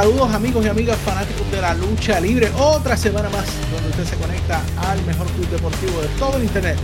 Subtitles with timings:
[0.00, 2.50] saludos amigos y amigas fanáticos de la lucha libre.
[2.56, 6.78] Otra semana más donde usted se conecta al mejor club deportivo de todo el internet.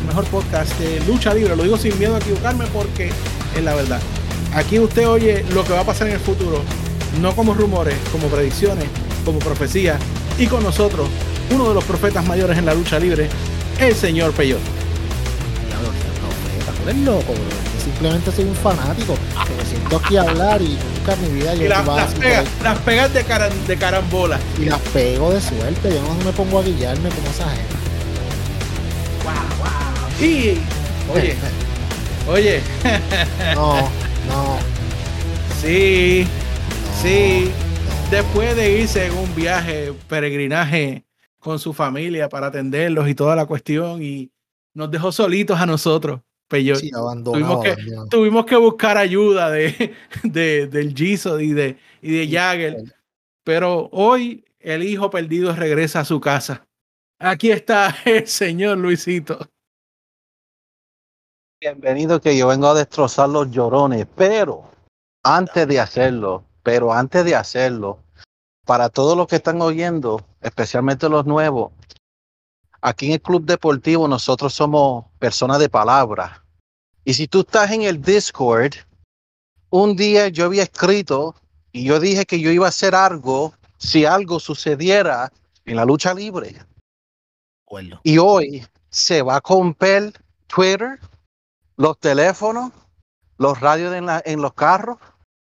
[0.00, 1.54] El mejor podcast de lucha libre.
[1.54, 3.12] Lo digo sin miedo a equivocarme porque
[3.56, 4.00] es la verdad.
[4.56, 6.60] Aquí usted oye lo que va a pasar en el futuro.
[7.20, 8.86] No como rumores, como predicciones,
[9.24, 10.00] como profecías.
[10.36, 11.08] Y con nosotros,
[11.54, 13.28] uno de los profetas mayores en la lucha libre,
[13.78, 14.58] el señor Peyot.
[16.82, 17.67] Tú eres loco, bro.
[17.88, 19.14] Simplemente soy un fanático
[19.46, 22.14] que me siento aquí a hablar y nunca en mi vida yo Y la- las,
[22.14, 24.38] pegas, las pegas de, caran- de carambola.
[24.60, 25.90] y las pego de suerte.
[25.94, 27.78] Yo no me pongo a guillarme como esa gente.
[30.20, 30.58] Y,
[31.14, 31.34] oye,
[32.28, 32.60] oye,
[33.54, 33.76] No,
[34.28, 34.58] no,
[35.60, 37.02] sí, no.
[37.02, 37.50] sí.
[37.52, 37.68] no.
[38.10, 41.04] Después de irse en un viaje, peregrinaje
[41.38, 44.30] con su familia para atenderlos y toda la cuestión, y
[44.74, 46.20] nos dejó solitos a nosotros.
[46.50, 48.06] Sí, abandonado, tuvimos que- abandonado.
[48.08, 52.76] Tuvimos que buscar ayuda de, de- del Jesus y de, y de Jagger.
[53.44, 56.66] Pero hoy el hijo perdido regresa a su casa.
[57.20, 59.38] Aquí está el señor Luisito.
[61.60, 64.70] Bienvenido que yo vengo a destrozar los llorones, pero
[65.24, 67.98] antes de hacerlo, pero antes de hacerlo,
[68.64, 71.72] para todos los que están oyendo, especialmente los nuevos,
[72.80, 76.44] aquí en el Club Deportivo nosotros somos personas de palabra.
[77.04, 78.74] Y si tú estás en el Discord,
[79.70, 81.34] un día yo había escrito
[81.72, 85.32] y yo dije que yo iba a hacer algo si algo sucediera
[85.64, 86.56] en la lucha libre.
[88.02, 90.12] Y hoy se va a romper
[90.46, 90.98] Twitter,
[91.76, 92.72] los teléfonos,
[93.36, 94.98] los radios en, la- en los carros.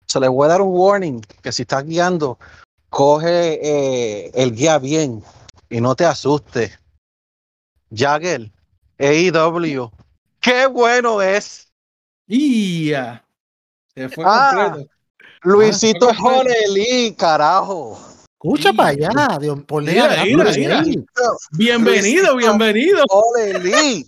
[0.06, 2.38] Se le voy a dar un warning que si estás guiando,
[2.88, 5.22] coge eh, el guía bien
[5.68, 6.78] y no te asustes.
[7.90, 8.50] Jagger,
[8.98, 9.90] AEW,
[10.40, 11.68] qué bueno es.
[12.26, 13.24] Ya.
[13.94, 14.50] Se fue Ah.
[14.54, 14.90] completo.
[15.42, 17.98] Luisito Ah, es carajo.
[18.34, 18.76] Escucha Sí.
[18.76, 20.82] para allá, Dios, por Mira, mira, mira.
[21.52, 22.36] Bienvenido, Luisito.
[22.36, 23.04] bienvenido.
[23.08, 24.06] Jorelí.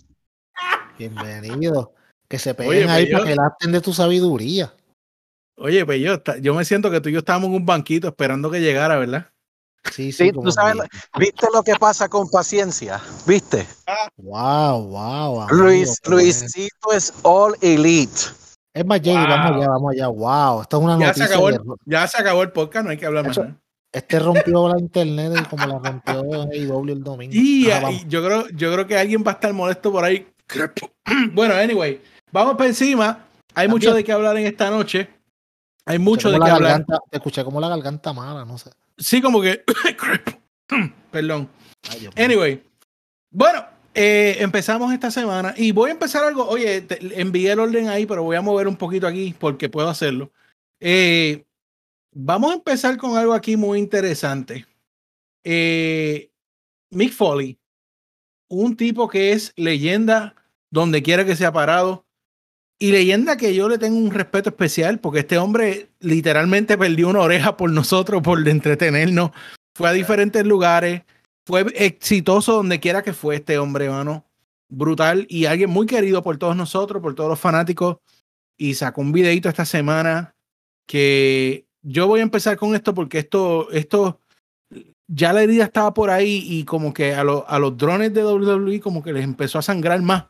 [0.97, 1.93] Bienvenido.
[2.27, 4.73] Que se peguen Oye, ahí pero para que laten de tu sabiduría.
[5.57, 8.49] Oye, pues yo, yo me siento que tú y yo estábamos en un banquito esperando
[8.49, 9.27] que llegara, ¿verdad?
[9.91, 10.83] Sí, sí, tú sabes,
[11.17, 13.01] ¿viste lo que pasa con paciencia?
[13.25, 13.65] ¿Viste?
[14.17, 15.41] Wow, wow.
[15.41, 15.97] amigo, Luis.
[16.05, 18.21] Luisito es all elite.
[18.73, 19.27] Es más, Jay, Wow.
[19.27, 20.07] vamos allá, vamos allá.
[20.07, 21.25] Wow, esto es una Ya se, noticia.
[21.25, 23.39] acabó de- el, ya se acabó el podcast, no hay que hablar más.
[23.91, 27.33] Este rompió la internet y como la rompió AEW el domingo.
[27.35, 28.05] Y, Ajá, y vamos.
[28.07, 30.27] yo creo, yo creo que alguien va a estar molesto por ahí.
[31.33, 33.25] Bueno, anyway, vamos para encima.
[33.55, 35.09] Hay mucho de qué hablar en esta noche.
[35.85, 36.71] Hay mucho de qué la hablar.
[36.85, 38.69] garganta- Te escuché como la garganta mala, no sé.
[39.01, 39.63] Sí, como que.
[41.11, 41.49] Perdón.
[41.89, 42.09] Ay.
[42.15, 42.63] Anyway,
[43.31, 46.47] bueno, eh, empezamos esta semana y voy a empezar algo.
[46.47, 49.89] Oye, te- envié el orden ahí, pero voy a mover un poquito aquí porque puedo
[49.89, 50.31] hacerlo.
[50.79, 51.43] Eh,
[52.13, 54.65] vamos a empezar con algo aquí muy interesante.
[55.43, 56.29] Eh,
[56.91, 57.57] Mick Foley,
[58.49, 60.35] un tipo que es leyenda
[60.69, 62.05] donde quiera que sea parado
[62.81, 67.19] y leyenda que yo le tengo un respeto especial porque este hombre literalmente perdió una
[67.19, 69.29] oreja por nosotros, por entretenernos.
[69.77, 71.03] Fue a diferentes lugares,
[71.45, 74.25] fue exitoso donde quiera que fue este hombre, hermano.
[74.67, 77.97] Brutal y alguien muy querido por todos nosotros, por todos los fanáticos.
[78.57, 80.33] Y sacó un videito esta semana
[80.87, 84.19] que yo voy a empezar con esto porque esto, esto,
[85.07, 88.25] ya la herida estaba por ahí y como que a, lo- a los drones de
[88.25, 90.25] WWE como que les empezó a sangrar más.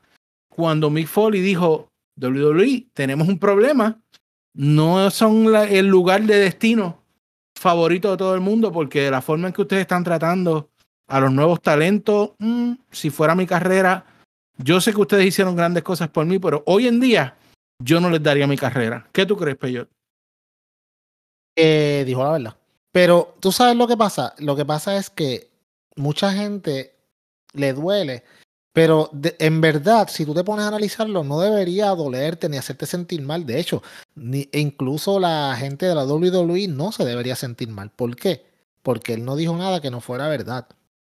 [0.50, 4.02] Cuando Mick Foley dijo, WWE, tenemos un problema,
[4.54, 7.02] no son el lugar de destino
[7.56, 10.70] favorito de todo el mundo porque la forma en que ustedes están tratando
[11.08, 14.06] a los nuevos talentos, mm, si fuera mi carrera,
[14.58, 17.38] yo sé que ustedes hicieron grandes cosas por mí, pero hoy en día
[17.80, 19.08] yo no les daría mi carrera.
[19.12, 19.90] ¿Qué tú crees, Peyot?
[21.56, 22.58] Eh, dijo la verdad.
[22.92, 24.34] Pero tú sabes lo que pasa.
[24.40, 25.50] Lo que pasa es que
[25.96, 26.96] mucha gente
[27.54, 28.24] le duele.
[28.74, 33.22] Pero en verdad, si tú te pones a analizarlo, no debería dolerte ni hacerte sentir
[33.22, 33.46] mal.
[33.46, 33.84] De hecho,
[34.16, 37.92] ni, e incluso la gente de la WWE no se debería sentir mal.
[37.92, 38.46] ¿Por qué?
[38.82, 40.70] Porque él no dijo nada que no fuera verdad.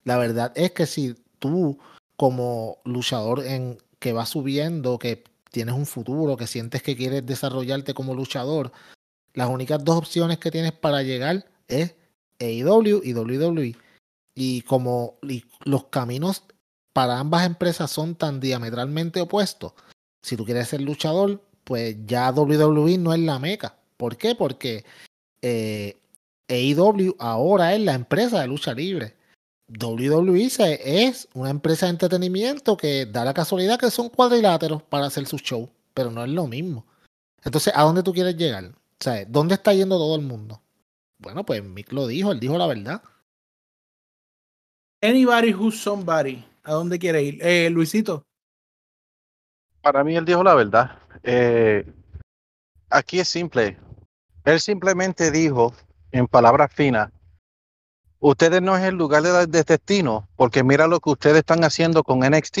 [0.02, 1.78] La verdad es que si tú,
[2.16, 7.94] como luchador en, que va subiendo, que tienes un futuro, que sientes que quieres desarrollarte
[7.94, 8.72] como luchador,
[9.32, 11.94] las únicas dos opciones que tienes para llegar es
[12.40, 13.76] AEW y WWE.
[14.34, 15.18] Y como
[15.64, 16.42] los caminos
[16.94, 19.74] para ambas empresas son tan diametralmente opuestos,
[20.22, 23.76] si tú quieres ser luchador, pues ya WWE no es la meca.
[23.98, 24.34] ¿Por qué?
[24.34, 24.86] Porque
[25.42, 25.98] eh,
[26.48, 29.16] AEW ahora es la empresa de lucha libre.
[29.68, 35.26] WWE es una empresa de entretenimiento que da la casualidad que son cuadriláteros para hacer
[35.26, 36.86] su show, pero no es lo mismo.
[37.42, 38.64] Entonces, ¿a dónde tú quieres llegar?
[38.64, 40.60] O ¿dónde está yendo todo el mundo?
[41.18, 43.02] bueno, pues Mick lo dijo, él dijo la verdad.
[45.02, 46.44] Anybody who's somebody.
[46.64, 47.38] ¿A dónde quiere ir?
[47.42, 48.26] Eh, Luisito.
[49.82, 50.98] Para mí él dijo la verdad.
[51.22, 51.86] Eh,
[52.88, 53.78] aquí es simple.
[54.44, 55.74] Él simplemente dijo,
[56.10, 57.10] en palabras finas,
[58.18, 62.02] ustedes no es el lugar de, de destino, porque mira lo que ustedes están haciendo
[62.02, 62.58] con NXT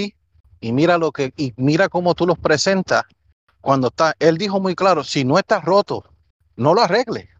[0.60, 3.04] y mira lo que y mira cómo tú los presentas
[3.62, 4.14] cuando está.
[4.18, 6.04] Él dijo muy claro, si no estás roto,
[6.56, 7.30] no lo arregle.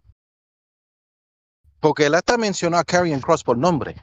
[1.81, 3.97] Porque él hasta mencionó a Karrion Cross por nombre.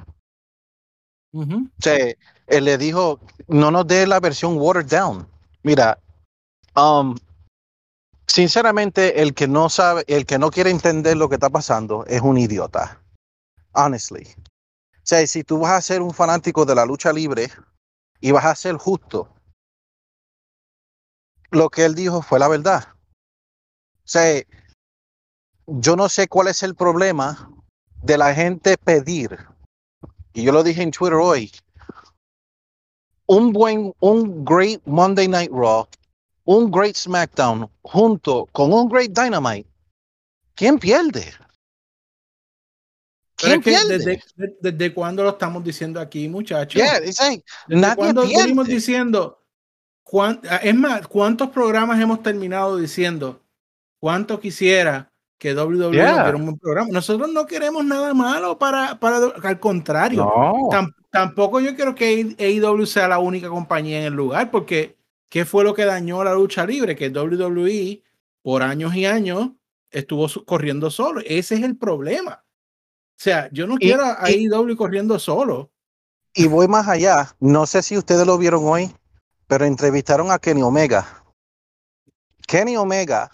[1.34, 1.46] O
[1.80, 2.14] sea,
[2.48, 5.28] él le dijo, no nos dé la versión watered down.
[5.64, 5.98] Mira,
[6.76, 7.16] um,
[8.28, 12.22] sinceramente, el que no sabe, el que no quiere entender lo que está pasando es
[12.22, 13.02] un idiota.
[13.74, 14.28] Honestly.
[14.98, 17.50] O sea, si tú vas a ser un fanático de la lucha libre
[18.20, 19.34] y vas a ser justo,
[21.50, 22.88] lo que él dijo fue la verdad.
[24.04, 24.42] O sea,
[25.68, 27.50] yo no sé cuál es el problema
[28.04, 29.51] de la gente pedir
[30.34, 31.52] y yo lo dije en Twitter hoy,
[33.28, 35.88] un buen, un great Monday Night Raw,
[36.46, 39.70] un great SmackDown junto con un great Dynamite,
[40.56, 41.34] ¿quién pierde?
[43.42, 43.98] Pero ¿Quién es que pierde?
[43.98, 46.80] desde, de- desde cuándo lo estamos diciendo aquí, muchachos.
[46.82, 48.64] Yeah, like, ¿Desde cuándo pierde.
[48.66, 49.38] diciendo?
[50.62, 53.42] es más, ¿cuántos programas hemos terminado diciendo?
[54.00, 55.11] ¿Cuánto quisiera
[55.42, 56.18] que WWE Yeah.
[56.20, 56.90] tuviera un buen programa?
[56.92, 60.24] Nosotros no queremos nada malo para, para al contrario.
[60.24, 60.54] No.
[60.70, 64.98] Tam- tampoco yo quiero que AEW sea la única compañía en el lugar, porque
[65.30, 66.96] ¿qué fue lo que dañó la lucha libre?
[66.96, 68.04] Que WWE
[68.44, 69.50] por años y años
[69.90, 71.22] estuvo corriendo solo.
[71.26, 72.44] Ese es el problema.
[72.44, 75.72] O sea, yo no Y- quiero a AEW corriendo solo.
[76.36, 77.36] Y voy más allá.
[77.40, 78.92] No sé si ustedes lo vieron hoy,
[79.48, 81.24] pero entrevistaron a Kenny Omega.
[82.48, 83.32] Kenny Omega,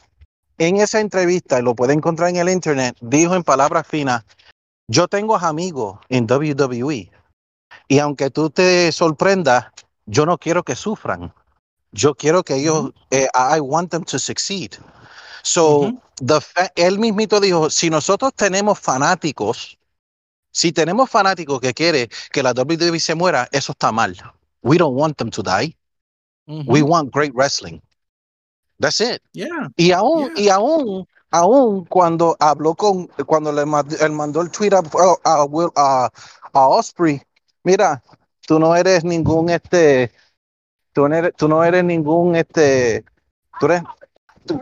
[0.58, 4.24] en esa entrevista, y lo puede encontrar en el internet, dijo en palabras finas,
[4.88, 7.12] yo tengo amigos en WWE.
[7.88, 9.68] Y aunque tú te sorprendas,
[10.06, 11.34] yo no quiero que sufran.
[11.92, 14.74] Yo quiero que ellos, eh, I want them to succeed.
[15.44, 16.02] So, Ujú.
[16.26, 19.78] the fa- él mismito dijo, si nosotros tenemos fanáticos,
[20.52, 24.16] si tenemos fanáticos que quiere que la WWE se muera, eso está mal.
[24.64, 25.76] We don't want them to die.
[26.48, 27.82] We want great wrestling.
[28.80, 29.22] That's it.
[29.34, 29.70] Yeah.
[29.76, 30.42] Y aún, Yeah.
[30.44, 34.82] y aún, aún cuando habló con, cuando le mandó el tweet a,
[35.24, 36.10] a, Will- a,
[36.54, 37.22] a Osprey,
[37.64, 38.02] mira,
[38.46, 40.12] tú no eres ningún este,
[40.94, 43.04] tú no eres, tú no eres ningún este,
[43.60, 43.82] tú eres,
[44.46, 44.62] tú-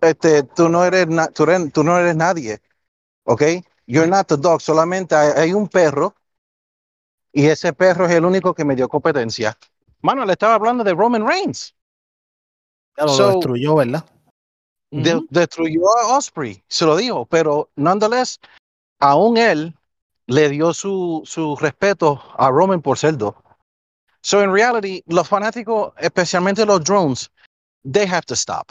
[0.00, 2.60] este, tú no eres, na- tú eres, tú no eres nadie,
[3.24, 3.42] ¿ok?
[3.86, 6.14] You're not the dog, solamente hay, hay un perro
[7.32, 9.56] y ese perro es el único que me dio competencia.
[10.02, 11.74] Mano, le estaba hablando de Roman Reigns.
[13.00, 14.04] Ya lo, So- destruyó, ¿verdad?
[14.92, 18.40] de- destruyó a Osprey, se lo dijo, pero nonetheless,
[18.98, 19.74] aún él
[20.26, 23.34] le dio su, su respeto a Roman por ser dos.
[24.22, 27.30] So in reality, los fanáticos, especialmente los drones,
[27.90, 28.70] they have to stop.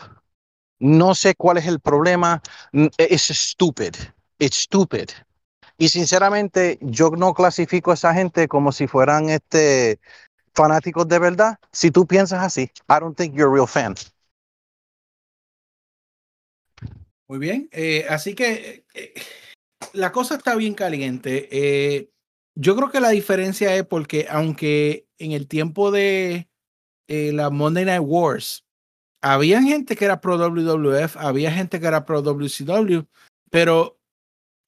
[0.79, 2.41] No sé cuál es el problema.
[2.97, 3.95] It's stupid.
[4.37, 5.09] It's stupid.
[5.77, 9.99] Y sinceramente, yo no clasifico a esa gente como si fueran este
[10.53, 11.57] fanáticos de verdad.
[11.71, 13.95] Si tú piensas así, I don't think you're a real fan.
[17.29, 17.69] Muy bien.
[17.71, 19.13] eh, así que eh,
[19.93, 21.47] la cosa está bien caliente.
[21.51, 22.09] Eh,
[22.55, 26.49] yo creo que la diferencia es porque aunque en el tiempo de
[27.07, 28.65] la Monday Night Wars
[29.21, 33.05] había gente que era pro WWF, había gente que era pro WCW,
[33.49, 33.99] pero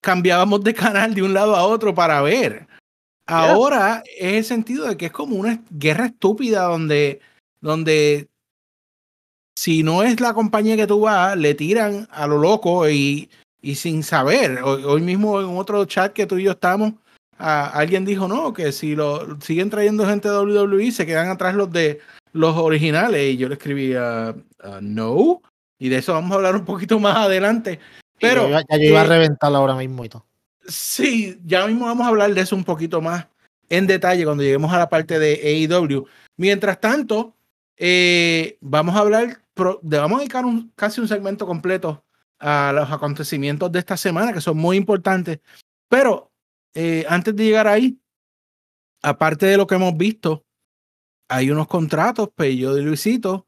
[0.00, 2.68] cambiábamos de canal de un lado a otro para ver.
[3.26, 7.20] Ahora es el sentido de que es como una guerra estúpida donde,
[7.60, 8.28] donde
[9.54, 13.28] si no es la compañía que tú vas, le tiran a lo loco y,
[13.60, 14.62] y sin saber.
[14.62, 16.94] Hoy, hoy mismo en otro chat que tú y yo estamos,
[17.38, 21.54] a- alguien dijo no, que si lo siguen trayendo gente de WWE, se quedan atrás
[21.54, 22.00] los de
[22.32, 23.34] los originales.
[23.34, 25.42] Y yo le escribí ah, ah, no.
[25.78, 27.78] Y de eso vamos a hablar un poquito más adelante.
[28.20, 30.24] Pero ya yo iba a eh, reventar ahora mismo y todo.
[30.66, 33.26] Sí, ya mismo vamos a hablar de eso un poquito más
[33.68, 36.06] en detalle cuando lleguemos a la parte de AEW.
[36.36, 37.34] Mientras tanto,
[37.76, 42.04] eh, vamos a hablar, vamos a dedicar un, casi un segmento completo
[42.38, 45.40] a los acontecimientos de esta semana, que son muy importantes.
[45.88, 46.32] Pero
[46.74, 48.00] eh, antes de llegar ahí,
[49.02, 50.44] aparte de lo que hemos visto,
[51.28, 53.46] hay unos contratos, Pello de Luisito,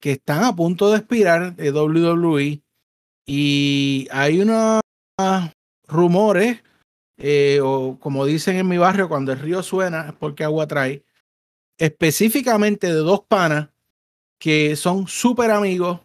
[0.00, 2.62] que están a punto de expirar de WWE.
[3.26, 4.82] Y hay unos
[5.86, 6.62] rumores,
[7.16, 11.04] eh, o como dicen en mi barrio, cuando el río suena es porque agua trae,
[11.78, 13.68] específicamente de dos panas
[14.38, 16.00] que son súper amigos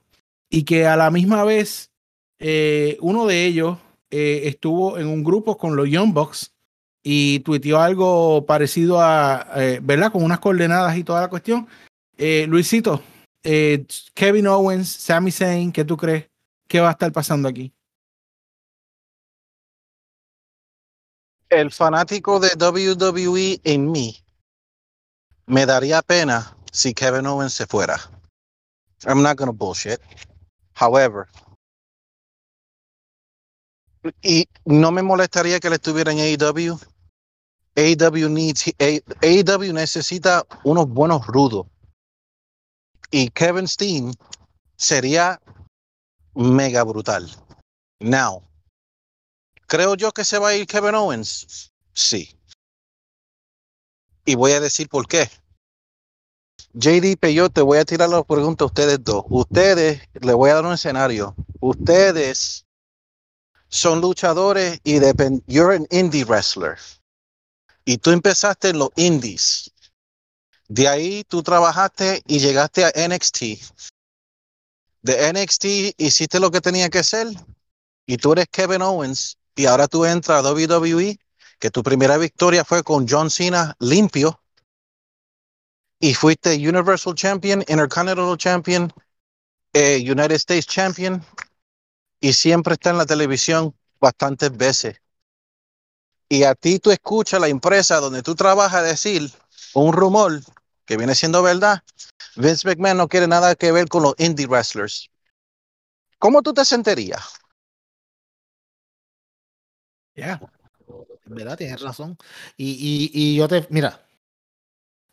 [0.49, 1.91] y que a la misma vez
[2.39, 3.77] eh, uno de ellos
[4.09, 6.53] eh, estuvo en un grupo con los Young Bucks
[7.03, 10.11] y tuiteó algo parecido a, eh, ¿verdad?
[10.11, 11.67] Con unas coordenadas y toda la cuestión.
[12.47, 13.01] Luisito,
[13.41, 16.29] Kevin Owens, Sami Zayn, ¿qué tú crees
[16.67, 17.71] que va a estar pasando aquí?
[21.49, 24.21] El fanático de WWE en mí
[25.50, 28.00] me daría pena si Kevin Owens se fuera.
[29.06, 30.00] I'm not gonna bullshit.
[30.75, 31.27] However,
[34.22, 36.79] y no me molestaría que él estuviera en AEW.
[37.75, 41.65] AEW needs AEW necesita unos buenos rudos.
[43.12, 44.13] Y Kevin Steen
[44.77, 45.41] sería
[46.36, 47.27] mega brutal.
[48.00, 48.44] Now,
[49.68, 51.72] ¿creo yo que se va a ir Kevin Owens?
[51.94, 52.38] Sí.
[54.29, 55.27] Y voy a decir por qué.
[56.74, 59.25] JD Peyo, te voy a tirar la pregunta a ustedes dos.
[59.27, 61.36] Ustedes, le voy a dar un escenario.
[61.59, 62.63] Ustedes
[63.69, 66.77] son luchadores y depend you're an indie wrestler.
[67.86, 69.71] Y tú empezaste en los indies.
[70.67, 73.41] De ahí tú trabajaste y llegaste a NXT.
[75.01, 75.65] De NXT
[75.98, 77.29] hiciste lo que tenía que hacer
[78.05, 81.17] y tú eres Kevin Owens y ahora tú entras a WWE,
[81.60, 84.42] que tu primera victoria fue con John Cena limpio
[86.00, 88.94] y fuiste Universal Champion, Intercontinental Champion,
[89.74, 91.22] eh, United States Champion
[92.22, 95.01] y siempre está en la televisión bastantes veces.
[96.30, 99.30] Y a ti tú escuchas la empresa donde tú trabajas decir
[99.74, 100.39] un rumor
[100.86, 101.84] que viene siendo verdad.
[102.36, 105.10] Vince McMahon no quiere nada que ver con los indie wrestlers.
[106.20, 107.39] ¿Cómo tú te sentirías?
[110.16, 110.59] En
[111.29, 112.17] verdad tienes razón.
[112.57, 114.05] Y, y, y yo te, mira,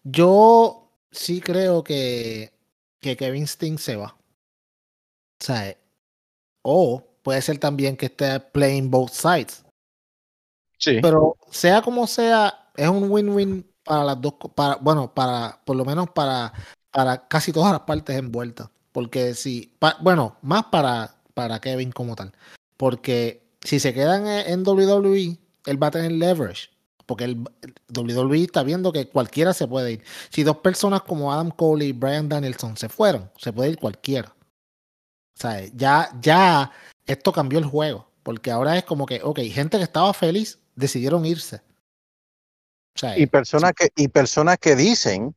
[0.03, 2.53] yo sí creo que,
[3.01, 4.17] que Kevin Sting se va.
[5.41, 5.77] O sea,
[6.63, 9.65] o puede ser también que esté playing both sides.
[10.79, 10.99] Sí.
[11.03, 15.85] Pero sea como sea, es un win-win para las dos, para, bueno, para, por lo
[15.85, 16.53] menos para,
[16.91, 18.69] para casi todas las partes envueltas.
[18.93, 22.33] Porque si, pa- bueno, más para, para Kevin como tal.
[22.77, 26.71] Porque si se quedan en, en WWE, él va a tener leverage.
[27.05, 27.45] Porque el,
[27.95, 30.05] WWE está viendo que cualquiera se puede ir.
[30.31, 34.35] Si dos personas como Adam Cole y Brian Danielson se fueron, se puede ir cualquiera.
[35.37, 36.73] O sea, ya, ya
[37.07, 38.09] esto cambió el juego.
[38.25, 41.63] Porque ahora es como que, ok, gente que estaba feliz decidieron irse.
[42.97, 45.35] O sea, Y personas que y personas que dicen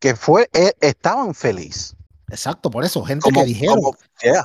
[0.00, 1.94] que fue eh, estaban felices.
[2.28, 4.44] exacto, por eso, gente Como, que dijeron, como- yeah.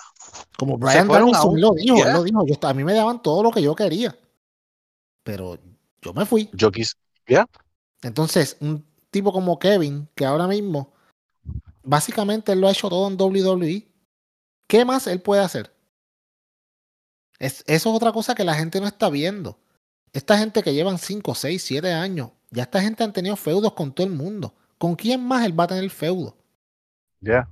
[0.57, 3.51] como Brian Danielson lo dijo, él lo dijo, yo, a mí me daban todo lo
[3.51, 4.15] que yo quería.
[5.23, 5.57] Pero
[6.01, 6.49] yo me fui.
[6.53, 6.95] Yo quis-
[8.01, 10.93] Entonces, un tipo como Kevin, que ahora mismo,
[11.83, 13.87] básicamente él lo ha hecho todo en WWE,
[14.67, 15.73] ¿qué más él puede hacer?
[17.39, 19.59] Es, eso es otra cosa que la gente no está viendo.
[20.11, 23.93] Esta gente que llevan 5, 6, 7 años, ya esta gente han tenido feudos con
[23.93, 24.53] todo el mundo.
[24.77, 26.35] ¿Con quién más él va a tener feudo?
[27.21, 27.47] yeah.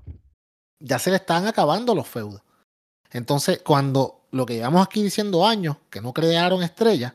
[0.79, 2.41] Ya se le están acabando los feudos.
[3.11, 7.13] Entonces, cuando lo que llevamos aquí diciendo años, que no crearon estrellas,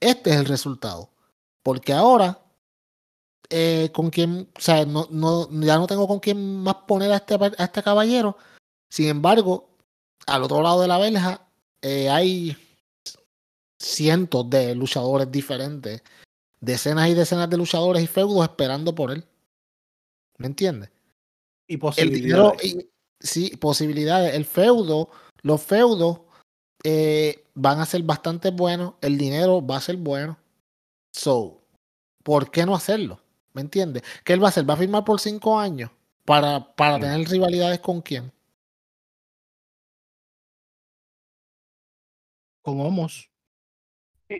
[0.00, 1.10] este es el resultado.
[1.62, 2.42] Porque ahora,
[3.50, 7.16] eh, con quien, o sea, no, no, ya no tengo con quién más poner a
[7.16, 8.36] este, a este caballero.
[8.90, 9.70] Sin embargo,
[10.26, 11.46] al otro lado de la verja
[11.82, 12.56] eh, hay
[13.78, 16.02] cientos de luchadores diferentes,
[16.60, 19.24] decenas y decenas de luchadores y feudos esperando por él.
[20.38, 20.90] ¿Me entiendes?
[21.66, 22.64] Y El dinero, posibilidades.
[22.64, 24.34] y, sí, posibilidades.
[24.34, 25.10] El feudo,
[25.42, 26.20] los feudos
[26.84, 28.94] eh, van a ser bastante buenos.
[29.02, 30.38] El dinero va a ser bueno.
[31.12, 31.62] So,
[32.24, 33.20] ¿por qué no hacerlo?
[33.54, 34.02] ¿Me entiendes?
[34.24, 34.68] ¿Qué él va a hacer?
[34.68, 35.90] ¿Va a firmar por cinco años?
[36.24, 37.00] ¿Para, para Mm.
[37.00, 38.32] tener rivalidades con quién?
[42.62, 43.30] Con Homos.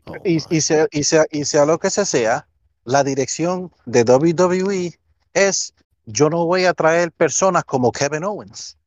[0.07, 2.49] Oh, y, y, sea, y, sea, y sea lo que se sea,
[2.85, 4.99] la dirección de WWE
[5.35, 5.75] es
[6.07, 8.79] yo no voy a traer personas como Kevin Owens.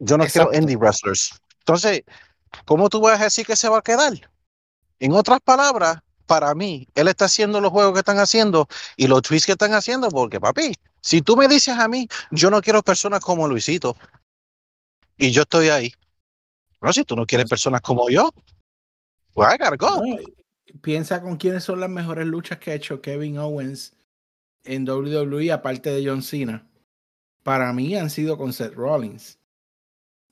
[0.00, 0.50] Yo no Exacto.
[0.50, 1.40] quiero indie wrestlers.
[1.66, 2.02] Entonces,
[2.66, 4.12] ¿cómo tú vas a decir que se va a quedar?
[4.98, 9.22] En otras palabras, para mí, él está haciendo los juegos que están haciendo y los
[9.22, 12.82] tweets que están haciendo, porque papi, si tú me dices a mí, yo no quiero
[12.82, 13.96] personas como Luisito,
[15.16, 15.92] y yo estoy ahí.
[16.80, 18.30] No, si tú no quieres personas como yo,
[19.32, 19.48] pues.
[19.60, 20.16] No,
[20.82, 23.96] piensa con quiénes son las mejores luchas que ha hecho Kevin Owens
[24.64, 26.66] en WWE, aparte de John Cena.
[27.42, 29.38] Para mí han sido con Seth Rollins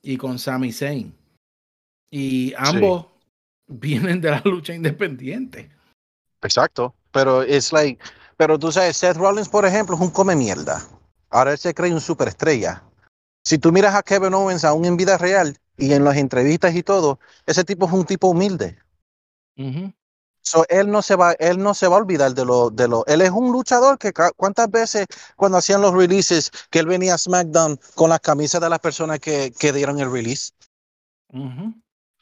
[0.01, 1.15] y con Sami Zayn.
[2.15, 3.07] Y ambos
[3.67, 5.71] vienen de la lucha independiente.
[6.43, 6.93] Exacto.
[7.11, 7.99] Pero es like,
[8.37, 10.87] pero tú sabes, Seth Rollins, por ejemplo, es un come mierda.
[11.31, 12.83] Ahora él se cree un superestrella.
[13.43, 16.83] Si tú miras a Kevin Owens aún en vida real, y en las entrevistas y
[16.83, 18.77] todo, ese tipo es un tipo humilde.
[20.41, 23.03] So, él no se va, él no se va a olvidar de lo, de lo,
[23.07, 27.17] él es un luchador que cuántas veces cuando hacían los releases que él venía a
[27.17, 30.51] SmackDown con las camisas de las personas que, que dieron el release.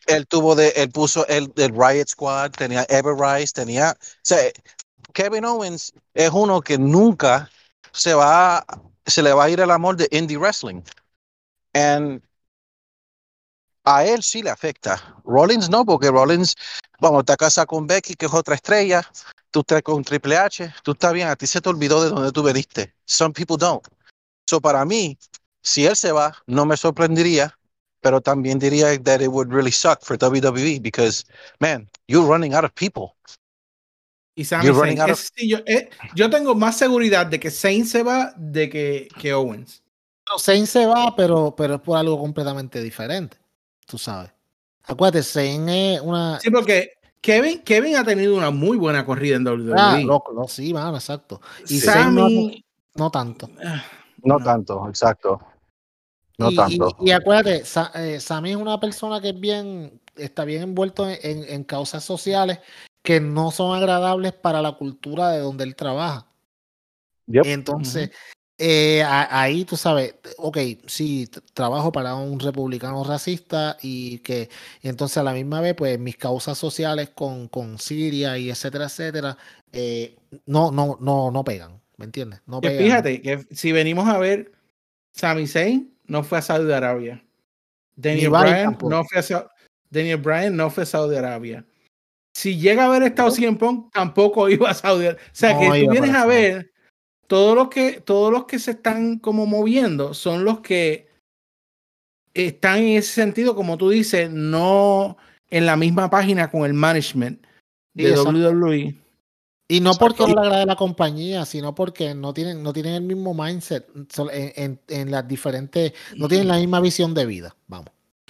[0.07, 4.51] Él tuvo de, él puso el, Riot Squad, tenía Ever Rise, tenía, o sea,
[5.13, 7.49] Kevin Owens es uno que nunca
[7.91, 8.65] se va,
[9.05, 10.81] se le va a ir el amor de indie wrestling.
[11.73, 12.21] And
[13.83, 15.21] a él sí le afecta.
[15.25, 16.55] Rollins no, porque Rollins,
[16.99, 19.07] vamos, te casa con Becky, que es otra estrella,
[19.51, 22.31] tú estás con Triple H, tú estás bien, a ti se te olvidó de donde
[22.31, 22.93] tú veniste.
[23.05, 23.85] Some people don't.
[24.47, 25.17] So para mí,
[25.61, 27.57] si él se va, no me sorprendería,
[28.01, 31.25] pero también diría that it would really suck for WWE because,
[31.59, 33.13] man, you're running out of people.
[34.35, 39.07] Y Sami yo, eh, yo, tengo más seguridad de que Zayn se va de que,
[39.19, 39.83] que Owens.
[40.29, 43.41] No, Zayn se va, pero, pero es por algo completamente diferente
[43.91, 44.31] tú sabes.
[44.85, 46.39] Acuérdate, Zayn es una.
[46.39, 49.75] Sí, porque Kevin, Kevin ha tenido una muy buena corrida en WWE.
[49.77, 51.41] Ah, lo, sí, mano, exacto.
[51.67, 52.65] Y Sammy,
[52.95, 53.49] no, tanto.
[53.63, 53.83] Ah,
[54.23, 55.39] no, tanto, exacto.
[56.41, 56.97] No tanto.
[57.01, 57.63] Y, acuérdate,
[57.95, 62.59] eh, Sammy es una persona que es bien, está bien envuelto en, en, causas sociales
[63.01, 66.27] que no son agradables para la cultura de donde él trabaja.
[67.27, 68.11] Entonces,
[68.63, 74.49] eh, ahí tú sabes, ok, sí, trabajo para un republicano racista y que
[74.83, 79.37] entonces a la misma vez, pues mis causas sociales con, con Siria y etcétera, etcétera,
[79.71, 82.41] eh, no, no, no, no pegan, ¿me entiendes?
[82.45, 82.83] No pegan.
[82.83, 84.51] Fíjate que si venimos a ver,
[85.11, 87.23] Sami Zayn no fue a Saudi Arabia.
[87.95, 89.47] Daniel Bryan no fue a
[89.89, 91.65] Daniel Bryan no fue a Saudi Arabia.
[92.35, 95.23] Si llega a haber estado 100 Punk, tampoco iba a Saudi Arabia.
[95.25, 96.73] O sea, que tú vienes a ver
[97.27, 101.07] todos los que, todos los que se están como moviendo son los que
[102.33, 105.15] están en ese sentido, como tú dices, no
[105.49, 107.41] en la misma página con el management
[107.93, 108.97] de WWE.
[109.71, 113.03] Y no porque no le agrade la compañía, sino porque no tienen, no tienen el
[113.03, 113.87] mismo mindset
[114.31, 117.55] en, en, las diferentes, no tienen la misma visión de vida.
[117.67, 117.87] Vamos.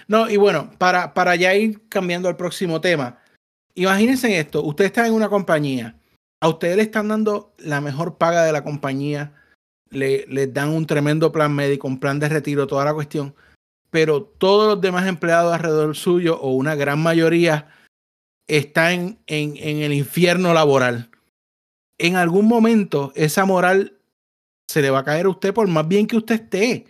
[0.07, 3.19] No, y bueno, para, para ya ir cambiando al próximo tema,
[3.73, 5.95] imagínense esto, usted está en una compañía
[6.41, 9.33] a ustedes le están dando la mejor paga de la compañía,
[9.89, 13.35] le, les dan un tremendo plan médico, un plan de retiro, toda la cuestión,
[13.91, 17.69] pero todos los demás empleados alrededor suyo, o una gran mayoría,
[18.47, 21.10] están en, en el infierno laboral.
[22.03, 23.99] En algún momento esa moral
[24.67, 26.87] se le va a caer a usted por más bien que usted esté.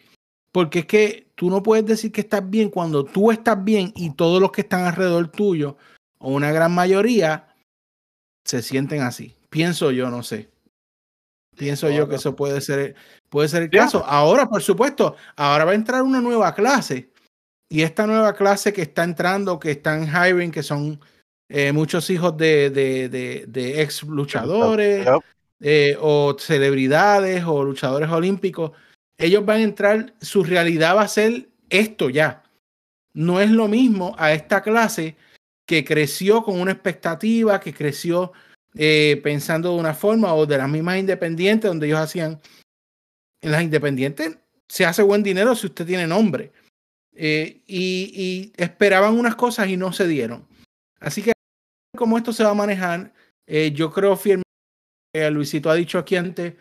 [0.53, 4.11] Porque es que tú no puedes decir que estás bien cuando tú estás bien y
[4.11, 5.77] todos los que están alrededor tuyo,
[6.17, 7.53] o una gran mayoría,
[8.45, 9.35] se sienten así.
[9.49, 10.49] Pienso yo, no sé.
[11.57, 12.95] Pienso yo que eso puede ser,
[13.29, 14.05] puede ser el caso.
[14.05, 17.11] Ahora, por supuesto, ahora va a entrar una nueva clase.
[17.69, 21.01] Y esta nueva clase que está entrando, que están hiring, que son
[21.51, 23.09] eh, muchos hijos de, de,
[23.47, 25.07] de, ex luchadores
[25.59, 28.71] eh, o celebridades o luchadores olímpicos,
[29.17, 32.43] ellos van a entrar, su realidad va a ser esto ya.
[33.13, 35.17] No es lo mismo a esta clase
[35.65, 38.31] que creció con una expectativa, que creció
[38.75, 42.39] eh, pensando de una forma o de las mismas independientes donde ellos hacían
[43.41, 44.37] en las independientes
[44.69, 46.53] se hace buen dinero si usted tiene nombre
[47.13, 50.47] eh, y, esperaban unas cosas y no se dieron
[51.01, 51.33] así que
[51.95, 53.13] como esto se va a manejar
[53.47, 54.43] eh, yo creo firmemente
[55.13, 56.55] que Luisito ha dicho aquí antes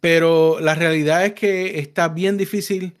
[0.00, 2.96] pero la realidad es que está bien difícil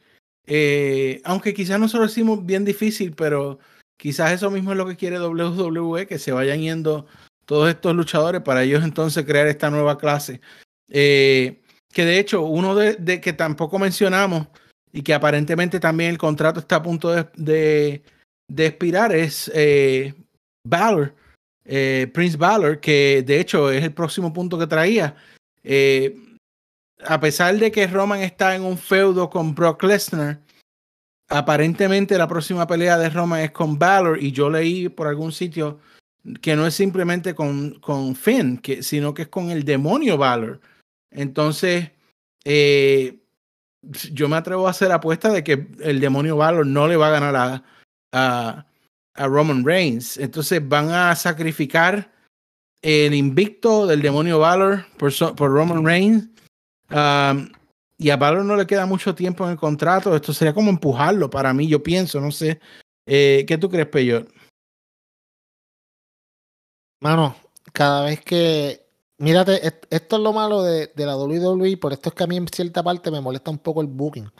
[1.24, 3.58] aunque quizás nosotros decimos bien difícil pero
[3.98, 7.06] Quizás eso mismo es lo que quiere WWE, que se vayan yendo
[7.44, 10.40] todos estos luchadores para ellos entonces crear esta nueva clase.
[10.88, 11.60] Eh,
[11.92, 14.46] que de hecho, uno de, que tampoco mencionamos
[14.92, 18.02] y que aparentemente también el contrato está a punto de,
[18.48, 20.14] de, expirar es eh,
[20.64, 21.14] Balor,
[21.64, 25.16] eh, Prince Balor, que de hecho es el próximo punto que traía.
[27.04, 30.40] a pesar de que Roman está en un feudo con Brock Lesnar,
[31.28, 35.78] aparentemente la próxima pelea de Roma es con Balor y yo leí por algún sitio
[36.40, 40.60] que no es simplemente con, con Finn, que, sino que es con el demonio Balor.
[41.10, 41.90] Entonces,
[42.44, 43.18] eh,
[43.82, 47.20] yo me atrevo a hacer apuesta de que el demonio Balor no le va a
[47.20, 47.64] ganar
[48.12, 48.64] a,
[49.14, 50.16] a, Roman Reigns.
[50.16, 52.12] Entonces van a sacrificar
[52.82, 56.28] el invicto del demonio Valor por, por Roman Reigns.
[56.90, 57.50] Um,
[57.98, 60.14] y a Valor no le queda mucho tiempo en el contrato.
[60.14, 62.60] Esto sería como empujarlo para mí, yo pienso, no sé.
[63.06, 64.28] Eh, ¿Qué tú crees, Peyor?
[67.00, 67.36] Mano,
[67.72, 68.87] cada vez que
[69.18, 72.36] mírate, esto es lo malo de, de la WWE, por esto es que a mí
[72.36, 74.30] en cierta parte me molesta un poco el booking.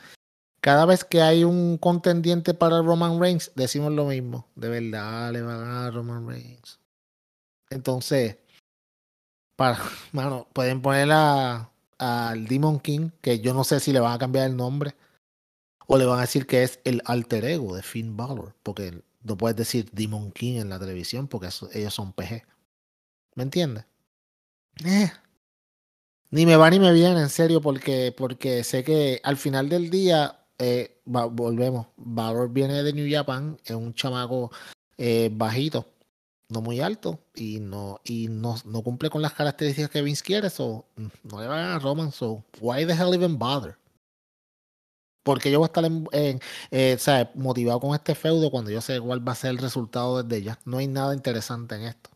[0.61, 4.45] Cada vez que hay un contendiente para Roman Reigns, decimos lo mismo.
[4.55, 6.79] De verdad, le va a ganar Roman Reigns.
[7.69, 8.37] Entonces,
[9.55, 9.77] para,
[10.11, 14.47] mano, pueden poner al Demon King, que yo no sé si le van a cambiar
[14.47, 14.95] el nombre.
[15.87, 18.55] O le van a decir que es el alter ego de Finn Balor.
[18.61, 22.45] Porque no puedes decir Demon King en la televisión porque ellos son PG.
[23.35, 23.85] ¿Me entiendes?
[24.85, 25.11] Eh.
[26.31, 29.89] Ni me va ni me viene, en serio, porque, porque sé que al final del
[29.89, 34.51] día, eh, volvemos, Valor viene de New Japan, es un chamaco
[34.97, 35.87] eh, bajito,
[36.49, 40.51] no muy alto, y no y no, no, cumple con las características que Vince quiere,
[40.51, 40.85] so,
[41.23, 43.75] no le va a ganar a Roman, so why the hell even bother?
[45.23, 46.39] Porque yo voy a estar en,
[46.71, 46.97] eh,
[47.35, 50.59] motivado con este feudo cuando yo sé cuál va a ser el resultado desde ya.
[50.65, 52.09] No hay nada interesante en esto.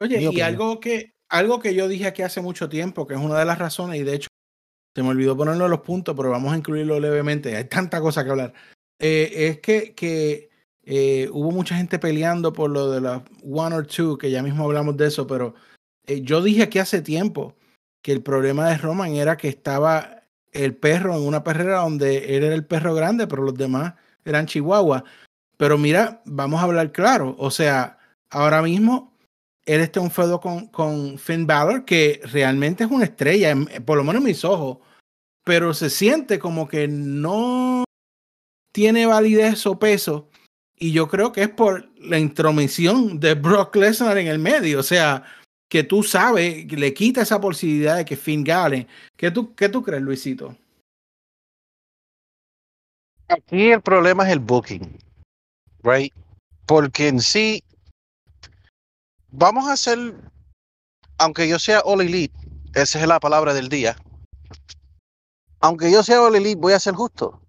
[0.00, 3.38] Oye, y algo que, algo que yo dije aquí hace mucho tiempo, que es una
[3.38, 4.28] de las razones, y de hecho
[4.94, 8.22] se me olvidó ponerlo en los puntos, pero vamos a incluirlo levemente, hay tanta cosa
[8.22, 8.52] que hablar,
[9.00, 10.50] eh, es que, que
[10.84, 14.64] eh, hubo mucha gente peleando por lo de la one or two, que ya mismo
[14.64, 15.54] hablamos de eso, pero
[16.06, 17.56] yo dije aquí hace tiempo
[18.02, 22.44] que el problema de Roman era que estaba el perro en una perrera donde él
[22.44, 25.04] era el perro grande, pero los demás eran chihuahuas.
[25.56, 27.36] Pero mira, vamos a hablar claro.
[27.38, 27.98] O sea,
[28.30, 29.11] ahora mismo
[29.66, 34.04] él está un feudo con, con Finn Balor, que realmente es una estrella, por lo
[34.04, 34.78] menos en mis ojos,
[35.44, 37.84] pero se siente como que no
[38.72, 40.28] tiene validez o peso.
[40.76, 44.80] Y yo creo que es por la intromisión de Brock Lesnar en el medio.
[44.80, 45.24] O sea,
[45.68, 48.88] que tú sabes, le quita esa posibilidad de que Finn gane.
[49.16, 50.56] ¿Qué tú, qué tú crees, Luisito?
[53.28, 54.98] Aquí el problema es el booking,
[55.82, 56.12] right?
[56.66, 57.62] Porque en sí,
[59.32, 59.98] vamos a hacer,
[61.18, 62.38] aunque yo sea All Elite,
[62.74, 63.96] esa es la palabra del día.
[65.60, 67.40] Aunque yo sea All Elite, voy a ser justo.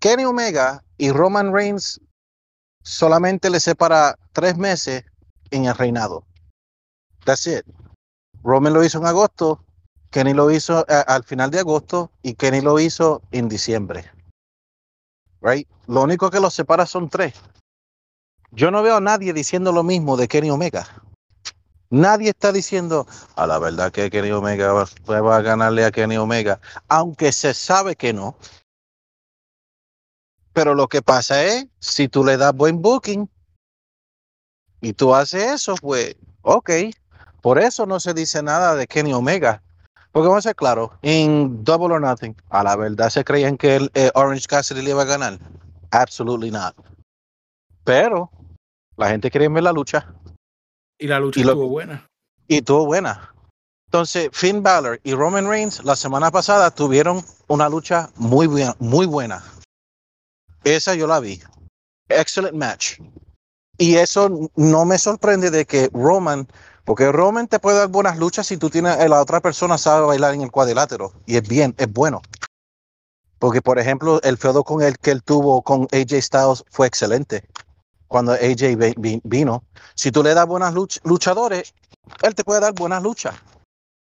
[0.00, 2.00] Kenny Omega y Roman Reigns
[2.82, 5.04] solamente le separa tres meses
[5.50, 6.26] en el reinado.
[7.24, 7.64] That's it.
[8.42, 9.64] Roman lo hizo en agosto,
[10.10, 14.10] Kenny lo hizo eh, al final de agosto y Kenny lo hizo en diciembre.
[15.40, 15.68] Right?
[15.86, 17.34] Lo único que los separa son tres.
[18.54, 20.86] Yo no veo a nadie diciendo lo mismo de Kenny Omega.
[21.88, 26.60] Nadie está diciendo, a la verdad que Kenny Omega va, a ganarle a Kenny Omega,
[26.88, 28.36] aunque se sabe que no.
[30.52, 33.28] Pero lo que pasa es, si tú le das buen booking
[34.82, 36.70] y tú haces eso, pues, ok,
[37.40, 39.62] por eso no se dice nada de Kenny Omega.
[40.12, 43.76] Porque vamos a ser claros, en Double or Nothing, a la verdad se creían que
[43.76, 45.38] el, eh, Orange Cassidy le iba a ganar.
[45.90, 46.74] Absolutely not.
[47.84, 48.30] Pero
[48.96, 50.14] la gente quería ver la lucha.
[50.98, 52.06] Y la lucha estuvo buena.
[52.48, 53.34] Y estuvo buena.
[53.86, 59.06] Entonces, Finn Balor y Roman Reigns la semana pasada tuvieron una lucha muy buena, muy
[59.06, 59.44] buena.
[60.64, 61.40] Esa yo la vi.
[62.08, 62.98] Excellent match.
[63.78, 66.46] Y eso no me sorprende de que Roman
[66.84, 70.06] porque Roman te puede dar buenas luchas si tú tienes, eh, la otra persona sabe
[70.06, 71.12] bailar en el cuadrilátero.
[71.26, 72.22] Y es bien, es bueno.
[73.38, 77.44] Porque, por ejemplo, el feudo con el que él tuvo con AJ Styles fue excelente.
[78.12, 78.76] Cuando AJ
[79.24, 79.64] vino.
[79.94, 81.72] Si tú le das buenas luchadores,
[82.22, 83.34] él te puede dar buenas luchas.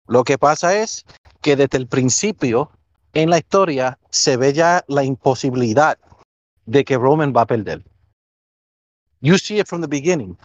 [0.05, 1.05] Lo que pasa es
[1.39, 2.71] que desde el principio
[3.13, 5.97] en la historia se ve ya la imposibilidad
[6.65, 7.85] de que Roman va a perder.
[9.21, 10.37] You see it from the beginning.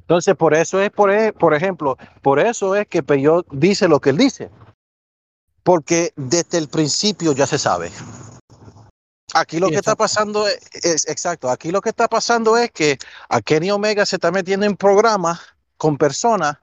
[0.00, 4.00] Entonces, por eso es, por, e, por ejemplo, por eso es que Peyot dice lo
[4.00, 4.50] que él dice.
[5.62, 7.92] Porque desde el principio ya se sabe.
[9.34, 13.40] Aquí lo que está pasando es, exacto, aquí lo que está pasando es que a
[13.40, 15.40] Kenny Omega se está metiendo en programas
[15.76, 16.56] con personas,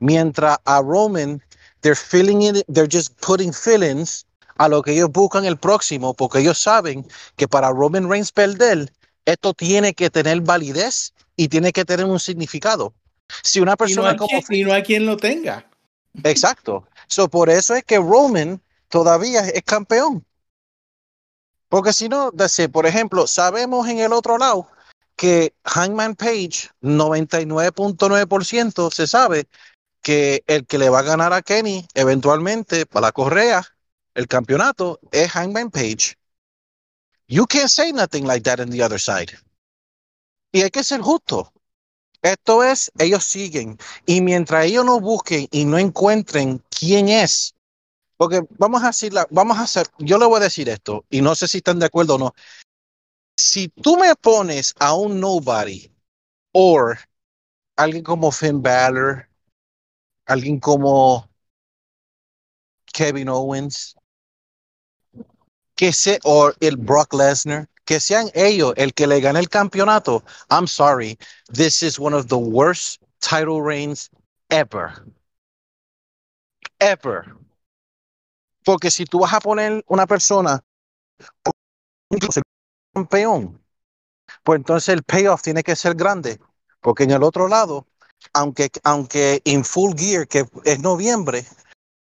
[0.00, 1.40] mientras a Roman,
[1.82, 4.26] they're feeling it, they're just putting feelings
[4.58, 8.92] a lo que ellos buscan el próximo, porque ellos saben que para Roman Reigns perder,
[9.24, 12.92] esto tiene que tener validez y tiene que tener un significado.
[13.42, 15.68] Si una persona y no como quien, y no hay quien lo tenga.
[16.24, 16.86] Exacto.
[17.06, 20.24] So, por eso es que Roman todavía es campeón.
[21.68, 22.32] Porque si no,
[22.72, 24.68] por ejemplo, sabemos en el otro lado
[25.16, 29.48] que Hangman Page, 99.9% se sabe
[30.02, 33.66] que el que le va a ganar a Kenny eventualmente para la correa,
[34.14, 36.16] el campeonato, es Hangman Page.
[37.26, 39.36] You can't say nothing like that on the other side.
[40.52, 41.52] Y hay que ser justo.
[42.22, 43.78] Esto es, ellos siguen.
[44.06, 47.55] Y mientras ellos no busquen y no encuentren quién es,
[48.16, 51.34] porque vamos a decirla, vamos a hacer, yo le voy a decir esto, y no
[51.34, 52.34] sé si están de acuerdo o no.
[53.36, 55.90] Si tú me pones a un nobody,
[56.52, 56.94] o
[57.76, 59.28] alguien como Finn Balor,
[60.24, 61.28] alguien como
[62.92, 63.94] Kevin Owens,
[65.74, 70.24] que se, o el Brock Lesnar, que sean ellos el que le gane el campeonato.
[70.50, 71.18] I'm sorry,
[71.52, 74.10] this is one of the worst title reigns
[74.50, 75.04] ever.
[76.80, 77.36] Ever.
[78.66, 80.60] Porque si tú vas a poner una persona
[82.92, 83.62] campeón,
[84.42, 86.40] pues entonces el payoff tiene que ser grande.
[86.80, 87.86] Porque en el otro lado,
[88.32, 91.46] aunque, aunque en full gear, que es noviembre,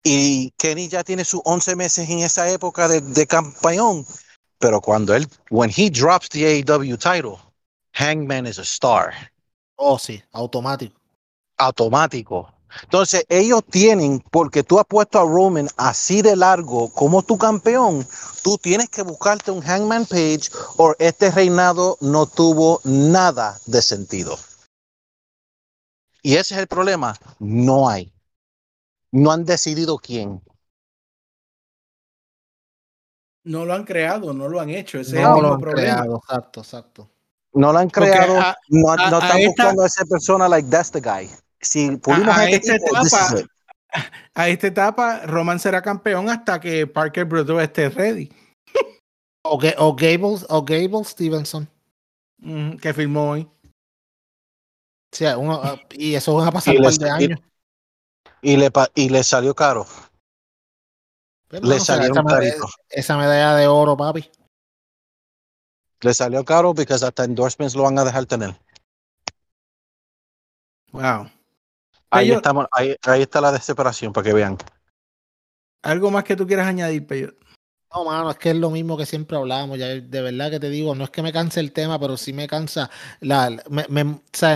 [0.03, 4.05] y Kenny ya tiene sus 11 meses en esa época de, de campeón,
[4.57, 7.39] pero cuando él, when he drops the AEW title,
[7.93, 9.13] Hangman is a star.
[9.77, 10.99] Oh, sí, automático.
[11.57, 12.53] Automático.
[12.83, 18.05] Entonces, ellos tienen, porque tú has puesto a Roman así de largo como tu campeón,
[18.43, 24.37] tú tienes que buscarte un Hangman Page o este reinado no tuvo nada de sentido.
[26.21, 27.15] Y ese es el problema.
[27.39, 28.11] No hay.
[29.11, 30.41] No han decidido quién.
[33.45, 34.99] No lo han creado, no lo han hecho.
[34.99, 36.01] Ese no es el lo mismo han problema.
[36.01, 37.09] creado, exacto, exacto.
[37.53, 38.39] No lo han creado.
[38.39, 41.29] a- no a- no a están esta- buscando a esa persona like that's the guy.
[41.61, 43.47] Si pulimos a a, este esta tipo, etapa-.
[44.35, 48.31] A esta etapa, Roman será campeón hasta que Parker Bruto esté ready.
[49.43, 51.67] O, o Gable, o Gable Stevenson.
[52.81, 53.41] Que firmó hoy.
[55.11, 57.39] O sea, uno, ah, y eso van a pasar un par de y- años.
[58.41, 59.85] y le, y le salió caro.
[61.47, 62.67] Pero, le no, o sea, salió esa, medalla, carito.
[62.89, 64.29] esa medalla de oro, papi.
[66.01, 68.55] Le salió caro porque hasta endorsements lo van a dejar tener.
[70.91, 71.29] Wow.
[72.11, 74.57] Ahí, estamos, ahí, ahí está la desesperación para que vean.
[75.83, 77.33] ¿Algo más que tú quieras añadir, Peyo?
[77.93, 79.79] No, mano, es que es lo mismo que siempre hablábamos.
[79.79, 82.33] Ya, de verdad que te digo, no es que me canse el tema, pero sí
[82.33, 82.89] me cansa.
[83.19, 84.03] La, me, me-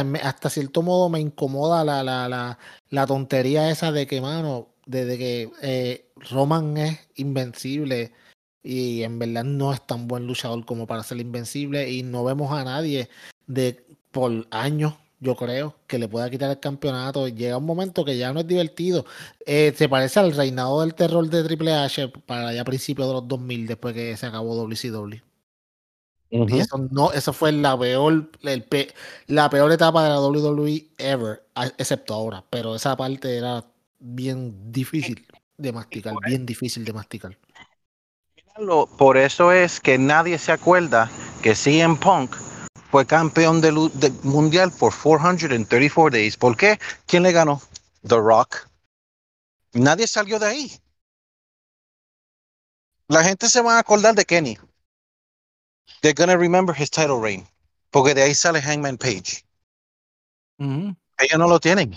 [0.06, 4.70] me- hasta cierto modo me incomoda la, la, la, la tontería esa de que, mano,
[4.86, 8.14] desde que eh, Roman es invencible
[8.62, 12.52] y en verdad no es tan buen luchador como para ser invencible y no vemos
[12.52, 13.10] a nadie
[13.48, 17.28] de por años, yo creo, que le pueda quitar el campeonato.
[17.28, 19.06] Llega un momento que ya no es divertido.
[19.46, 23.14] Eh, se parece al reinado del terror de Triple H para allá a principios de
[23.16, 25.22] los 2000, después que se acabó WCW.
[26.46, 28.94] Y eso, no, eso fue la peor, el pe-
[29.28, 31.44] la peor etapa de la WWE ever,
[31.78, 32.44] excepto ahora.
[32.50, 33.66] Pero esa parte era
[34.00, 35.26] bien difícil
[35.58, 37.38] de masticar, bien difícil de masticar.
[38.98, 41.10] Por eso es que nadie se acuerda
[41.44, 42.36] que CM Punk
[42.94, 46.38] fue campeón de, lu- de mundial por 434 days.
[46.38, 46.80] ¿Por qué?
[47.08, 47.60] ¿Quién le ganó?
[48.08, 48.70] The Rock.
[49.74, 50.72] Nadie salió de ahí.
[53.08, 54.60] La gente se va a acordar de Kenny.
[56.04, 57.48] They're gonna remember his title reign.
[57.90, 59.44] Porque de ahí sale Hangman Page.
[60.60, 60.96] Ujú.
[61.18, 61.96] Ellos no lo tienen.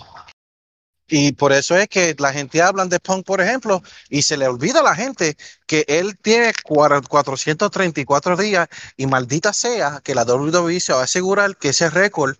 [1.09, 4.47] Y por eso es que la gente habla de Punk, por ejemplo, y se le
[4.47, 8.67] olvida a la gente que él tiene cuar- 434 días
[8.97, 12.35] y maldita sea que la WWE se va a asegurar que ese récord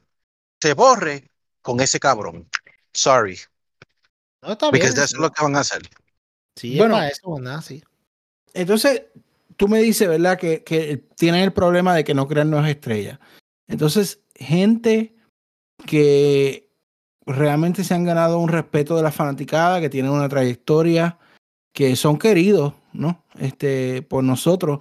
[0.61, 1.29] se borre
[1.61, 2.49] con ese cabrón.
[2.93, 3.39] Sorry,
[4.41, 4.91] No, está porque bien.
[4.93, 5.81] eso es lo que van a hacer.
[6.55, 6.95] Sí, es Bueno.
[6.95, 7.83] para eso, nada, sí.
[8.53, 9.03] Entonces,
[9.55, 10.37] tú me dices, ¿verdad?
[10.37, 13.19] Que, que tienen el problema de que no crean nuevas estrellas.
[13.67, 15.15] Entonces, gente
[15.85, 16.66] que
[17.27, 21.19] realmente se han ganado un respeto de la fanaticada, que tienen una trayectoria,
[21.73, 23.23] que son queridos, ¿no?
[23.37, 24.79] Este, por nosotros.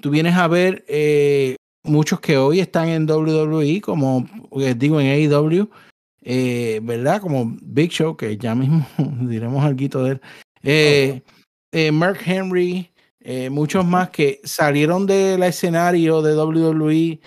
[0.00, 4.26] Tú vienes a ver eh, muchos que hoy están en WWE, como
[4.58, 5.68] eh, digo en AEW,
[6.22, 7.20] eh, ¿verdad?
[7.20, 8.86] Como Big Show, que ya mismo
[9.28, 10.20] diremos algo de él.
[10.62, 11.22] Eh,
[11.70, 12.90] eh, Mark Henry,
[13.50, 17.20] muchos más que salieron del escenario de WWE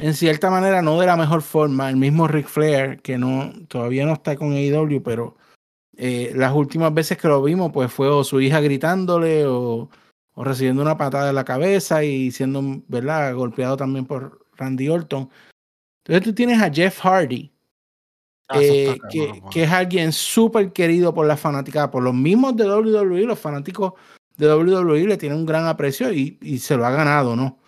[0.00, 1.90] en cierta manera, no de la mejor forma.
[1.90, 5.36] El mismo Ric Flair, que no todavía no está con AEW, pero
[5.96, 9.88] eh, las últimas veces que lo vimos, pues fue o su hija gritándole o,
[10.34, 15.30] o recibiendo una patada en la cabeza y siendo, ¿verdad?, golpeado también por Randy Orton.
[16.04, 17.52] Entonces tú tienes a Jeff Hardy,
[18.52, 18.98] Ah, eh,
[19.52, 23.92] que es alguien súper querido por la fanaticada, por los mismos de WWE, los fanáticos
[24.36, 27.59] de WWE le tienen un gran aprecio y, y se lo ha ganado, ¿no?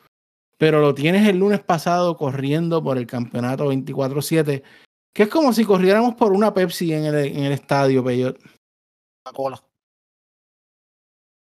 [0.63, 4.63] Pero lo tienes el lunes pasado corriendo por el campeonato 24-7,
[5.13, 8.39] que es como si corriéramos por una Pepsi en el, en el estadio, Peyot.
[9.27, 9.61] La cola.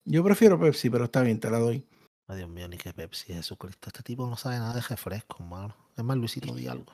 [0.06, 1.87] Yo prefiero Pepsi, pero está bien, te la doy.
[2.28, 3.88] Ay, Dios mío, ni que Pepsi, Jesucristo.
[3.88, 5.76] Este tipo no sabe nada de refresco, mano.
[5.94, 6.90] Es más, Luisito, di algo.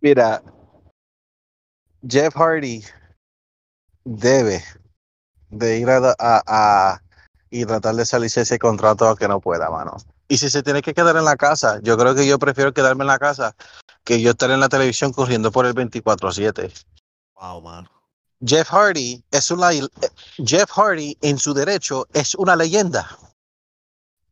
[0.00, 0.42] Mira,
[2.08, 2.82] Jeff Hardy
[4.04, 4.62] debe
[5.50, 7.02] de ir a, a- a-
[7.52, 9.98] y tratar de salirse ese contrato aunque no pueda, mano.
[10.26, 13.04] Y si se tiene que quedar en la casa, yo creo que yo prefiero quedarme
[13.04, 13.54] en la casa
[14.04, 16.72] que yo estar en la televisión corriendo por el 24-7.
[17.34, 17.90] Wow, mano.
[18.44, 19.70] Jeff Hardy es una
[20.44, 23.18] Jeff Hardy en su derecho es una leyenda.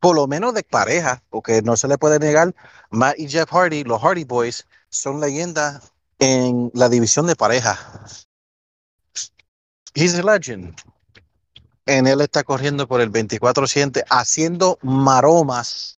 [0.00, 2.54] Por lo menos de pareja, porque no se le puede negar,
[2.90, 7.78] Matt y Jeff Hardy, los Hardy Boys, son leyendas en la división de pareja.
[9.94, 10.74] He's a legend.
[11.90, 15.98] En él está corriendo por el 24-7, haciendo maromas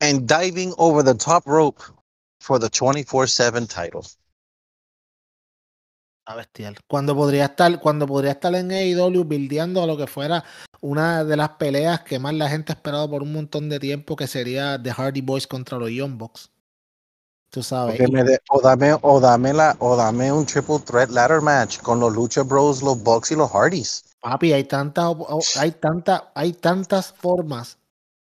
[0.00, 1.80] and diving over the top rope
[2.40, 4.00] for the 24-7 title.
[6.26, 6.76] A bestial.
[6.88, 10.42] Cuando podría estar, cuando podría estar en AEW buildeando a lo que fuera
[10.80, 14.16] una de las peleas que más la gente ha esperado por un montón de tiempo,
[14.16, 16.50] que sería The Hardy Boys contra los Young Bucks.
[17.50, 18.00] Tú sabes.
[18.48, 22.42] o, dame, o, dame la, o dame un triple threat ladder match con los Lucha
[22.42, 24.09] Bros, los Bucks y los Hardys.
[24.20, 25.16] Papi, hay tantas,
[25.56, 27.78] hay tanta, hay tantas formas.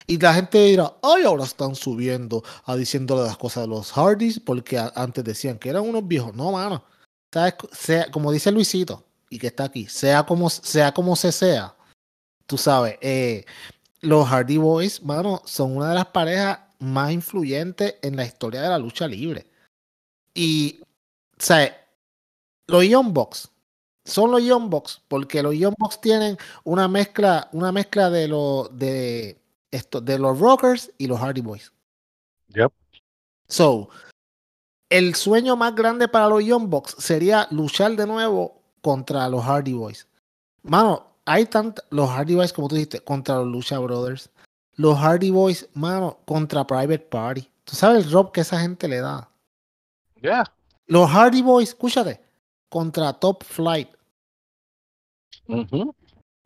[0.06, 4.40] Y la gente dirá, ay, ahora están subiendo a diciéndole las cosas de los Hardys,
[4.40, 6.34] porque antes decían que eran unos viejos.
[6.34, 6.84] No, mano.
[7.74, 11.76] Sea, como dice Luisito, y que está aquí, sea como, sea como se sea,
[12.46, 13.44] tú sabes, eh,
[14.02, 18.70] los Hardy Boys, mano, son una de las parejas más influyentes en la historia de
[18.70, 19.48] la lucha libre.
[20.34, 20.80] Y,
[21.38, 21.76] sea,
[22.68, 23.50] los Young Bucks
[24.08, 28.78] son los Young Bucks porque los Young Bucks tienen una mezcla, una mezcla de los
[28.78, 29.40] de
[29.72, 31.72] esto, de los Rockers y los Hardy Boys.
[32.50, 32.72] Yep.
[33.48, 33.90] So,
[34.90, 39.74] el sueño más grande para los Young Bucks sería luchar de nuevo contra los Hardy
[39.74, 40.08] Boys.
[40.64, 44.30] Mano, hay tantos, los Hardy Boys, como tú dijiste, contra los Lucha Brothers.
[44.76, 47.50] Los Hardy Boys, mano, contra Private Party.
[47.64, 49.30] ¿Tú sabes el drop que esa gente le da?
[50.22, 50.46] Yeah.
[50.86, 52.22] Los Hardy Boys, escúchate,
[52.70, 53.90] contra Top Flight.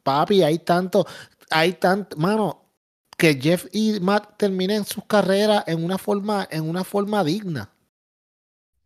[0.04, 1.06] Papi, hay tanto,
[1.50, 2.62] hay tanto, mano,
[3.18, 7.70] que Jeff y Matt terminen sus carreras en una forma, en una forma digna.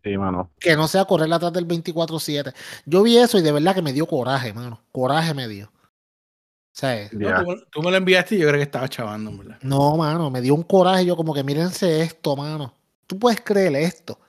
[0.04, 0.52] Sí, mano.
[0.60, 2.54] Que no sea correr atrás del 24-7.
[2.86, 4.82] Yo vi eso y de verdad que me dio coraje, mano.
[4.92, 5.66] Coraje me dio.
[5.68, 9.58] O sea, tú, me lo enviaste y yo creo que estaba chavando, ¿verdad?
[9.62, 11.06] No, mano, me dio un coraje.
[11.06, 12.74] Yo como que mírense esto, mano.
[13.08, 14.20] Tú puedes creerle esto.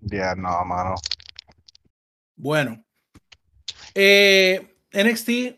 [0.00, 0.96] Ya, no, mano.
[2.34, 2.84] Bueno.
[3.94, 5.56] Eh, NXT,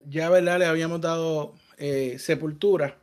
[0.00, 0.58] ya, ¿verdad?
[0.58, 2.98] Le habíamos dado eh, sepultura.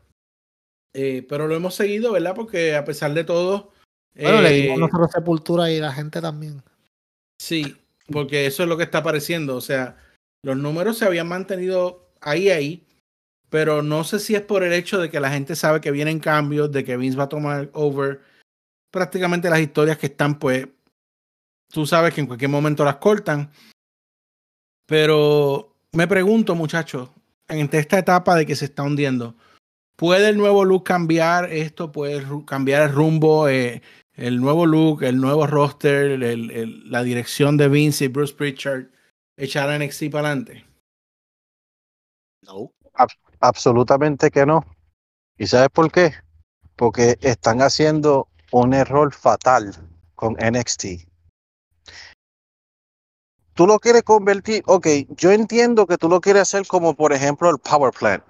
[0.93, 2.35] Eh, pero lo hemos seguido, ¿verdad?
[2.35, 3.71] Porque a pesar de todo.
[4.15, 6.61] Bueno, le dimos nosotros sepultura y la gente también.
[7.41, 7.75] Sí,
[8.11, 9.55] porque eso es lo que está apareciendo.
[9.55, 9.97] O sea,
[10.43, 12.85] los números se habían mantenido ahí, ahí,
[13.49, 16.19] pero no sé si es por el hecho de que la gente sabe que vienen
[16.19, 18.21] cambios, de que Vince va a tomar over
[18.91, 20.67] prácticamente las historias que están, pues,
[21.69, 23.51] tú sabes que en cualquier momento las cortan.
[24.85, 27.09] Pero me pregunto, muchachos,
[27.47, 29.35] en esta etapa de que se está hundiendo,
[29.95, 31.91] ¿puede el nuevo look cambiar esto?
[31.91, 33.47] ¿Puede cambiar el rumbo?
[33.47, 33.81] Eh,
[34.15, 38.85] el nuevo look, el nuevo roster, la dirección de Vince y Bruce Pritchard
[39.37, 40.65] echar a NXT para adelante?
[42.43, 42.71] No.
[43.39, 44.63] absolutamente que no.
[45.37, 46.13] ¿Y sabes por qué?
[46.75, 49.73] Porque están haciendo un error fatal
[50.15, 51.07] con NXT.
[53.53, 57.49] Tú lo quieres convertir, ok, yo entiendo que tú lo quieres hacer como por ejemplo
[57.49, 58.23] el Power Plant.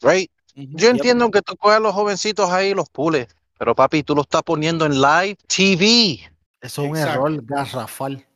[0.00, 0.30] Right?
[0.54, 4.14] Yo entiendo que tú coges a los jovencitos ahí y los pules, pero papi, tú
[4.14, 6.30] lo estás poniendo en live TV.
[6.60, 8.26] Eso es un error garrafal.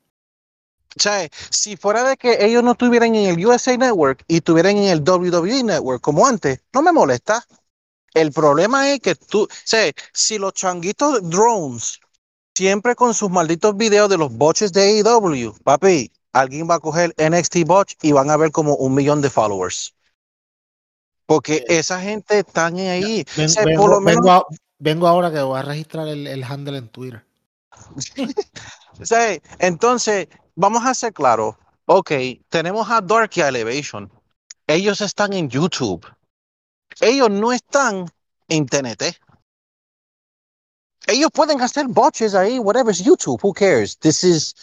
[0.96, 4.76] O sea, si fuera de que ellos no estuvieran en el USA Network y estuvieran
[4.76, 7.44] en el WWE Network como antes, no me molesta.
[8.12, 12.00] El problema es que tú, o sea, si los changuitos drones
[12.54, 17.14] siempre con sus malditos videos de los boches de AEW, papi, alguien va a coger
[17.18, 19.94] NXT botch y van a ver como un millón de followers.
[21.26, 23.24] Porque esa gente está ahí.
[24.78, 27.24] vengo, ahora que voy a registrar el, el handle en Twitter.
[29.00, 31.54] o sea, entonces, vamos a ser claros.
[31.86, 32.12] Ok,
[32.48, 34.10] tenemos a Darky Elevation.
[34.66, 36.06] Ellos están en YouTube.
[37.00, 38.06] Ellos no están
[38.48, 39.20] en TNT.
[41.06, 43.98] Ellos pueden hacer botches ahí, whatever, es YouTube, who cares?
[43.98, 44.54] This is,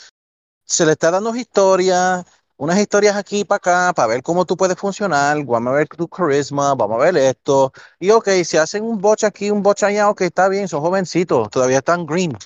[0.64, 2.26] se le está dando historia,
[2.58, 6.08] unas historias aquí para acá, para ver cómo tú puedes funcionar, vamos a ver tu
[6.08, 7.72] carisma, vamos a ver esto.
[8.00, 11.50] Y ok, si hacen un botch aquí, un botch allá, ok, está bien, son jovencitos,
[11.50, 12.38] todavía están green.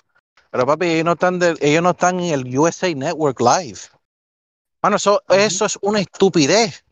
[0.52, 3.80] Pero papi, ellos no están, ellos no están en el USA Network Live.
[4.82, 6.84] Bueno, eso, eso es una estupidez.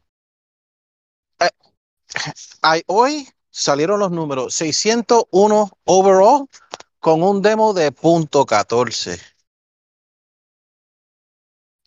[1.41, 6.47] Eh, hoy salieron los números 601 overall
[7.00, 9.20] con un demo de punto 14.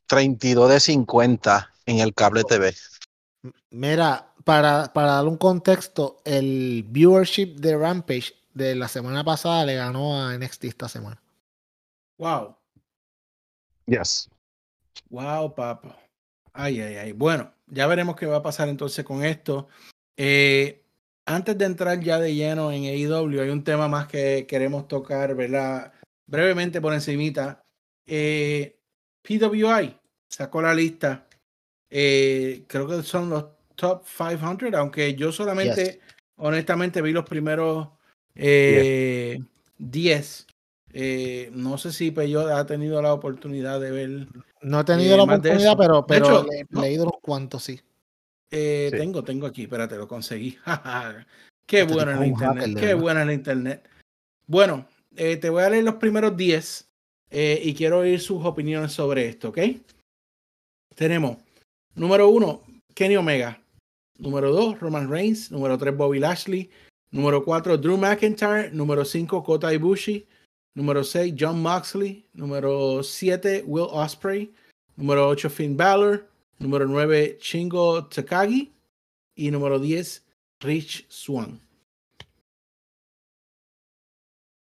[0.06, 2.74] 32 de 50 en el cable TV.
[3.70, 9.76] Mira, para, para dar un contexto, el viewership de Rampage de la semana pasada le
[9.76, 11.20] ganó a NXT esta semana.
[12.18, 12.56] Wow.
[13.86, 14.28] Yes.
[15.08, 15.98] Wow, papá.
[16.52, 17.12] Ay, ay, ay.
[17.12, 19.68] Bueno, ya veremos qué va a pasar entonces con esto.
[20.16, 20.81] Eh,
[21.26, 25.34] antes de entrar ya de lleno en AEW, hay un tema más que queremos tocar,
[25.34, 25.92] ¿verdad?
[26.26, 27.64] Brevemente por encimita.
[28.06, 28.78] Eh,
[29.22, 29.98] PWI
[30.28, 31.26] sacó la lista.
[31.90, 33.44] Eh, creo que son los
[33.74, 36.00] top 500, aunque yo solamente,
[36.36, 37.88] honestamente, vi los primeros
[38.34, 39.38] eh,
[39.78, 40.46] 10.
[40.94, 44.28] Eh, no sé si Peyo ha tenido la oportunidad de ver.
[44.60, 46.82] No he tenido la oportunidad, pero, pero hecho, le, no.
[46.82, 47.80] leído unos cuantos, sí.
[48.52, 48.98] Eh, Sí.
[48.98, 50.56] Tengo, tengo aquí, espérate, lo conseguí.
[51.66, 53.88] Qué Este bueno el hacker, internet, de qué bueno el internet.
[54.46, 54.86] Bueno,
[55.16, 56.88] eh, te voy a leer los primeros 10
[57.30, 59.58] eh, y quiero oír sus opiniones sobre esto, ¿ok?
[60.94, 61.38] Tenemos
[61.94, 62.62] número 1,
[62.94, 63.62] Kenny Omega.
[64.18, 65.50] Número 2, Roman Reigns.
[65.50, 66.70] Número 3, Bobby Lashley.
[67.10, 68.70] Número 4, Drew McIntyre.
[68.72, 70.26] Número 5, Kota Ibushi.
[70.74, 72.26] Número 6, John Moxley.
[72.34, 74.52] Número 7, Will Ospreay.
[74.96, 76.28] Número 8, Finn Balor.
[76.58, 78.72] Número 9, Shingo Takagi.
[79.34, 80.24] Y número 10,
[80.60, 81.60] Rich Swan.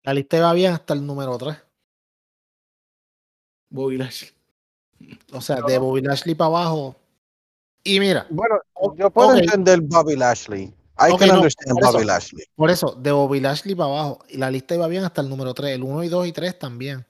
[0.02, 1.56] La lista va bien hasta el número 3.
[3.70, 4.30] Bobby Lashley.
[5.32, 6.96] O sea, de Bobby Lashley para abajo.
[7.82, 8.56] Y mira, Bueno,
[8.96, 9.36] yo puedo ok.
[9.38, 10.62] entender Bobby Lashley.
[10.96, 12.06] I Ok, can no, understand por Bobby eso.
[12.06, 12.44] Lashley.
[12.54, 14.24] por eso, de Bobby Lashley para abajo.
[14.28, 15.74] Y la lista iba bien hasta el número 3.
[15.74, 17.04] El 1 y 2 y 3 también.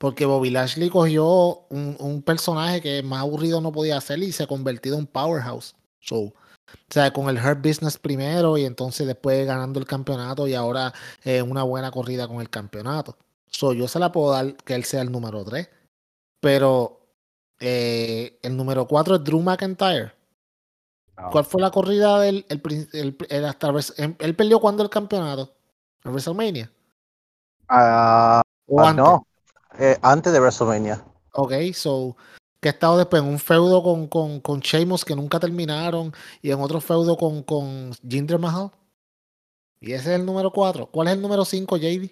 [0.00, 4.44] Porque Bobby Lashley cogió un, un personaje que más aburrido no podía hacer y se
[4.44, 5.76] ha convertido en un powerhouse.
[6.00, 6.34] So, o
[6.90, 10.94] sea, con el Hurt Business primero y entonces después ganando el campeonato y ahora
[11.24, 13.18] eh, una buena corrida con el campeonato.
[13.48, 15.68] So, yo se la puedo dar que él sea el número 3.
[16.40, 17.00] Pero
[17.60, 20.12] eh, el número 4 es Drew McIntyre.
[21.30, 22.60] ¿Cuál fue la corrida del el,
[22.92, 25.54] el- el hasta Wres- él, perdió cuando el campeonato?
[26.04, 26.70] ¿En WrestleMania?
[27.68, 29.16] Ah, ¿O ah, antes?
[29.18, 29.26] no,
[29.78, 31.04] eh, antes de WrestleMania.
[31.32, 32.16] Ok, so
[32.60, 36.12] que ha estado después en un feudo con, con, con Sheamus que nunca terminaron
[36.42, 38.70] y en otro feudo con, con Jinder Mahal.
[39.80, 40.86] Y ese es el número 4.
[40.86, 42.10] ¿Cuál es el número 5, JD?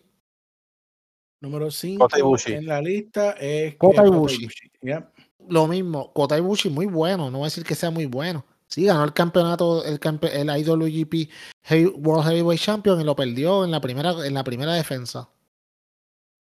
[1.43, 2.53] Número 5 Kota Ibushi.
[2.55, 4.49] en la lista es Kota eh, Ibushi.
[4.83, 5.09] Yep.
[5.51, 8.45] Lo mismo, Kota Ibushi muy bueno, no voy a decir que sea muy bueno.
[8.67, 11.31] Sí, ganó el campeonato, el, campe- el IWGP
[11.65, 15.29] Heavy- World Heavyweight Champion y lo perdió en la primera, en la primera defensa.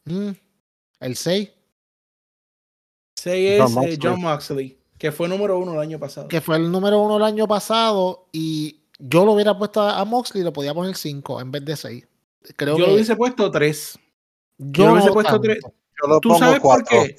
[0.05, 0.31] Mm,
[1.01, 1.51] El 6,
[3.17, 3.99] 6 es John eh, Moxley.
[4.03, 6.29] John Moxley, que fue número uno el año pasado.
[6.29, 10.41] que fue el número uno el año pasado y yo lo hubiera puesto a Moxley
[10.43, 12.05] y lo podía poner 5 en vez de 6.
[12.57, 13.99] Creo Yo que lo hubiese puesto 3.
[14.59, 15.43] yo yo lo hubiese puesto tanto.
[15.43, 15.59] tres.
[15.63, 16.87] Yo lo ¿Tú pongo sabes por cuatro.
[17.05, 17.17] qué?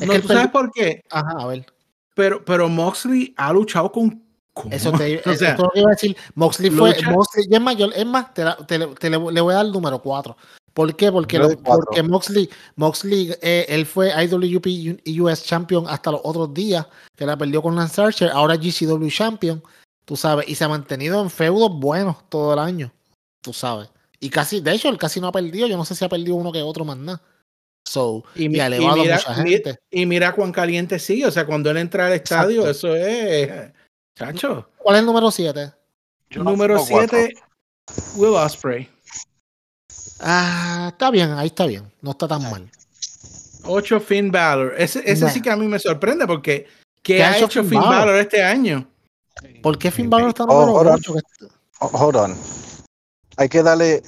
[0.00, 1.02] Es no, que ¿tú sabes por qué?
[1.10, 1.66] Ajá, a ver.
[2.14, 4.22] Pero, pero Moxley ha luchado con.
[4.52, 6.16] con- Eso te o sea, esto es lo que iba a decir.
[6.34, 6.94] Moxley fue.
[7.10, 9.52] Moxley, y es más, yo- es más, te, la- te le- te le, le voy
[9.52, 10.36] a dar el número 4.
[10.78, 11.10] ¿Por qué?
[11.10, 14.66] Porque, lo- porque Moxley, Moxley eh, él fue IWGP
[15.04, 19.08] y US Champion hasta los otros días, que la perdió con Lance Archer, ahora GCW
[19.08, 19.60] Champion,
[20.04, 22.92] tú sabes, y se ha mantenido en feudos buenos todo el año,
[23.40, 23.88] tú sabes.
[24.20, 26.36] Y casi, de hecho, él casi no ha perdido, yo no sé si ha perdido
[26.36, 27.20] uno que otro más nada.
[27.84, 29.78] So, Y y, mi- ha y elevado mira- a mucha gente.
[29.90, 31.26] y mira cuán caliente sigue.
[31.26, 32.94] O sea, cuando él entra al estadio, Exacto.
[32.94, 33.72] eso es.
[34.16, 34.68] Chacho.
[34.78, 35.72] ¿Cuál es el número 7?
[36.30, 37.18] Yo Número pongo cuatro.
[37.18, 37.34] 7,
[38.16, 38.88] Will Osprey.
[40.20, 42.70] Ah, está bien, ahí está bien, no está tan mal.
[43.64, 44.74] 8, Finn Balor.
[44.78, 45.30] Ese, ese Nah.
[45.30, 46.66] sí que a mí me sorprende porque.
[47.02, 47.98] ¿Qué ¿Qué ha hecho hecho Finn Finn Balor?
[48.06, 48.88] Balor este año?
[49.62, 50.94] ¿Por qué Finn Balor está Oh, número hold on.
[50.94, 51.14] 8?
[51.80, 52.36] Oh, Hold on.
[53.36, 54.02] Hay que darle.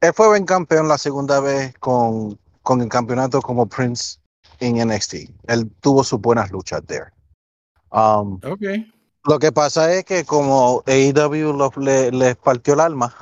[0.00, 4.18] Él fue buen campeón la segunda vez con, con el campeonato como Prince
[4.60, 5.14] en NXT.
[5.48, 7.06] Él tuvo sus buenas luchas there.
[7.90, 8.62] Um, Ok.
[9.24, 13.14] Lo que pasa es que como AEW lo- le- les partió el alma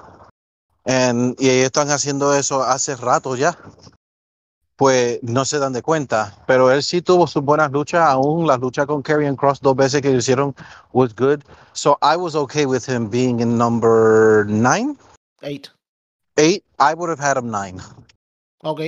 [0.88, 3.58] en- y ellos están haciendo eso hace rato ya,
[4.76, 6.34] pues no se dan de cuenta.
[6.46, 10.00] Pero él sí tuvo sus buenas luchas, aún la lucha con Karrion Cross dos veces
[10.00, 10.54] que hicieron
[10.92, 11.40] was good.
[11.72, 14.96] So I was okay with him being in number nine,
[15.42, 15.70] 8.
[16.36, 16.64] eight.
[16.78, 17.78] I would have had him nine.
[18.62, 18.80] Ok.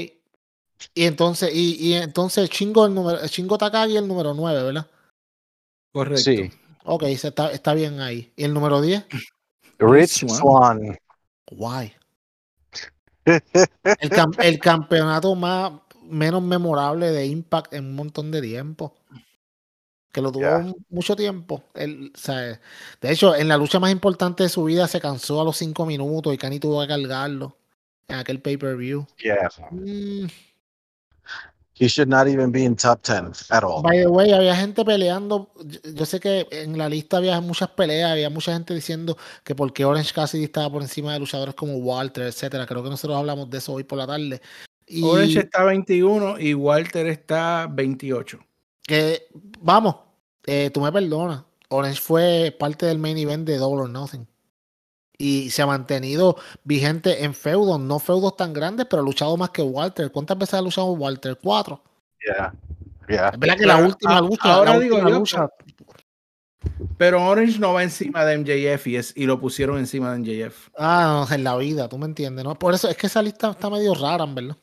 [0.95, 4.87] Y entonces, y, y entonces Chingo el número, Chingo Takagi el número 9, ¿verdad?
[5.93, 6.23] Correcto.
[6.23, 6.51] Sí.
[6.85, 8.33] Ok, se está, está bien ahí.
[8.37, 9.05] ¿Y el número 10?
[9.79, 10.39] Rich Swan.
[10.39, 10.99] Swan.
[11.51, 11.93] Guay.
[13.25, 15.73] El, cam- el campeonato más
[16.03, 18.95] menos memorable de Impact en un montón de tiempo.
[20.13, 21.63] Que lo tuvo mucho tiempo.
[21.75, 22.61] Él, o sea,
[23.01, 25.87] de hecho, en la lucha más importante de su vida se cansó a los 5
[25.87, 27.57] minutos y Cani tuvo que cargarlo
[28.09, 29.07] en aquel pay-per-view.
[29.23, 29.49] yeah.
[29.71, 30.27] Mm,
[31.81, 33.83] He should not even be in top 10 at all.
[33.83, 35.51] By the way, había gente peleando.
[35.95, 39.87] Yo, sé que en la lista había muchas peleas, había mucha gente diciendo que porque
[39.87, 42.67] Orange Cassidy estaba por encima de luchadores como Walter, etcétera.
[42.67, 44.43] Creo que nosotros hablamos de eso hoy por la tarde.
[44.87, 48.39] Y Orange está 21 y Walter está 28.
[48.87, 49.29] que,
[49.61, 49.97] vamos,
[50.45, 51.45] eh, tú me perdonas.
[51.71, 54.27] Orange fue parte del main event de Double or Nothing.
[55.23, 59.51] Y se ha mantenido vigente en feudos, no feudos tan grandes, pero ha luchado más
[59.51, 60.11] que Walter.
[60.11, 61.39] ¿Cuántas veces ha luchado Walter?
[61.43, 61.83] Cuatro.
[62.27, 62.55] Yeah,
[63.07, 63.29] yeah.
[63.29, 65.49] Es verdad que la última a- lucha, ahora la digo última yo, lucha,
[66.97, 70.69] Pero Orange no va encima de MJF y, es- y lo pusieron encima de MJF.
[70.79, 72.59] Ah, no, en la vida, tú me entiendes, ¿no?
[72.59, 74.57] Por eso es que esa lista está medio rara, en verdad.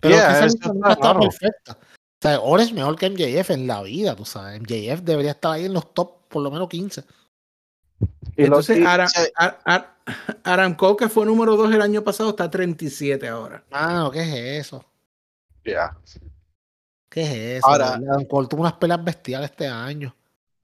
[0.00, 1.20] Pero Yeah, esa lista está nunca está raro.
[1.20, 1.72] perfecta.
[1.72, 4.60] O sea, Orange mejor que MJF en la vida, tú sabes.
[4.60, 7.02] MJF debería estar ahí en los top por lo menos 15.
[8.36, 9.96] Y Entonces, y- Aram, se- Ar- Ar-
[10.44, 13.62] Aram Cole, que fue número 2 el año pasado, está 37 ahora.
[13.70, 14.84] Ah, ¿qué es eso?
[15.64, 15.96] yeah.
[17.08, 17.66] ¿Qué es eso?
[17.66, 20.14] Ahora- Adam Cole tuvo unas peleas bestiales este año.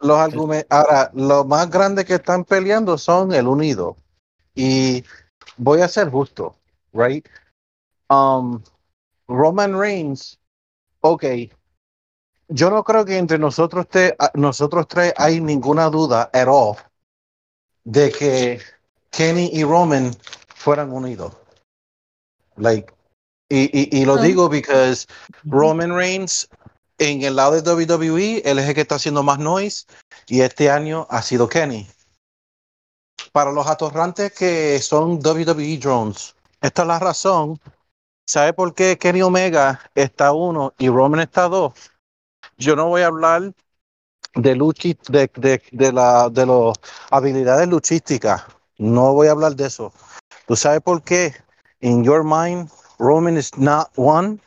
[0.00, 3.96] Los argumentos, ahora, lo más grande que están peleando son el unido.
[4.54, 5.04] Y
[5.56, 6.54] voy a ser justo,
[6.92, 7.26] right?
[8.08, 8.62] Um,
[9.26, 10.38] Roman Reigns,
[11.00, 11.24] ok.
[12.48, 16.76] Yo no creo que entre nosotros, te, nosotros tres hay ninguna duda at all
[17.86, 18.60] de que
[19.10, 20.14] Kenny y Roman
[20.54, 21.32] fueran unidos.
[22.56, 22.92] Like,
[23.48, 25.06] y, y, y lo digo because
[25.44, 26.48] Roman Reigns
[26.98, 29.86] en el lado de WWE, él es el que está haciendo más noise
[30.26, 31.86] y este año ha sido Kenny.
[33.32, 37.60] Para los atorrantes que son WWE drones, esta es la razón.
[38.26, 41.74] ¿Sabe por qué Kenny Omega está uno y Roman está dos?
[42.56, 43.52] Yo no voy a hablar
[44.36, 46.76] de luchi, de, de, de la de las
[47.10, 48.44] habilidades luchísticas.
[48.78, 49.92] No voy a hablar de eso.
[50.46, 51.34] ¿Tú sabes por qué?
[51.80, 54.38] In your mind, Roman is not one.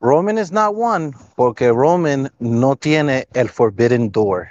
[0.00, 4.48] Roman is not one porque Roman no tiene el Forbidden Door.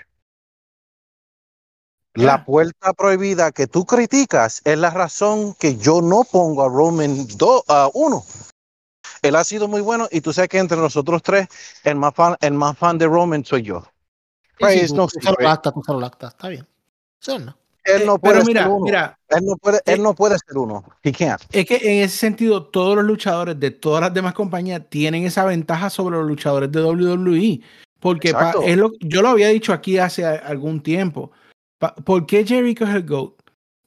[2.16, 7.28] La puerta prohibida que tú criticas es la razón que yo no pongo a Roman
[7.94, 8.24] 1.
[9.22, 11.48] Él ha sido muy bueno y tú sabes que entre nosotros tres,
[11.84, 13.84] el más fan, el más fan de Roman soy yo.
[14.58, 15.48] Tú, no tú se lo secret.
[15.48, 16.66] lactas, tú se lo lactas, está bien.
[17.22, 17.58] Eso no.
[17.84, 18.86] Él Eh, no puede pero mira, ser uno.
[18.86, 20.84] mira, él no puede, eh, él no puede ser uno.
[21.04, 21.42] He can't.
[21.52, 25.46] es que en ese sentido, todos los luchadores de todas las demás compañías tienen esa
[25.46, 27.62] ventaja sobre los luchadores de WWE.
[28.00, 31.32] Porque pa- es lo- yo lo había dicho aquí hace algún tiempo.
[31.80, 33.34] Pa- ¿Por qué Jericho es el GOAT?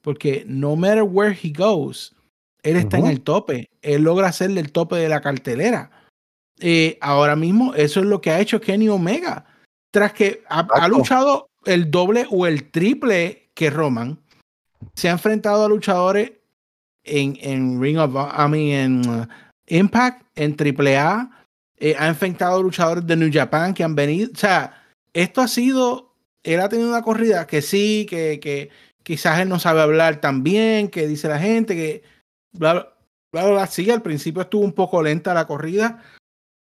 [0.02, 2.14] Porque no matter where he goes,
[2.62, 3.06] él está Ujú.
[3.06, 3.68] en el tope.
[3.82, 5.90] Él logra hacerle el tope de la cartelera.
[6.60, 9.44] Eh, ahora mismo, eso es lo que ha hecho Kenny Omega.
[9.90, 14.18] Tras que ha, luchado el doble o el triple que Roman,
[14.94, 16.32] se ha enfrentado a luchadores
[17.04, 19.26] en, en Ring of I mean, en uh,
[19.66, 21.30] Impact, en AAA,
[21.78, 24.30] eh, ha enfrentado a luchadores de New Japan que han venido.
[24.32, 26.14] O sea, esto ha sido.
[26.42, 28.70] Él ha tenido una corrida que sí, que, que
[29.02, 32.02] quizás él no sabe hablar tan bien, que dice la gente, que
[32.52, 32.74] bla,
[33.32, 33.66] bla, bla, bla.
[33.66, 36.02] Sí, al principio estuvo un poco lenta la corrida,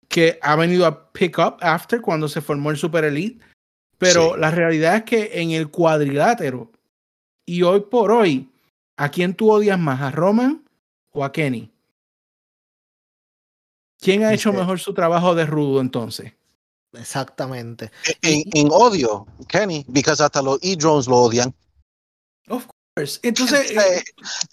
[0.08, 3.44] que ha venido a pick up after cuando se formó el Super Elite.
[3.98, 4.40] Pero Sí.
[4.42, 6.72] la realidad es que en el cuadrilátero,
[7.46, 8.50] y hoy por hoy,
[8.96, 10.02] ¿a quién tú odias más?
[10.02, 10.64] ¿A Roman
[11.12, 11.72] o a Kenny?
[14.00, 16.34] ¿Quién ha hecho Dice- mejor su trabajo de rudo entonces?
[16.94, 17.92] Exactamente.
[18.22, 21.54] En, en odio, Kenny, because hasta los E-Drones lo odian.
[22.94, 24.04] Pues, Entonces, Eh, eh,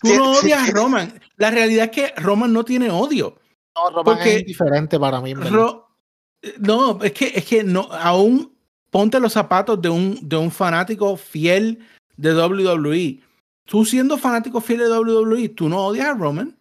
[0.02, 1.20] tú no odias a Roman.
[1.36, 3.38] La realidad es que Roman no tiene odio.
[3.76, 5.34] No, Roman Porque- es indiferente para mí.
[5.34, 8.56] no, es que, es que no, aún
[8.90, 11.84] ponte los zapatos de un, de un fanático fiel
[12.16, 13.20] de WWE.
[13.66, 16.56] Tú siendo fanático fiel de WWE, tú no odias a Roman.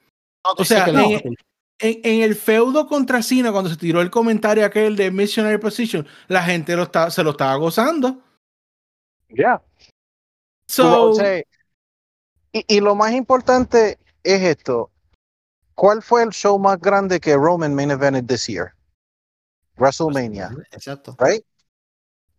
[0.46, 1.10] No, o sea, sí que no.
[1.10, 1.36] en-
[1.80, 6.08] En, en el feudo contra Cena, cuando se tiró el comentario aquel de Missionary Position,
[6.30, 8.22] la gente lo estaba, se lo estaba gozando.
[9.28, 9.62] Yeah.
[10.68, 11.40] So, O sea,
[12.54, 14.92] y, y lo más importante es esto.
[15.76, 18.74] ¿Cuál fue el show más grande que Roman main evented this year?
[19.78, 21.16] WrestleMania, Exacto.
[21.20, 21.44] right?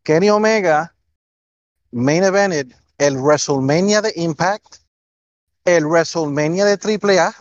[0.05, 0.95] Kenny Omega
[1.91, 4.77] main evented el WrestleMania de Impact,
[5.65, 7.35] el WrestleMania de AAA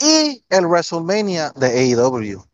[0.00, 2.44] y el WrestleMania de AEW.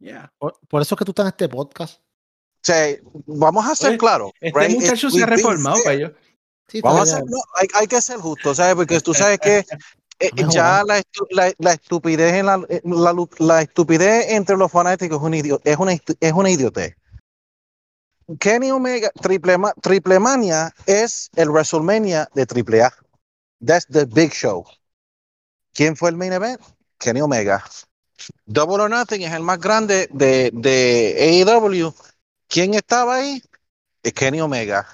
[0.00, 0.32] yeah.
[0.38, 2.00] Por, por eso es que tú estás en este podcast.
[2.00, 4.32] O sea, vamos a ser claros.
[4.40, 4.70] Este right?
[4.74, 6.14] muchacho It's- se ha reformado, para ello.
[6.68, 8.74] Sí, Vamos a ser, no, hay, hay que ser justo, ¿sabes?
[8.76, 9.64] Porque tú sabes que
[10.20, 12.82] eh, ya la, la, la estupidez en la, eh,
[13.38, 16.94] la, estupidez entre los fanáticos es un es una es una idiotez.
[18.38, 22.92] Kenny Omega Triple, Triple Mania es el WrestleMania de Triple A.
[23.64, 24.64] That's the big show.
[25.72, 26.60] ¿Quién fue el main event?
[26.98, 27.64] Kenny Omega.
[28.44, 31.94] Double or Nothing es el más grande de, de AEW.
[32.46, 33.42] ¿Quién estaba ahí?
[34.02, 34.86] Eh, Kenny Omega.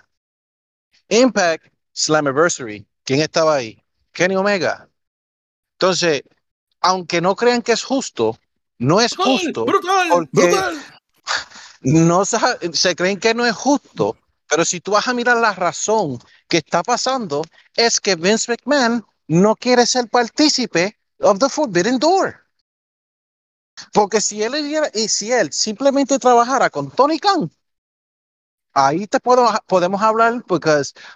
[1.08, 2.86] Impact Slammiversary.
[3.04, 3.82] ¿Quién estaba ahí?
[4.12, 4.88] Kenny Omega.
[5.78, 6.22] Entonces,
[6.80, 8.38] aunque no crean que es justo,
[8.78, 9.64] no es Brutal, justo.
[9.64, 10.82] brutal, porque- brutal.
[11.82, 12.38] No se,
[12.72, 14.16] se creen que no es justo,
[14.48, 16.18] pero si tú vas a mirar la razón
[16.48, 17.42] que está pasando,
[17.76, 22.44] es que Vince McMahon no quiere ser partícipe of the Forbidden Door.
[23.92, 24.54] Porque si él,
[24.94, 27.50] y si él simplemente trabajara con Tony Khan,
[28.76, 30.70] ahí te puedo, podemos hablar, porque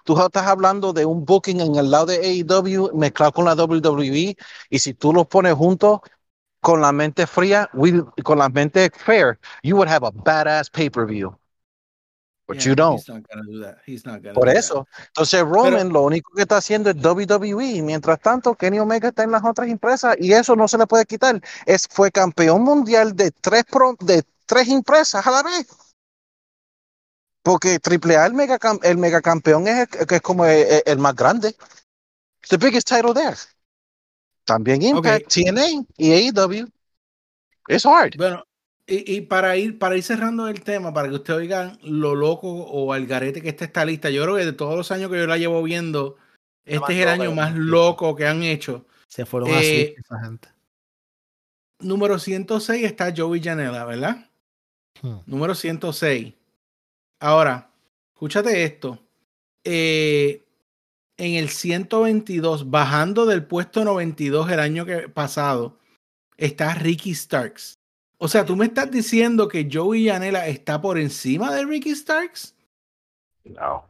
[0.05, 4.37] tú estás hablando de un booking en el lado de AEW mezclado con la WWE,
[4.71, 6.01] y si tú los pones juntos
[6.61, 11.37] con la mente fría, we- con la mente fair, you would have a badass pay-per-view.
[12.47, 12.99] But Yeah, you don't.
[12.99, 13.79] He's not gonna do that.
[13.87, 14.59] He's not gonna Por do that.
[14.59, 14.87] eso.
[15.07, 17.81] Entonces Roman lo único que está haciendo es WWE.
[17.83, 21.05] Mientras tanto, Kenny Omega está en las otras empresas y eso no se le puede
[21.07, 21.41] quitar.
[21.65, 25.69] Es, fue campeón mundial de tres, pro- de tres empresas a la vez.
[27.43, 30.99] Porque AAA, el mega, cam- el mega campeón es, el, que es como el, el
[30.99, 31.55] más grande.
[32.49, 33.37] The biggest title there.
[34.45, 36.67] También Impact, TNA y AEW.
[37.69, 38.17] It's hard.
[38.17, 38.45] Bueno,
[38.87, 42.49] y, y para ir para ir cerrando el tema, para que ustedes oigan lo loco
[42.49, 45.19] o al garete que está esta lista, yo creo que de todos los años que
[45.19, 46.17] yo la llevo viendo,
[46.65, 48.87] este es el año más loco que han hecho.
[49.07, 50.49] Se fueron Eh, así esa gente.
[51.79, 54.31] Número 106 está Joey Janela, ¿verdad?
[55.01, 55.19] Hmm.
[55.27, 56.35] Número 106.
[57.21, 57.71] Ahora,
[58.15, 58.99] escúchate esto.
[59.65, 60.43] Eh,
[61.19, 65.79] en el 122, bajando del puesto 92 el año que pasado,
[66.39, 67.75] está Ricky Starks.
[68.17, 72.55] O sea, tú me estás diciendo que Joey Janela está por encima de Ricky Starks,
[73.45, 73.85] No.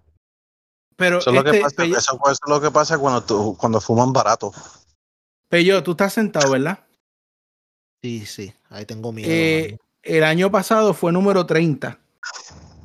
[0.97, 3.57] pero Eso es lo que este, pasa, Pello, eso es lo que pasa cuando, tú-
[3.57, 4.53] cuando fuman barato.
[5.49, 6.85] Pello, tú estás sentado, ¿verdad?
[8.03, 9.29] Sí, sí, ahí tengo miedo.
[9.31, 11.99] Eh, el año pasado fue número 30.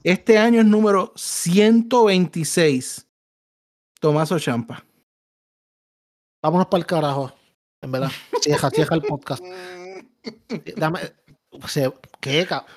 [0.06, 3.08] Este año es número 126.
[4.00, 4.86] Tomaso Champa.
[6.44, 7.34] Vámonos para el carajo.
[7.82, 8.12] En verdad.
[8.40, 9.44] Cieja, cieja el podcast.
[10.78, 11.00] Dame.
[11.68, 12.46] se- ¿Qué?
[12.46, 12.68] ca-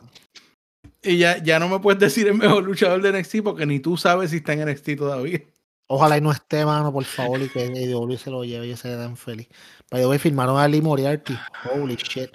[1.02, 3.98] Y ya, ya no me puedes decir el mejor luchador de NXT porque ni tú
[3.98, 5.42] sabes si está en NXT todavía.
[5.86, 8.88] Ojalá y no esté, mano, por favor, y que AEW se lo lleve y se
[8.88, 9.48] den feliz.
[9.90, 11.34] The way, firmaron a Lee Moriarty.
[11.74, 12.30] Holy shit.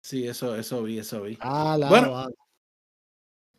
[0.00, 1.36] Sí, eso, eso vi, eso vi.
[1.40, 2.16] Ala, Bueno.
[2.18, 2.30] ala.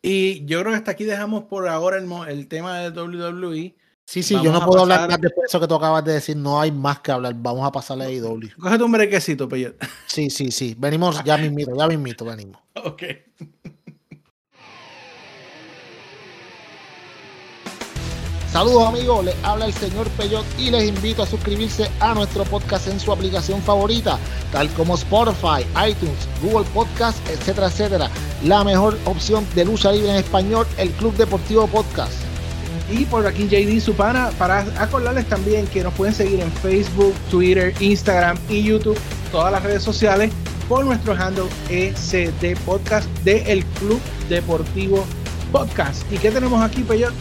[0.02, 3.76] Y yo creo que hasta aquí dejamos por ahora el, el tema de WWE.
[4.06, 6.14] Sí, sí, yo no puedo pasar- hablar más después de eso que tú acabas de
[6.14, 6.36] decir.
[6.36, 7.32] No hay más que hablar.
[7.36, 8.48] Vamos a pasarle a AEW.
[8.58, 9.74] Cógete un brequecito, Pello.
[10.06, 10.74] Sí, sí, sí.
[10.76, 12.60] Venimos, ya mismito, ya mismito, venimos.
[12.84, 13.02] Ok.
[18.52, 22.88] Saludos amigos, les habla el señor Peyot y les invito a suscribirse a nuestro podcast
[22.88, 24.18] en su aplicación favorita,
[24.50, 28.10] tal como Spotify, iTunes, Google Podcast, etcétera, etcétera.
[28.42, 32.12] La mejor opción de lucha libre en español, el Club Deportivo Podcast.
[32.90, 37.72] Y por aquí JD Supana, para acordarles también que nos pueden seguir en Facebook, Twitter,
[37.78, 38.98] Instagram y YouTube,
[39.30, 40.32] todas las redes sociales,
[40.68, 45.04] por nuestro handle ECD Podcast de Club Deportivo
[45.52, 46.02] Podcast.
[46.12, 47.14] ¿Y qué tenemos aquí, Peyot?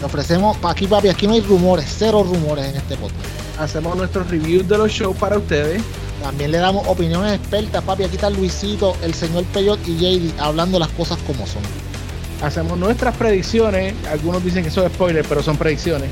[0.00, 3.20] Le ofrecemos, aquí papi, aquí no hay rumores, cero rumores en este podcast.
[3.58, 5.82] Hacemos nuestros reviews de los shows para ustedes.
[6.22, 8.04] También le damos opiniones expertas, papi.
[8.04, 11.62] Aquí está Luisito, el señor Peyot y JD hablando las cosas como son.
[12.42, 13.94] Hacemos nuestras predicciones.
[14.08, 16.10] Algunos dicen que son spoilers, pero son predicciones.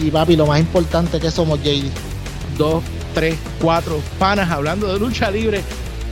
[0.00, 1.90] Y papi, lo más importante que somos JD.
[2.56, 5.62] Dos, tres, cuatro panas hablando de lucha libre.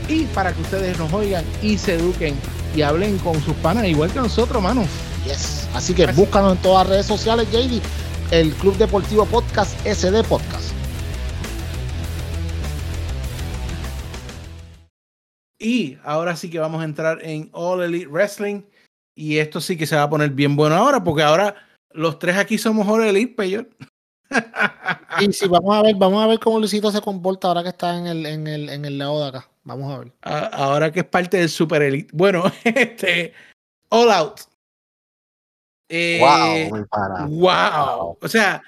[0.08, 2.34] Y para que ustedes nos oigan y se eduquen
[2.74, 4.84] y hablen con sus panas igual que nosotros, mano.
[5.28, 5.68] Yes.
[5.74, 6.18] Así que Así.
[6.18, 7.80] búscanos en todas las redes sociales, JD.
[8.30, 10.72] El Club Deportivo Podcast, SD Podcast.
[15.58, 18.62] Y ahora sí que vamos a entrar en All Elite Wrestling.
[19.14, 21.54] Y esto sí que se va a poner bien bueno ahora, porque ahora
[21.90, 23.68] los tres aquí somos All Elite, Peyot.
[25.20, 27.96] Y sí, vamos a ver, vamos a ver cómo Luisito se comporta ahora que está
[27.98, 29.48] en el, en el, en el lado de acá.
[29.64, 30.12] Vamos a ver.
[30.22, 32.10] A- ahora que es parte del Super Elite.
[32.12, 33.32] Bueno, este
[33.88, 34.40] All Out.
[35.88, 36.86] Eh, wow.
[37.28, 38.18] Wow.
[38.20, 38.62] O sea,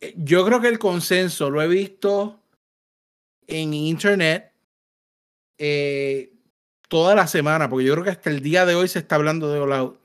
[0.00, 2.40] eh, yo creo que el consenso lo he visto
[3.46, 4.52] en internet
[5.58, 6.32] eh,
[6.88, 9.52] toda la semana, porque yo creo que hasta el día de hoy se está hablando
[9.52, 10.00] de All Out.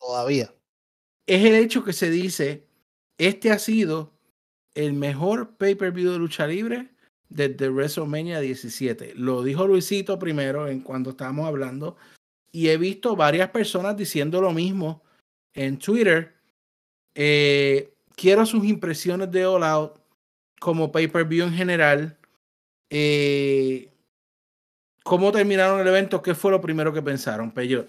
[0.00, 0.52] Todavía.
[1.26, 2.66] Es el hecho que se dice,
[3.18, 4.12] este ha sido
[4.74, 6.90] el mejor pay-per-view de lucha libre
[7.28, 9.14] desde WrestleMania 17.
[9.14, 11.96] Lo dijo Luisito primero en cuando estábamos hablando
[12.52, 15.02] y he visto varias personas diciendo lo mismo
[15.56, 16.34] en Twitter.
[17.14, 19.98] Eh, quiero sus impresiones de All Out
[20.60, 22.16] como pay-per-view en general.
[22.90, 23.92] Eh,
[25.02, 26.22] ¿Cómo terminaron el evento?
[26.22, 27.88] ¿Qué fue lo primero que pensaron, Peyot?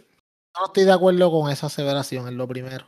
[0.60, 2.88] No estoy de acuerdo con esa aseveración, es lo primero.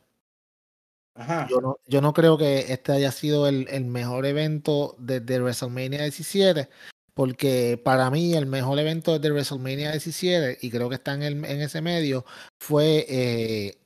[1.16, 1.48] Ajá.
[1.50, 6.04] Yo no, yo no creo que este haya sido el, el mejor evento desde WrestleMania
[6.04, 6.70] 17,
[7.14, 11.46] porque para mí el mejor evento de WrestleMania 17, y creo que está en, el,
[11.46, 12.26] en ese medio,
[12.60, 13.78] fue eh,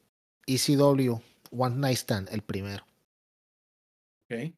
[0.47, 1.19] ECW
[1.51, 2.85] One Night Stand, el primero.
[4.25, 4.53] Ok.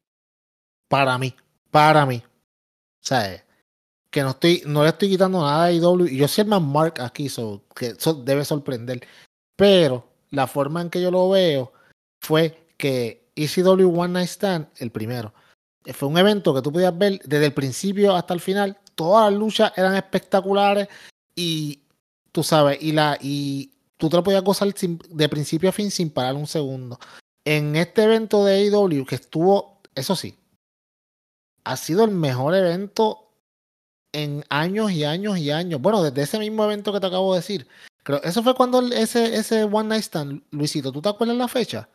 [0.88, 1.34] Para mí,
[1.70, 2.22] para mí.
[2.24, 3.44] O sea,
[4.10, 6.06] que no estoy, no le estoy quitando nada a IW.
[6.06, 9.06] Y yo soy el más Mark aquí, so, que eso debe sorprender.
[9.56, 11.72] Pero la forma en que yo lo veo
[12.20, 15.32] fue que ECW One Night Stand, el primero,
[15.92, 18.78] fue un evento que tú podías ver desde el principio hasta el final.
[18.94, 20.88] Todas las luchas eran espectaculares
[21.34, 21.82] y
[22.32, 25.90] tú sabes, y la y tú te lo podías gozar sin- de principio a fin
[25.90, 26.98] sin parar un segundo.
[27.44, 30.36] En este evento de AEW que estuvo, eso sí,
[31.64, 33.22] ha sido el mejor evento
[34.12, 35.80] en años y años y años.
[35.80, 37.68] Bueno, desde ese mismo evento que te acabo de decir.
[38.02, 41.48] Creo, eso fue cuando el- ese, ese One Night Stand, Luisito, ¿tú te acuerdas la
[41.48, 41.88] fecha?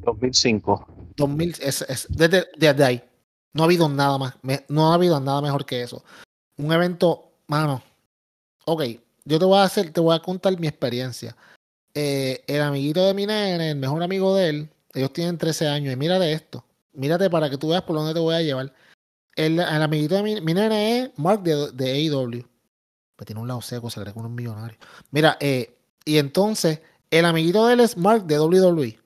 [0.00, 0.86] 2005.
[1.16, 3.02] 2000, es, es- desde, desde ahí.
[3.54, 4.34] No ha habido nada más.
[4.42, 6.04] me- no ha habido nada mejor que eso.
[6.58, 7.82] Un evento, mano.
[8.66, 8.82] Ok,
[9.28, 11.36] yo te voy a hacer, te voy a contar mi experiencia.
[11.92, 15.92] Eh, el amiguito de mi nene, el mejor amigo de él, ellos tienen 13 años.
[15.92, 16.64] Y mírate esto.
[16.94, 18.72] Mírate para que tú veas por dónde te voy a llevar.
[19.36, 22.48] El, el amiguito de mi, nene es Mark de, de AEW.
[23.16, 24.78] Pues tiene un lado seco, se cree que uno es millonario.
[25.10, 25.76] Mira, eh,
[26.06, 28.98] y entonces, el amiguito de él es Mark de WWE.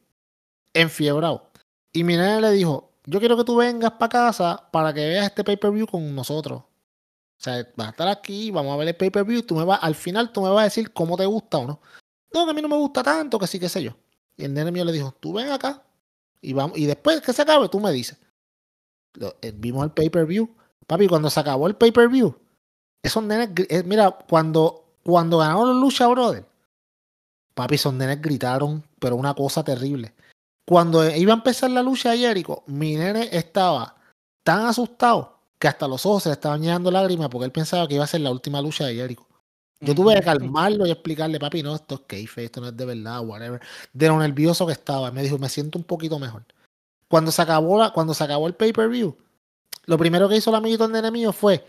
[0.73, 1.51] Enfiebrado.
[1.93, 5.27] Y mi nene le dijo, yo quiero que tú vengas para casa para que veas
[5.27, 6.62] este pay-per-view con nosotros.
[7.43, 9.97] O sea, vas a estar aquí, vamos a ver el pay-per-view tú me vas, al
[9.97, 11.80] final tú me vas a decir cómo te gusta o no.
[12.32, 13.97] No, que a mí no me gusta tanto, que sí, qué sé yo.
[14.36, 15.82] Y el nene mío le dijo, tú ven acá
[16.40, 18.16] y vamos, y después que se acabe, tú me dices.
[19.40, 20.55] Eh, vimos el pay-per-view.
[20.86, 22.32] Papi, cuando se acabó el pay-per-view,
[23.03, 26.47] esos nenes, eh, mira, cuando, cuando ganaron los Lucha Brothers,
[27.55, 30.14] papi, esos nenes gritaron, pero una cosa terrible.
[30.64, 33.97] Cuando iba a empezar la lucha de Jericho, mi nene estaba
[34.45, 37.95] tan asustado que hasta los ojos se le estaban llenando lágrimas porque él pensaba que
[37.95, 39.29] iba a ser la última lucha de Jericho.
[39.79, 42.85] Yo tuve que calmarlo y explicarle, papi, no, esto es kayfabe, esto no es de
[42.85, 43.61] verdad, whatever.
[43.93, 45.13] De lo nervioso que estaba.
[45.13, 46.45] Me dijo, me siento un poquito mejor.
[47.07, 49.17] Cuando se acabó, la, cuando se acabó el pay-per-view,
[49.85, 51.65] lo primero que hizo el amiguito del nene mío fue,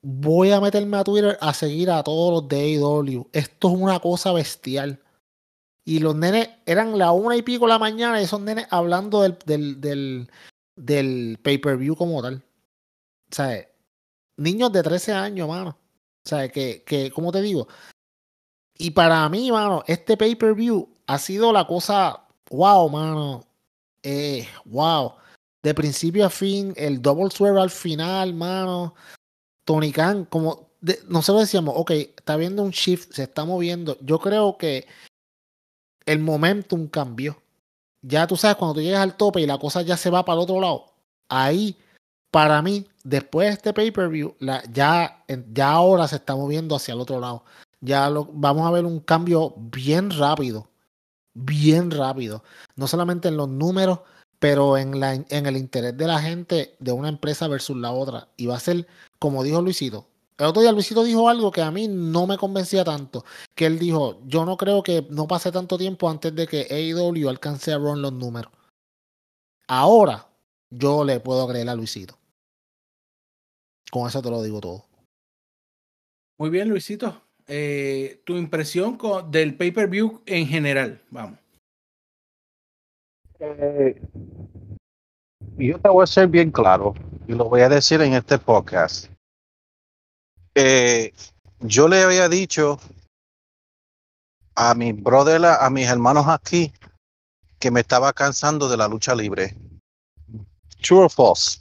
[0.00, 3.28] voy a meterme a Twitter a seguir a todos los de AEW.
[3.34, 5.02] Esto es una cosa bestial.
[5.84, 9.20] Y los nenes eran la una y pico de la mañana y esos nenes hablando
[9.20, 10.30] del, del, del,
[10.76, 12.42] del pay-per-view como tal.
[13.30, 13.68] Sea,
[14.36, 15.78] niños de 13 años, mano.
[16.24, 17.68] Sea, que, que, ¿cómo te digo?
[18.76, 23.44] Y para mí, mano, este pay-per-view ha sido la cosa, wow, mano.
[24.02, 25.14] Eh, wow.
[25.62, 28.94] De principio a fin, el double swerve al final, mano.
[29.64, 30.68] Tony Khan, como
[31.08, 33.98] nosotros decíamos, ok, está viendo un shift, se está moviendo.
[34.00, 34.86] Yo creo que
[36.06, 37.42] el momentum cambió.
[38.00, 40.36] Ya tú sabes, cuando tú llegas al tope y la cosa ya se va para
[40.36, 40.86] el otro lado,
[41.28, 41.76] ahí,
[42.30, 44.36] para mí, después de este pay-per-view,
[44.72, 45.24] ya,
[45.62, 47.44] ahora se está moviendo hacia el otro lado.
[47.80, 50.68] Ya vamos a ver un cambio bien rápido.
[51.34, 52.42] Bien rápido.
[52.76, 54.00] No solamente en los números,
[54.38, 58.28] pero en el interés de la gente de una empresa versus la otra.
[58.36, 58.86] Y va a ser,
[59.18, 60.06] como dijo Luisito.
[60.36, 63.24] El otro día Luisito dijo algo que a mí no me convencía tanto.
[63.54, 67.28] Que él dijo, yo no creo que no pase tanto tiempo antes de que AEW
[67.28, 68.52] alcance a Ron los números.
[69.66, 70.28] Ahora,
[70.70, 72.17] yo le puedo creer a Luisito.
[73.90, 74.84] Con eso te lo digo todo.
[76.38, 77.22] Muy bien, Luisito.
[77.46, 81.02] Eh, tu impresión con- del pay-per-view en general.
[81.10, 81.38] Vamos.
[83.40, 84.00] Eh,
[85.56, 86.94] yo te voy a ser bien claro
[87.26, 89.10] y lo voy a decir en este podcast.
[90.54, 91.12] Eh,
[91.60, 92.78] yo le había dicho
[94.54, 96.72] a mi brother, a a mis hermanos aquí,
[97.60, 99.56] que me estaba cansando de la lucha libre.
[100.82, 101.60] True or false?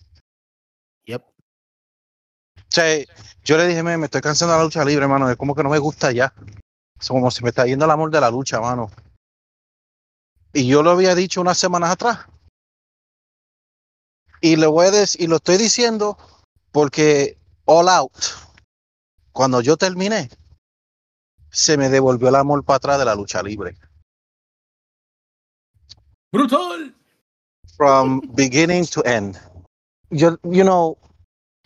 [2.70, 3.06] Sea,
[3.44, 5.30] yo le dije, "Me, me estoy cansando de la lucha libre, hermano.
[5.30, 6.34] Es como que no me gusta ya.
[7.00, 8.90] Es como si me está yendo el amor de la lucha, mano.
[10.54, 12.26] Y yo lo había dicho unas semanas atrás.
[14.42, 16.18] Y lo voy a decir, y lo estoy diciendo
[16.72, 18.14] porque All Out,
[19.32, 20.30] cuando yo terminé,
[21.50, 23.78] se me devolvió el amor para atrás de la lucha libre.
[26.32, 26.94] ¡Brutal!
[27.78, 29.38] From beginning to end.
[30.10, 30.98] Yo, you know,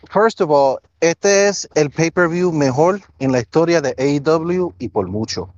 [0.10, 5.08] first of all, este es el pay-per-view mejor en la historia de AEW y por
[5.08, 5.54] mucho.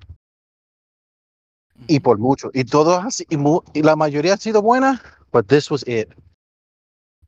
[1.88, 2.50] Y por mucho.
[2.54, 3.38] Y todo así, y,
[3.74, 6.10] y la mayoría ha sido buena, but this was it.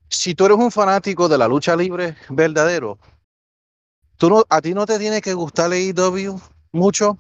[0.10, 3.00] Si tú eres un fanático de la lucha libre verdadero,
[4.18, 6.40] tú no, a ti no te tiene que gustar AEW
[6.72, 7.18] mucho,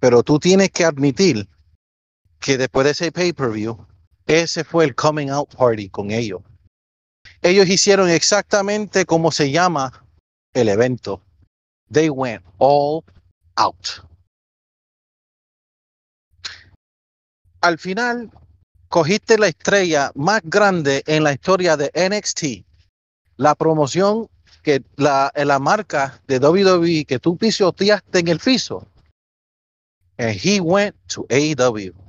[0.00, 1.48] pero tú tienes que admitir
[2.38, 3.86] que después de ese pay-per-view,
[4.26, 6.42] ese fue el coming out party con ellos.
[7.42, 9.92] Ellos hicieron exactamente como se llama
[10.54, 11.22] el evento,
[11.90, 13.04] they went all
[13.56, 14.02] out.
[17.60, 18.30] Al final,
[18.88, 22.64] cogiste la estrella más grande en la historia de NXT,
[23.36, 24.28] la promoción
[24.62, 28.86] que la, la marca de WWE que tú pisoteaste en el piso.
[30.18, 32.05] And he went to AEW.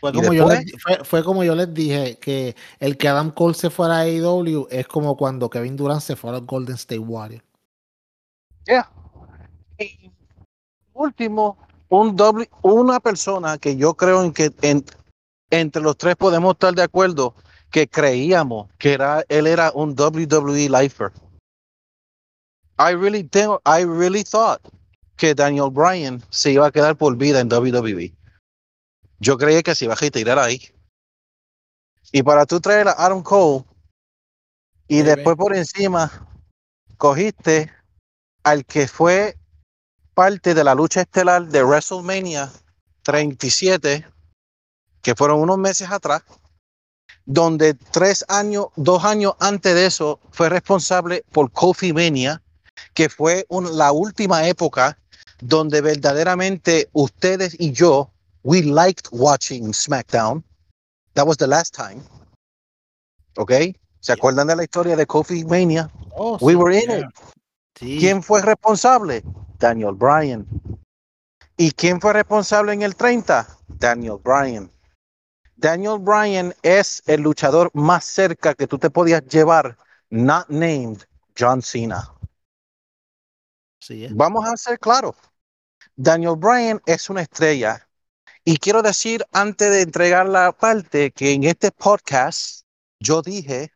[0.00, 3.54] Fue como, yo les, fue, fue como yo les dije que el que Adam Cole
[3.54, 7.44] se fuera a AEW es como cuando Kevin Durant se fuera a Golden State Warriors.
[8.66, 8.90] Yeah.
[9.78, 10.10] Y
[10.94, 14.84] último, un doble, una persona que yo creo en que en-
[15.50, 17.34] entre los tres podemos estar de acuerdo
[17.70, 21.12] que creíamos que era él era un WWE lifer.
[22.78, 24.60] I really think, I really thought
[25.16, 28.14] que Daniel Bryan se iba a quedar por vida en WWE.
[29.20, 30.60] Yo creía que se iba a retirar ahí.
[32.10, 33.64] Y para tú traer a Adam Cole
[34.88, 36.26] y después por encima
[36.96, 37.70] cogiste
[38.42, 39.36] al que fue
[40.14, 42.50] parte de la lucha estelar de WrestleMania
[43.02, 44.06] 37,
[45.02, 46.22] que fueron unos meses atrás,
[47.24, 52.42] donde tres años, dos años antes de eso, fue responsable por Kofi Mania,
[52.94, 54.98] que fue un- la última época
[55.40, 58.10] donde verdaderamente ustedes y yo,
[58.42, 60.42] we liked watching SmackDown.
[61.14, 62.02] That was the last time.
[63.36, 63.52] ¿Ok?
[64.00, 65.90] ¿Se acuerdan de la historia de Kofi Mania?
[66.16, 66.98] Oh, We sí, were in yeah.
[67.00, 67.06] it.
[67.78, 67.98] sí.
[67.98, 69.22] ¿Quién fue responsable?
[69.58, 70.46] Daniel Bryan.
[71.56, 73.46] ¿Y quién fue responsable en el 30?
[73.68, 74.70] Daniel Bryan.
[75.56, 79.76] Daniel Bryan es el luchador más cerca que tú te podías llevar,
[80.08, 81.02] not named
[81.38, 82.14] John Cena.
[83.78, 84.10] Sí, eh.
[84.12, 85.16] Vamos a ser claros.
[85.96, 87.86] Daniel Bryan es una estrella.
[88.44, 92.64] Y quiero decir, antes de entregar la parte, que en este podcast
[92.98, 93.72] yo dije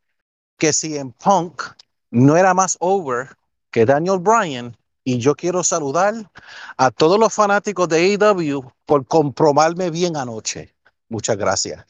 [0.58, 1.62] que si en Punk
[2.10, 3.28] no era más over
[3.70, 6.14] que Daniel Bryan, y yo quiero saludar
[6.78, 10.74] a todos los fanáticos de AEW por comprobarme bien anoche.
[11.10, 11.84] Muchas gracias.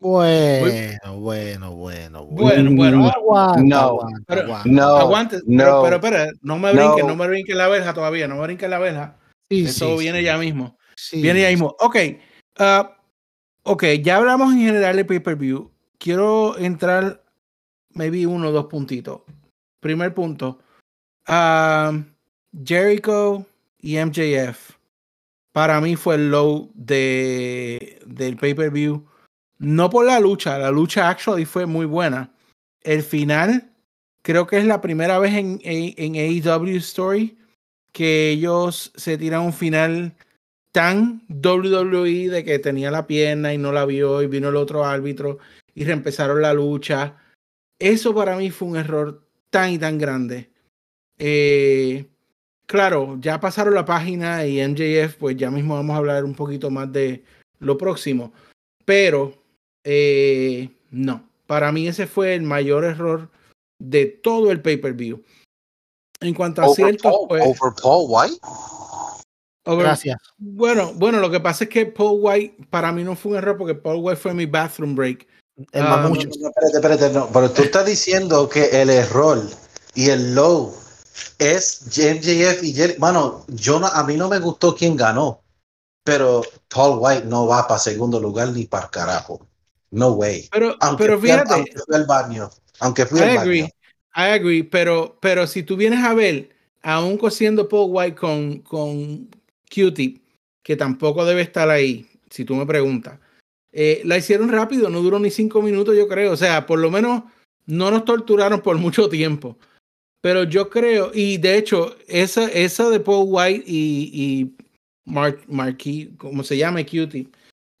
[0.00, 3.08] Bueno, bueno, bueno, Bueno, bueno.
[3.08, 3.76] Aguanta, No.
[3.78, 4.46] aguanta, Pero-.
[4.66, 6.80] No, Aguante, no, pero, pero no me no.
[6.80, 9.17] brinques, no me brinques la verja todavía, no me brinques la verja.
[9.50, 10.24] Sí, Eso sí, viene sí.
[10.24, 10.76] ya mismo.
[11.12, 11.76] Viene ya mismo.
[11.80, 11.96] Ok.
[12.58, 12.96] ah,
[13.62, 15.70] ok, ya hablamos en general de pay-per-view.
[15.98, 17.24] Quiero entrar,
[17.90, 19.22] maybe uno o dos puntitos.
[19.80, 20.58] Primer punto.
[21.26, 21.92] ah,
[22.64, 23.46] Jericho
[23.80, 24.72] y MJF.
[25.52, 29.04] Para mí fue el low de, del pay-per-view.
[29.58, 32.32] No por la lucha, la lucha actually fue muy buena.
[32.82, 33.72] El final,
[34.22, 37.37] creo que es la primera vez en, en AEW Story
[37.98, 40.14] que ellos se tiran un final
[40.70, 44.84] tan WWE de que tenía la pierna y no la vio y vino el otro
[44.84, 45.40] árbitro
[45.74, 47.16] y reempezaron la lucha.
[47.76, 50.48] Eso para mí fue un error tan y tan grande.
[51.18, 52.06] Eh,
[52.66, 56.70] claro, ya pasaron la página y MJF, pues ya mismo vamos a hablar un poquito
[56.70, 57.24] más de
[57.58, 58.32] lo próximo.
[58.84, 59.42] Pero
[59.82, 63.28] eh, no, para mí ese fue el mayor error
[63.80, 65.20] de todo el pay-per-view.
[66.20, 68.38] En cuanto a Over ciertos, Paul, pues, over Paul White.
[69.64, 70.18] over- Gracias.
[70.38, 73.56] bueno, bueno, lo que pasa es que Paul White para mí no fue un error
[73.56, 75.26] porque Paul White fue mi bathroom break.
[75.72, 76.28] El mamucho.
[76.28, 77.28] No, no, espérate, espérate, no.
[77.32, 79.42] Pero tú estás diciendo que el error
[79.94, 80.72] y el low
[81.38, 82.96] es MJF y Jerry.
[82.98, 85.42] Mano, yo no, a mí no me gustó quién ganó,
[86.04, 89.46] pero Paul White no va para segundo lugar ni para carajo.
[89.90, 90.48] No way.
[90.52, 92.50] Pero, Aunque pero fui al- fíjate, aunque fui al baño.
[92.80, 93.72] Aunque fui I al agree, baño.
[94.14, 96.50] I agree, pero, pero si tú vienes a ver,
[96.82, 99.28] aún cosiendo Paul White con, con
[99.72, 100.22] Q-Tip,
[100.62, 103.18] que tampoco debe estar ahí, si tú me preguntas,
[103.72, 106.32] eh, la hicieron rápido, no duró ni cinco minutos, yo creo.
[106.32, 107.24] O sea, por lo menos
[107.66, 109.56] no nos torturaron por mucho tiempo.
[110.20, 114.56] Pero yo creo, y de hecho, esa, esa de Paul White y, y
[115.04, 117.32] Mark, Marquis, como se llama, Q-Tip,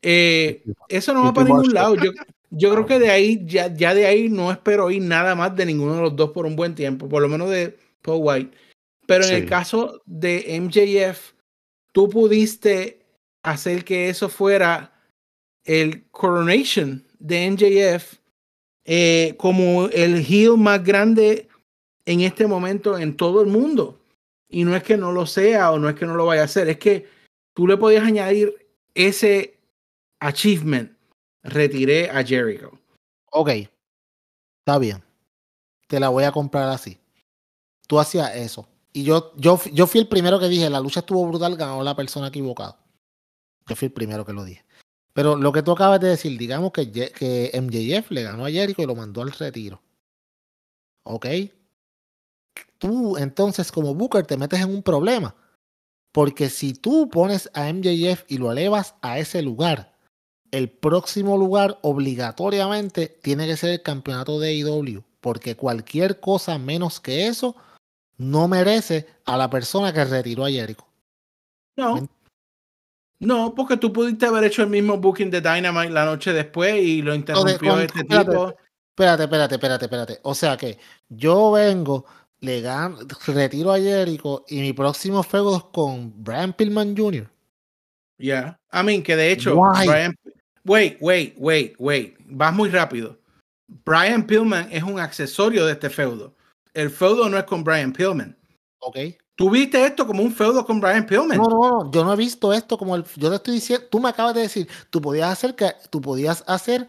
[0.02, 1.96] eh, eso no va para ningún lado.
[1.96, 2.12] Yo,
[2.50, 5.66] yo creo que de ahí, ya, ya de ahí no espero oír nada más de
[5.66, 8.56] ninguno de los dos por un buen tiempo, por lo menos de Paul White.
[9.06, 11.32] Pero en el caso de MJF,
[11.92, 13.06] tú pudiste
[13.42, 14.92] hacer que eso fuera
[15.64, 18.18] el coronation de MJF
[18.84, 21.48] eh, como el heel más grande
[22.06, 24.00] en este momento en todo el mundo.
[24.48, 26.46] Y no es que no lo sea o no es que no lo vaya a
[26.46, 27.06] hacer, es que
[27.54, 29.58] tú le podías añadir ese
[30.20, 30.97] achievement.
[31.48, 32.72] Retiré a Jericho.
[33.30, 33.50] Ok.
[34.60, 35.02] Está bien.
[35.86, 36.98] Te la voy a comprar así.
[37.86, 38.68] Tú hacías eso.
[38.92, 41.96] Y yo, yo, yo fui el primero que dije, la lucha estuvo brutal, ganó la
[41.96, 42.78] persona equivocada.
[43.66, 44.64] Yo fui el primero que lo dije.
[45.12, 48.82] Pero lo que tú acabas de decir, digamos que, que MJF le ganó a Jericho
[48.82, 49.82] y lo mandó al retiro.
[51.04, 51.26] Ok.
[52.78, 55.34] tú entonces como Booker te metes en un problema.
[56.12, 59.97] Porque si tú pones a MJF y lo elevas a ese lugar,
[60.50, 65.02] el próximo lugar obligatoriamente tiene que ser el campeonato de AEW.
[65.20, 67.56] Porque cualquier cosa menos que eso
[68.16, 70.86] no merece a la persona que retiró a Jericho.
[71.76, 72.08] No.
[73.20, 77.02] No, porque tú pudiste haber hecho el mismo booking de Dynamite la noche después y
[77.02, 78.54] lo interrumpió este espérate, tipo.
[78.90, 80.20] Espérate, espérate, espérate, espérate.
[80.22, 80.78] O sea que
[81.08, 82.04] yo vengo,
[82.40, 82.96] le gan-
[83.26, 87.28] retiro a Jericho y mi próximo feudo es con Brian Pillman Jr.
[88.18, 88.58] Yeah.
[88.72, 89.56] I mean, que de hecho?
[89.56, 90.14] Brian.
[90.68, 92.16] Wait, wait, wait, wait.
[92.26, 93.18] Vas muy rápido.
[93.84, 96.34] Brian Pillman es un accesorio de este feudo.
[96.74, 98.36] El feudo no es con Brian Pillman.
[98.80, 98.98] ¿Ok?
[99.34, 101.38] Tú viste esto como un feudo con Brian Pillman.
[101.38, 103.04] No, no, no, yo no he visto esto como el.
[103.16, 106.44] Yo te estoy diciendo, tú me acabas de decir, tú podías hacer que, tú podías
[106.46, 106.86] hacer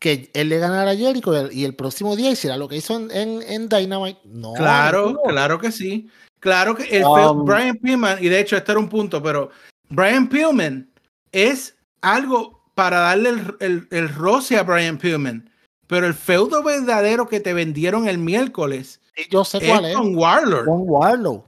[0.00, 2.76] que él le ganara a Jericho y el, y el próximo día hiciera lo que
[2.76, 4.20] hizo en, en, en Dynamite.
[4.24, 4.52] No.
[4.54, 5.22] Claro, no.
[5.22, 6.10] claro que sí.
[6.40, 9.50] Claro que el Um, feu- Brian Pillman, y de hecho este era un punto, pero
[9.88, 10.90] Brian Pillman
[11.30, 15.48] es algo para darle el, el- el roce a Brian Pillman.
[15.86, 19.96] Pero el feudo verdadero que te vendieron el miércoles Sí, Yo sé cuál es es.
[19.96, 20.64] con Warlord.
[20.64, 21.44] Con Warlow.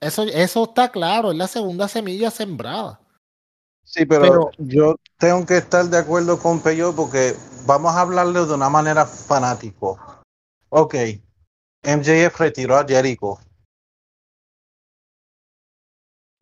[0.00, 3.00] Eso, eso está claro, es la segunda semilla sembrada.
[3.82, 7.34] Sí, pero, Pero- yo tengo que estar de acuerdo con Peyo porque
[7.66, 9.98] vamos a hablarle de una manera fanático.
[10.68, 10.94] Ok,
[11.82, 13.38] MJF retiró a Jericho.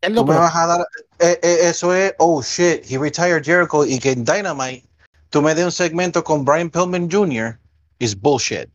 [0.09, 0.87] Me vas a dar,
[1.19, 4.83] eh, eh, eso es, oh shit, he retired Jericho y que en Dynamite
[5.29, 7.59] tú me des un segmento con Brian Pillman Jr.
[7.99, 8.69] is bullshit.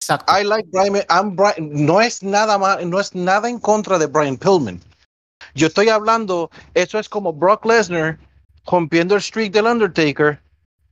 [0.00, 0.32] Exacto.
[0.32, 4.06] I like Brian, I'm Brian, no es nada más, no es nada en contra de
[4.06, 4.80] Brian Pillman.
[5.54, 8.18] Yo estoy hablando, eso es como Brock Lesnar
[8.66, 10.40] rompiendo el streak del Undertaker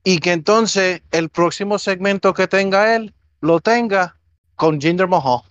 [0.03, 4.17] y que entonces el próximo segmento que tenga él lo tenga
[4.55, 5.41] con Jinder Mahal.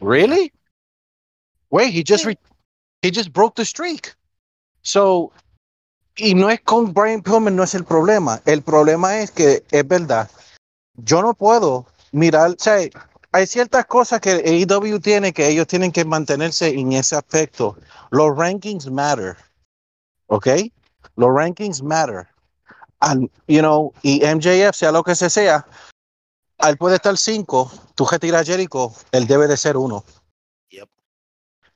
[0.00, 0.52] Really?
[1.70, 2.38] Wait, he just re-
[3.04, 4.16] He just broke the streak.
[4.80, 5.30] So,
[6.16, 8.40] y no es con Brian Pillman, no es el problema.
[8.46, 10.30] El problema es que es verdad.
[10.94, 12.78] Yo no puedo mirar, o sea,
[13.32, 17.76] hay ciertas cosas que AEW tiene que ellos tienen que mantenerse en ese aspecto.
[18.10, 19.36] Los rankings matter.
[20.28, 20.48] ¿Ok?
[21.16, 22.26] Los rankings matter.
[23.00, 25.66] And, you know, y MJF, sea lo que se sea,
[26.56, 27.70] al puede estar cinco.
[27.96, 30.04] tú que a Jericho, él debe de ser uno.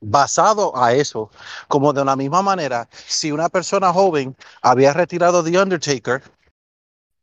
[0.01, 1.31] Basado a eso,
[1.67, 6.23] como de la misma manera, si una persona joven había retirado The Undertaker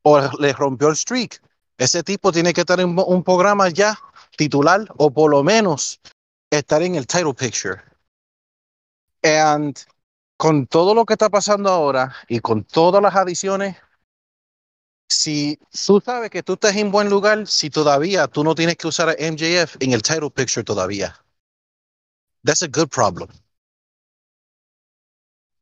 [0.04, 1.42] o le rompió el streak,
[1.78, 3.98] ese tipo tiene que estar en un programa ya
[4.38, 6.00] titular o por lo menos
[6.50, 7.82] estar en el title picture.
[9.24, 9.78] And
[10.38, 13.78] con todo lo que está pasando ahora y con todas las adiciones,
[15.10, 18.88] si tú sabes que tú estás en buen lugar, si todavía tú no tienes que
[18.88, 21.16] usar a MJF en el title picture todavía.
[22.46, 23.30] That's a good problem.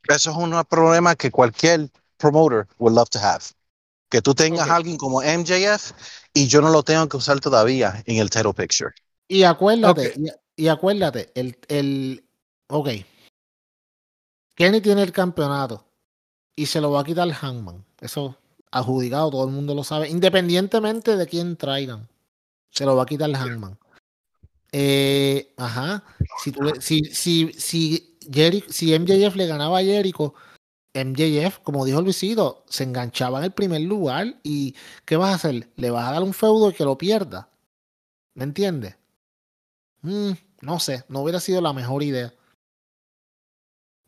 [0.10, 3.42] Eso es un problema que cualquier promoter would love to have.
[4.10, 4.72] Que tú tengas Ok.
[4.72, 5.94] a alguien como MJF
[6.34, 8.92] y yo no lo tengo que usar todavía en el title picture.
[9.28, 10.18] Y acuérdate, Ok.
[10.58, 12.24] y, y acuérdate, el, el,
[12.68, 12.90] ok.
[14.56, 15.86] Kenny tiene el campeonato
[16.56, 17.84] y se lo va a quitar Hangman.
[18.02, 18.38] Eso
[18.72, 22.08] adjudicado, todo el mundo lo sabe, independientemente de quién traigan.
[22.70, 23.80] Se lo va a quitar Hangman.
[24.76, 26.04] Eh, ajá.
[26.42, 30.34] Si, tú le- si, si, si, Jeri- si MJF le ganaba a Jericho,
[30.96, 35.70] MJF, como dijo Luisito, se enganchaba en el primer lugar y ¿qué vas a hacer?
[35.76, 37.50] ¿Le vas a dar un feudo y que lo pierda?
[38.34, 38.98] ¿Me entiendes?
[40.02, 42.34] Mm, no sé, no hubiera sido la mejor idea.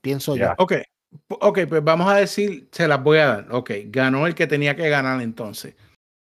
[0.02, 0.56] Pienso Ya.
[0.58, 0.74] Ok,
[1.30, 3.52] ok, pues vamos a decir, se las voy a dar.
[3.52, 5.76] Ok, ganó el que tenía que ganar entonces.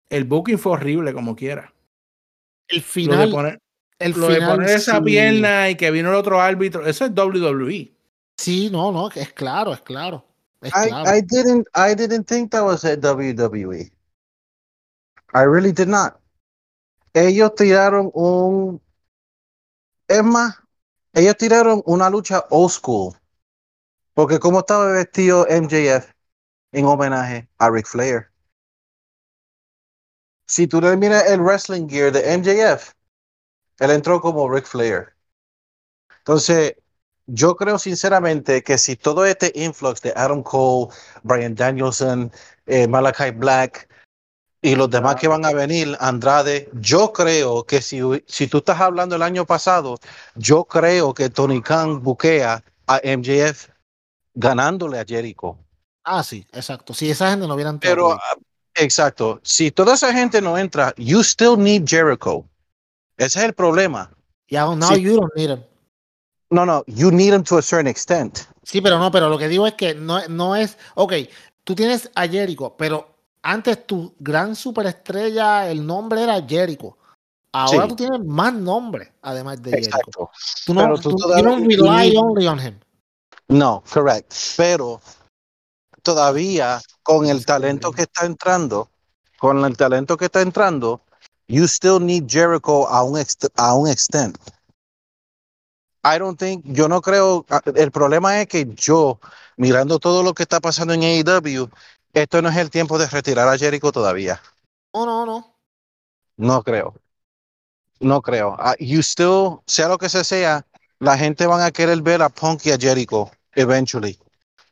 [0.09, 1.73] El booking fue horrible como quiera.
[2.69, 2.77] yo.
[2.77, 3.59] El Lo de final, poner,
[4.01, 5.03] el lo de poner esa sí.
[5.03, 7.91] pierna y que vino el otro árbitro, eso es WWE.
[8.37, 10.25] Sí, no, no, que es claro, es claro.
[10.61, 11.15] Es I, claro.
[11.15, 13.91] I didn't I didn't think that was at WWE.
[15.33, 16.19] I really did not.
[17.13, 18.81] Ellos tiraron un
[20.07, 20.55] es más,
[21.13, 23.13] ellos tiraron una lucha old school.
[24.13, 26.11] Porque como estaba vestido MJF
[26.73, 28.31] en homenaje a Ric Flair.
[30.47, 32.93] Si tú le miras el wrestling gear de MJF,
[33.81, 35.13] él entró como Ric Flair.
[36.19, 36.75] Entonces,
[37.25, 42.31] yo creo sinceramente que si todo este influx de Adam Cole, Brian Danielson,
[42.67, 43.89] eh, Malachi Black
[44.61, 48.79] y los demás que van a venir, Andrade, yo creo que si, si tú estás
[48.79, 49.97] hablando el año pasado,
[50.35, 53.69] yo creo que Tony Khan buquea a MJF
[54.35, 55.57] ganándole a Jericho.
[56.03, 56.93] Ah, sí, exacto.
[56.93, 58.35] Si esa gente no hubiera entrado Pero, ah,
[58.75, 62.45] exacto, si toda esa gente no entra, you still need Jericho.
[63.21, 64.09] Ese es el problema.
[64.47, 65.01] Yeah, now Sí.
[65.01, 65.63] you don't need him.
[66.49, 68.39] No, no, you need him to a certain extent.
[68.63, 70.77] Sí, pero no, pero lo que digo es que no, no es.
[70.95, 71.13] Ok,
[71.63, 73.07] tú tienes a Jericho, pero
[73.43, 76.97] antes tu gran superestrella, el nombre era Jericho.
[77.53, 77.87] Ahora Sí.
[77.89, 79.89] tú tienes más nombres, además de Jericho.
[79.89, 80.31] Exacto.
[80.65, 82.79] Tú no, Pero tú tú- todavía- you don't rely only on him.
[83.47, 84.33] No, correct.
[84.57, 84.99] Pero
[86.01, 88.89] todavía con el talento que está entrando,
[89.37, 91.01] con el talento que está entrando,
[91.47, 94.37] you still need Jericho a un, ext- a un extent.
[96.03, 99.19] I don't think, yo no creo, ah, el problema es que yo,
[99.57, 101.69] mirando todo lo que está pasando en AEW,
[102.13, 104.41] esto no es el tiempo de retirar a Jericho todavía.
[104.93, 105.55] No, no, no.
[106.37, 106.95] No creo.
[107.99, 108.55] No creo.
[108.57, 110.65] Ah, you still, sea lo que se sea,
[110.99, 114.17] la gente van a querer ver a Punk y a Jericho eventually.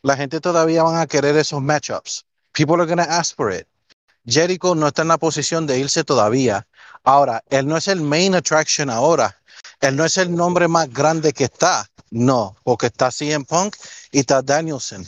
[0.02, 2.26] La gente todavía van a querer esos matchups.
[2.54, 3.68] People are going to ask for it.
[4.30, 6.68] Jericho no está en la posición de irse todavía.
[7.04, 9.36] Ahora, él no es el main attraction ahora.
[9.82, 11.88] Él no es el nombre más grande que está.
[12.12, 13.76] No, porque está CM Punk
[14.12, 15.06] y está Danielson.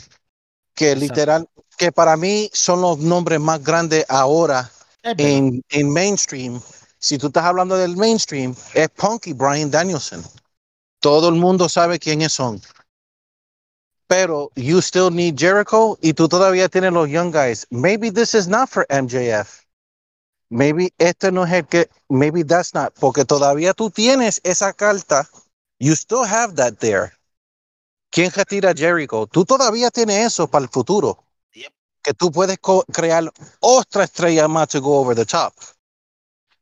[0.74, 1.14] Que Exacto.
[1.14, 4.70] literal, que para mí son los nombres más grandes ahora
[5.02, 6.60] en, en mainstream,
[6.98, 10.22] si tú estás hablando del mainstream, es Punk y Brian Danielson.
[11.00, 12.60] Todo el mundo sabe quiénes son.
[14.12, 17.66] Pero you still need Jericho y tú todavía tienes los young guys.
[17.70, 19.64] Maybe this is not for MJF.
[20.50, 25.26] Maybe este no es el que, maybe that's not, porque todavía tú tienes esa carta.
[25.78, 27.12] You still have that there.
[28.10, 29.26] ¿Quién retira Jericho?
[29.28, 31.24] Tú todavía tienes eso para el futuro.
[31.54, 31.72] Yep.
[32.02, 32.58] Que tú puedes
[32.92, 35.54] crear otra estrella más to go over the top.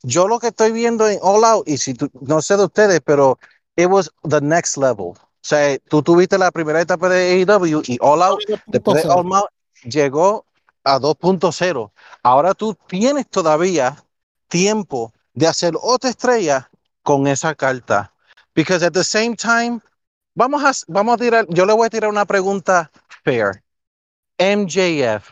[0.04, 3.00] Yo lo que estoy viendo en All Out, y si tú, no sé de ustedes,
[3.04, 3.40] pero
[3.74, 5.16] it was the next level.
[5.40, 9.32] O sea, tú tuviste la primera etapa de AEW y All Out, después de All
[9.32, 9.48] Out
[9.84, 10.44] llegó
[10.84, 11.92] a 2.0.
[12.22, 13.96] Ahora tú tienes todavía
[14.48, 16.70] tiempo de hacer otra estrella
[17.02, 18.12] con esa carta.
[18.54, 19.80] Because at the same time,
[20.34, 22.90] vamos a, vamos a tirar, yo le voy a tirar una pregunta
[23.24, 23.62] fair.
[24.38, 25.30] MJF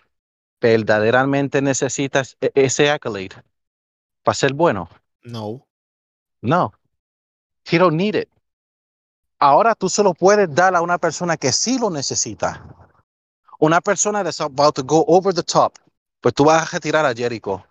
[0.60, 3.42] verdaderamente necesita e- ese accolade
[4.22, 4.88] para ser bueno.
[5.22, 5.66] No.
[6.40, 6.72] No.
[7.70, 8.28] He don't need it.
[9.38, 12.64] Ahora tú solo puedes dar a una persona que sí lo necesita.
[13.60, 15.78] Una persona that's about to go over the top.
[16.20, 17.64] Pues tú vas a retirar a Jericho.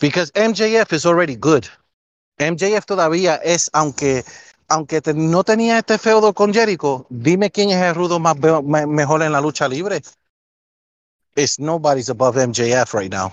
[0.00, 1.64] Because MJF is already good.
[2.38, 4.24] MJF todavía es, aunque,
[4.68, 8.36] aunque no tenía este feudo con Jericho, dime quién es el rudo más
[8.88, 10.02] mejor en la lucha libre.
[11.36, 13.32] It's nobody's above MJF right now.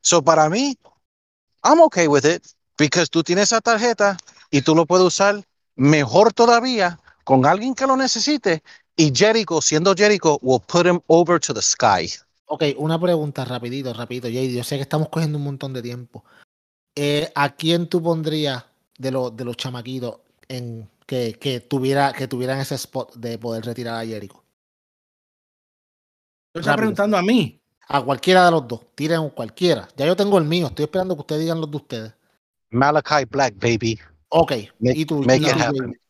[0.00, 0.76] So para mí,
[1.64, 2.44] I'm okay with it
[2.76, 4.16] because tú tienes esa tarjeta
[4.50, 5.42] y tú lo puedes usar
[5.76, 8.62] mejor todavía con alguien que lo necesite
[8.96, 12.10] y Jericho, siendo Jericho, will put him over to the sky.
[12.46, 14.52] Ok, una pregunta rapidito, rapidito, Jay.
[14.52, 16.24] Yo sé que estamos cogiendo un montón de tiempo.
[16.94, 18.64] Eh, ¿A quién tú pondrías
[18.98, 23.64] de los de los chamaquitos en que, que tuviera que tuvieran ese spot de poder
[23.64, 24.44] retirar a Jericho?
[26.54, 26.76] Estás Rápido.
[26.76, 27.58] preguntando a mí.
[27.88, 28.80] A cualquiera de los dos.
[28.94, 29.88] Tiren cualquiera.
[29.96, 30.66] Ya yo tengo el mío.
[30.66, 32.14] Estoy esperando que ustedes digan los de ustedes.
[32.70, 33.98] Malachi Black, baby.
[34.34, 34.52] Ok.
[34.80, 35.90] Make- y tú, make y it tú, happen.
[35.92, 36.00] Jay?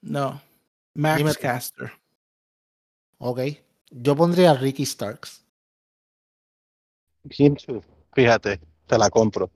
[0.00, 0.40] No.
[0.94, 1.34] Max Dime.
[1.34, 1.92] Caster.
[3.18, 3.40] Ok.
[3.90, 5.44] Yo pondría a Ricky Starks.
[7.30, 7.82] Him too.
[8.14, 9.50] Fíjate, te la compro.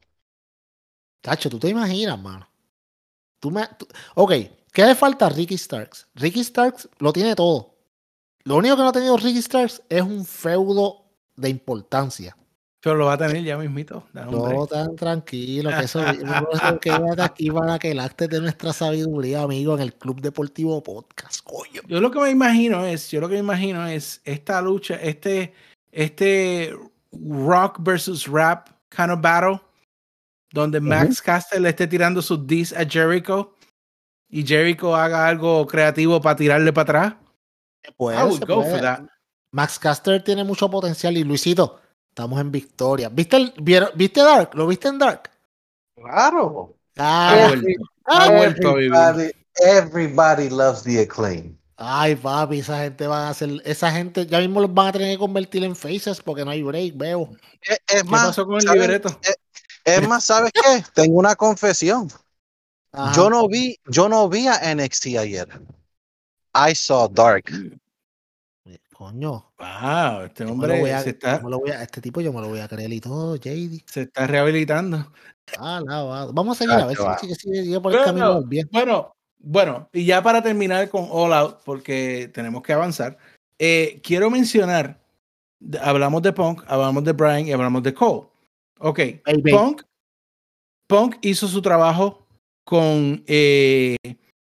[1.23, 2.49] Tacho, tú te imaginas, mano.
[3.41, 4.33] Tú me, tú- ok,
[4.73, 6.09] ¿qué le falta a Ricky Starks?
[6.15, 7.75] Ricky Starks lo tiene todo.
[8.45, 11.05] Lo único que no ha tenido Ricky Starks es un feudo
[11.37, 12.37] de importancia.
[12.83, 14.09] Pero lo va a tener ya mismito.
[14.13, 16.01] No tan tranquilo, que eso,
[16.81, 21.45] quédate aquí para que el acte de nuestra sabiduría, amigo, en el Club Deportivo Podcast,
[21.45, 21.83] coño.
[21.87, 25.55] Yo lo que me imagino es, yo lo que me imagino es esta lucha, este,
[25.93, 26.75] este
[27.13, 29.61] rock versus rap kind of battle,
[30.53, 33.55] donde Max Caster le esté tirando sus diss a Jericho
[34.29, 37.15] y Jericho haga algo creativo para tirarle para atrás.
[37.97, 38.71] Puede, I would go puede.
[38.73, 39.01] for that.
[39.53, 41.82] Max Caster tiene mucho potencial y Luisito,
[42.13, 43.09] estamos en victoria.
[43.09, 44.55] ¿Viste, el, vieron- ¿viste Dark?
[44.55, 45.31] ¿Lo viste en Dark?
[45.97, 46.77] Claro.
[46.99, 47.67] Ha Ah, vuelto,
[48.05, 48.93] ha vuelto a vivir.
[48.95, 51.57] Everybody, everybody loves the acclaim.
[51.77, 55.09] Ay, papi, esa gente va a hacer, esa gente ya mismo los van a tener
[55.15, 57.31] que convertir en faces porque no hay break, veo.
[57.63, 58.81] Es, es ¿Qué más, pasó con el ¿sabes?
[58.83, 59.09] libreto?
[59.23, 59.37] Es,
[59.85, 60.85] es más, ¿sabes qué?
[60.95, 62.09] Tengo una confesión.
[62.93, 63.13] Ajá.
[63.17, 65.49] Yo no vi, yo no vi a NXT ayer.
[66.55, 67.51] I saw Dark.
[69.07, 72.33] Coño, Wow, este voy hombre a- se está, me lo voy a- este tipo yo
[72.33, 73.83] me lo voy a creer y todo, JD.
[73.85, 75.13] se está rehabilitando.
[75.59, 76.27] Ah, no, va.
[76.27, 77.19] Vamos a seguir a ver va.
[77.19, 78.69] si sigue, por el Bueno, camino bien.
[78.71, 83.19] Bueno, bueno, y ya para terminar con All Out, porque tenemos que avanzar,
[83.59, 85.01] eh, quiero mencionar,
[85.81, 88.29] hablamos de Punk, hablamos de Brian y hablamos de Cole.
[88.79, 89.51] Ok, Baby.
[89.51, 89.83] Punk,
[90.87, 92.25] Punk hizo su trabajo
[92.65, 93.97] con, eh,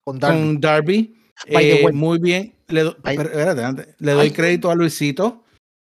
[0.06, 0.38] Con Darby.
[0.40, 1.16] con Darby.
[1.45, 2.53] Eh, muy bien.
[2.68, 5.43] Le, do- espérate, doy crédito a Luisito.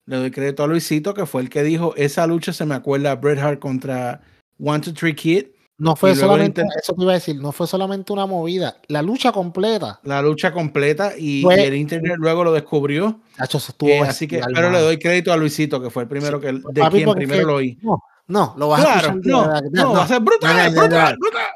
[0.07, 3.13] Le doy crédito a Luisito, que fue el que dijo, esa lucha se me acuerda
[3.13, 4.21] a Bret Hart contra
[4.59, 5.47] One, Two, Three Kid.
[5.79, 9.33] No fue solamente, eso te iba a decir, no fue solamente una movida, la lucha
[9.33, 9.99] completa.
[10.05, 13.21] La lucha completa y, Fue- y el internet luego lo descubrió.
[13.41, 16.53] Estuvo Eh, así que, pero le doy crédito a Luisito, que fue el primero que,
[16.53, 17.79] de Papi, quien primero que- lo oí.
[17.83, 19.23] No, no, lo vas a Claro, escuchar.
[19.23, 21.19] de no, verdad, no, va a ser brutal, No, no, no, brutal, no.
[21.19, 21.47] brutal.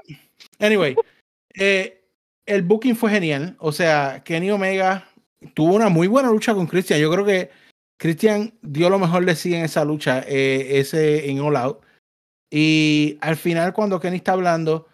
[0.59, 0.97] Anyway,
[1.55, 1.96] eh,
[2.47, 3.57] el booking fue genial.
[3.59, 5.09] O sea, Kenny Omega
[5.55, 7.01] tuvo una muy buena lucha con Christian.
[7.01, 7.51] Yo creo que
[7.99, 11.81] Christian dio lo mejor de sí en esa lucha, eh, ese en All Out.
[12.51, 14.87] Y al final, cuando Kenny está hablando,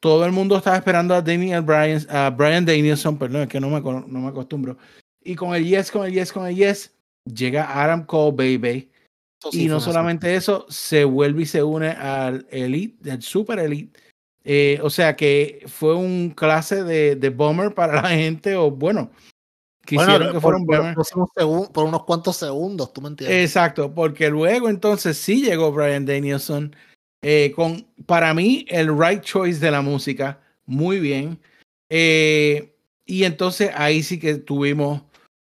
[0.00, 3.70] todo el mundo estaba esperando a Daniel Bryan, a Brian Danielson, perdón, es que no
[3.70, 4.76] me, aco- no me acostumbro.
[5.24, 6.94] Y con el yes, con el yes, con el yes,
[7.24, 8.90] llega Adam Cole, baby.
[9.52, 13.98] Sí y no solamente eso, se vuelve y se une al Elite, del Super Elite.
[14.50, 19.10] Eh, o sea que fue un clase de, de bomber para la gente, o bueno,
[19.84, 21.04] quisieron Bueno, que por, fuera un por
[21.44, 21.72] bomber.
[21.72, 23.44] por unos cuantos segundos, tú me entiendes.
[23.44, 26.74] Exacto, porque luego entonces sí llegó Brian Danielson
[27.22, 31.38] eh, con, para mí, el right choice de la música, muy bien.
[31.90, 35.02] Eh, y entonces ahí sí que tuvimos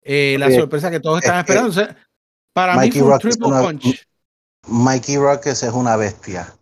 [0.02, 1.68] eh, la sorpresa que todos estaban esperando.
[1.68, 1.96] O sea,
[2.54, 4.06] para Mikey mí fue un Rock triple una- punch.
[4.68, 6.55] Mikey Rockets es una bestia.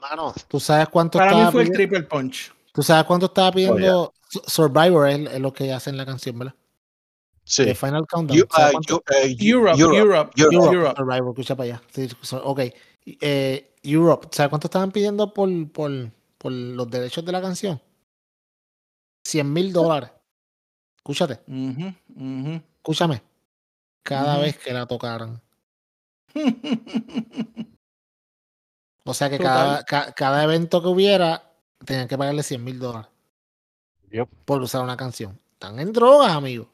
[0.00, 2.52] Mano, tú sabes cuánto Para mí fue el pidiendo, triple punch.
[2.72, 6.38] tú sabes cuánto estaba pidiendo Su- Survivor es, es lo que hace en la canción,
[6.38, 6.54] ¿verdad?
[7.44, 7.64] Sí.
[7.64, 8.38] De Final Countdown.
[8.38, 9.02] You- ¿Sabes uh, you- uh,
[9.38, 10.74] Europe, Europe, Europe, Europe.
[10.74, 11.82] Europe, Survivor, escucha para allá.
[11.92, 12.08] Sí,
[12.42, 12.60] ok.
[13.20, 15.90] Eh, Europe, ¿sabes cuánto estaban pidiendo por, por,
[16.38, 17.80] por los derechos de la canción?
[19.24, 20.10] 100 mil dólares.
[20.96, 22.62] Escúchate, Ujú, ujú.
[22.76, 23.22] escúchame.
[24.02, 25.40] Cada vez que la tocaran.
[29.04, 31.42] O sea que cada, ca- cada evento que hubiera,
[31.84, 33.08] tenían que pagarle 100 mil dólares
[34.10, 34.28] Yep.
[34.44, 35.38] por usar una canción.
[35.52, 36.68] Están en drogas, amigo.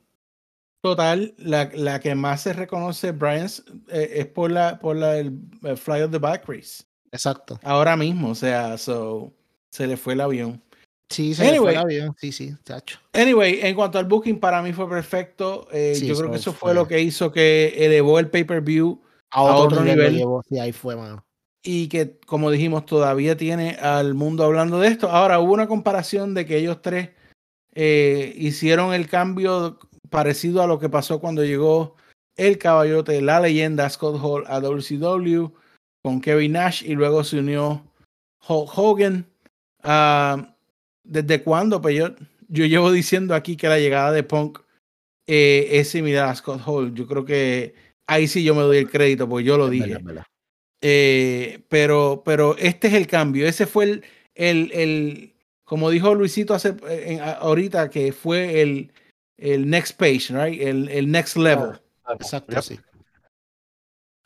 [0.83, 3.47] Total, la, la que más se reconoce Brian
[3.89, 6.85] eh, es por la por la el, el Fly of the Back Race.
[7.11, 7.59] Exacto.
[7.65, 9.33] Ahora mismo, o sea, so,
[9.71, 10.63] se le fue el avión.
[11.09, 12.15] Sí, se le fue el avión.
[12.19, 12.99] Sí, sí, chacho.
[13.13, 15.67] Anyway, en cuanto al booking, para mí fue perfecto.
[15.73, 19.01] Eh, Sí, yo creo que eso fue- fue lo que hizo que elevó el pay-per-view
[19.31, 20.17] A otro, otro nivel, nivel.
[20.17, 20.43] llevó.
[20.49, 21.25] Sí, ahí fue, mano.
[21.67, 25.11] Y que, como dijimos, todavía tiene al mundo hablando de esto.
[25.11, 27.11] Ahora, hubo una comparación de que ellos tres
[27.75, 31.97] eh, hicieron el cambio parecido a lo que pasó cuando llegó
[32.37, 35.49] el caballote, la leyenda Scott Hall a WCW
[36.03, 37.85] con Kevin Nash y luego se unió
[38.47, 39.27] Hulk Hogan.
[39.83, 40.55] Ah,
[41.03, 41.83] ¿Desde cuándo?
[41.83, 42.15] Pues yo,
[42.49, 44.61] yo llevo diciendo aquí que la llegada de Punk
[45.27, 46.95] eh, es similar a Scott Hall.
[46.95, 47.75] Yo creo que
[48.07, 49.99] ahí sí yo me doy el crédito, porque yo lo dije.
[50.81, 53.47] Eh, pero, pero este es el cambio.
[53.47, 54.05] Ese fue el,
[54.35, 55.35] el, el
[55.65, 58.93] como dijo Luisito hace, eh, en- ahorita, que fue el,
[59.37, 60.61] el next page, right?
[60.61, 61.81] El, el next level.
[62.09, 62.63] Exacto, Yep.
[62.63, 62.81] sí.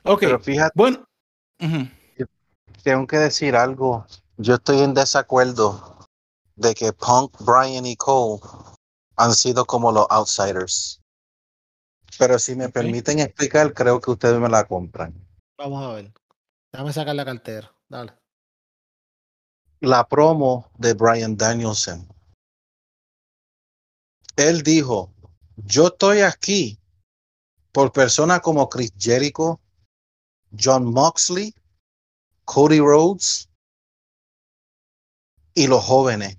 [0.05, 1.07] Ok, Pero fíjate, bueno.
[2.83, 4.07] tengo que decir algo.
[4.37, 5.99] Yo estoy en desacuerdo
[6.57, 8.41] de que Punk, Brian y Cole
[9.17, 11.01] han sido como los outsiders.
[12.19, 15.15] Pero si me permiten explicar, creo que ustedes me la compran.
[15.57, 16.13] Vamos a ver.
[16.73, 17.75] Déjame sacar la cartera.
[17.89, 18.13] Dale.
[19.81, 22.07] La promo de Brian Danielson.
[24.37, 25.13] Él dijo,
[25.57, 26.79] yo estoy aquí
[27.73, 29.61] por personas como Chris Jericho,
[30.59, 31.55] John Moxley,
[32.45, 33.49] Cody Rhodes
[35.55, 36.37] y los jóvenes.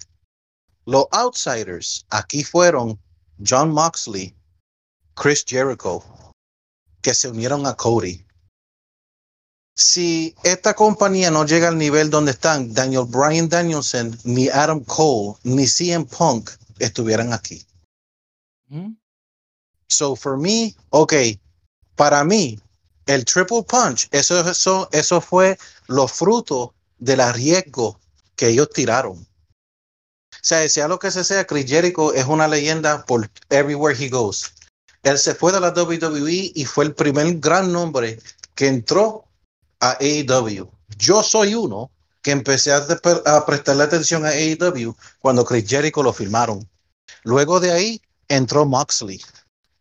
[0.86, 3.00] Los outsiders aquí fueron
[3.46, 4.36] John Moxley,
[5.14, 6.04] Chris Jericho,
[7.02, 8.26] que se unieron a Cody.
[9.76, 15.36] Si esta compañía no llega al nivel donde están Daniel Bryan Danielson, ni Adam Cole,
[15.44, 17.66] ni CM Punk estuvieran aquí.
[18.70, 18.96] Ujú.
[19.88, 21.14] So for me, ok,
[21.96, 22.60] para mí,
[23.06, 25.58] el triple punch, eso, eso, eso fue
[25.88, 28.00] los frutos del arriesgo
[28.36, 29.18] que ellos tiraron.
[29.18, 34.10] O sea, sea lo que se sea, Chris Jericho es una leyenda por everywhere he
[34.10, 34.54] goes.
[35.04, 38.20] Él se fue de la WWE y fue el primer gran nombre
[38.56, 39.26] que entró
[39.82, 40.72] a AEW.
[40.98, 41.92] Yo soy uno
[42.22, 46.70] que empecé a, prestarle atención a AEW cuando Chris Jericho lo firmaron.
[47.24, 49.20] Luego de ahí entró Moxley.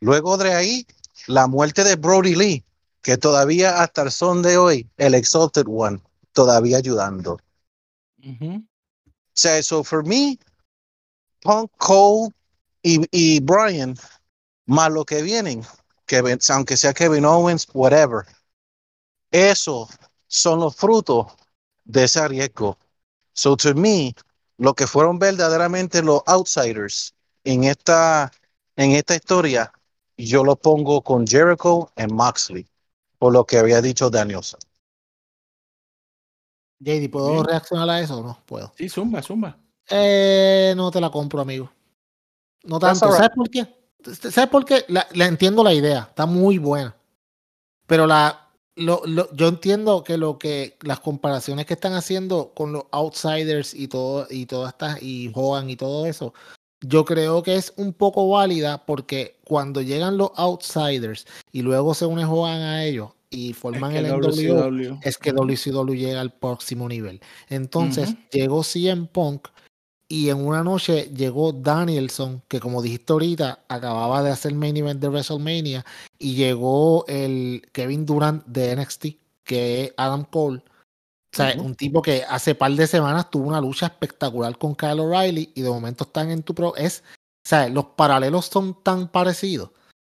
[0.01, 0.87] Luego de ahí,
[1.27, 2.65] la muerte de Brody Lee,
[3.03, 6.01] que todavía hasta el son de hoy, el Exalted One,
[6.33, 7.39] todavía ayudando.
[8.25, 8.57] Ujú.
[8.57, 10.39] O sea, so for me,
[11.43, 12.31] Punk, Cole
[12.83, 13.95] y, y Brian,
[14.67, 15.63] más lo que vienen,
[16.07, 18.25] Kevin, aunque sea Kevin Owens, whatever,
[19.31, 19.89] eso
[20.27, 21.27] son los frutos
[21.85, 22.79] de ese arriesgo.
[23.33, 24.15] So to me,
[24.59, 28.31] lo que fueron verdaderamente los outsiders en esta,
[28.77, 29.73] en esta historia,
[30.17, 32.67] yo lo pongo con Jericho y Moxley,
[33.19, 34.61] por lo que había dicho Danielson.
[36.81, 37.45] JD, ¿puedo Bien.
[37.45, 38.39] reaccionar a eso o no?
[38.47, 38.73] Puedo.
[38.77, 39.59] Sí, zumba, zumba.
[39.89, 41.71] Eh, no te la compro, amigo.
[42.65, 43.07] No tanto.
[43.07, 43.17] right.
[43.17, 43.67] ¿Sabes por qué?
[44.31, 44.85] ¿Sabes por qué?
[44.89, 46.95] La, la entiendo la idea, está muy buena.
[47.87, 52.73] Pero la, lo, lo- yo entiendo que lo que las comparaciones que están haciendo con
[52.73, 56.33] los outsiders y todo y todas estas y Hogan y todo eso,
[56.81, 62.07] yo creo que es un poco válida porque cuando llegan los outsiders y luego se
[62.07, 64.99] une Hogan a ellos y forman Es que el WCW.
[65.03, 67.21] es que WCW llega al próximo nivel.
[67.49, 68.19] Entonces Ujú.
[68.33, 69.49] llegó CM Punk
[70.11, 75.01] y en una noche llegó Danielson, que como dijiste ahorita, acababa de hacer main event
[75.01, 75.87] de WrestleMania,
[76.19, 79.07] y llegó el Kevin Durant de NXT,
[79.45, 80.65] que es Adam Cole.
[81.33, 84.99] O sea, un tipo que hace par de semanas tuvo una lucha espectacular con Kyle
[84.99, 86.75] O'Reilly y de momento están en tu pro.
[86.75, 87.05] Es,
[87.47, 89.71] o sea, los paralelos son tan parecidos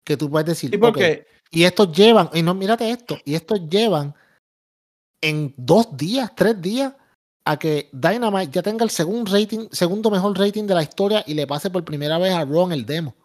[0.03, 3.35] que tú puedes decir, Sí, "Ok, porque y estos llevan, y no, mírate esto, y
[3.35, 4.15] estos llevan
[5.21, 6.93] en dos días, tres días,
[7.45, 11.33] a que Dynamite ya tenga el segundo rating, segundo mejor rating de la historia y
[11.33, 13.15] le pase por primera vez a Ron el demo.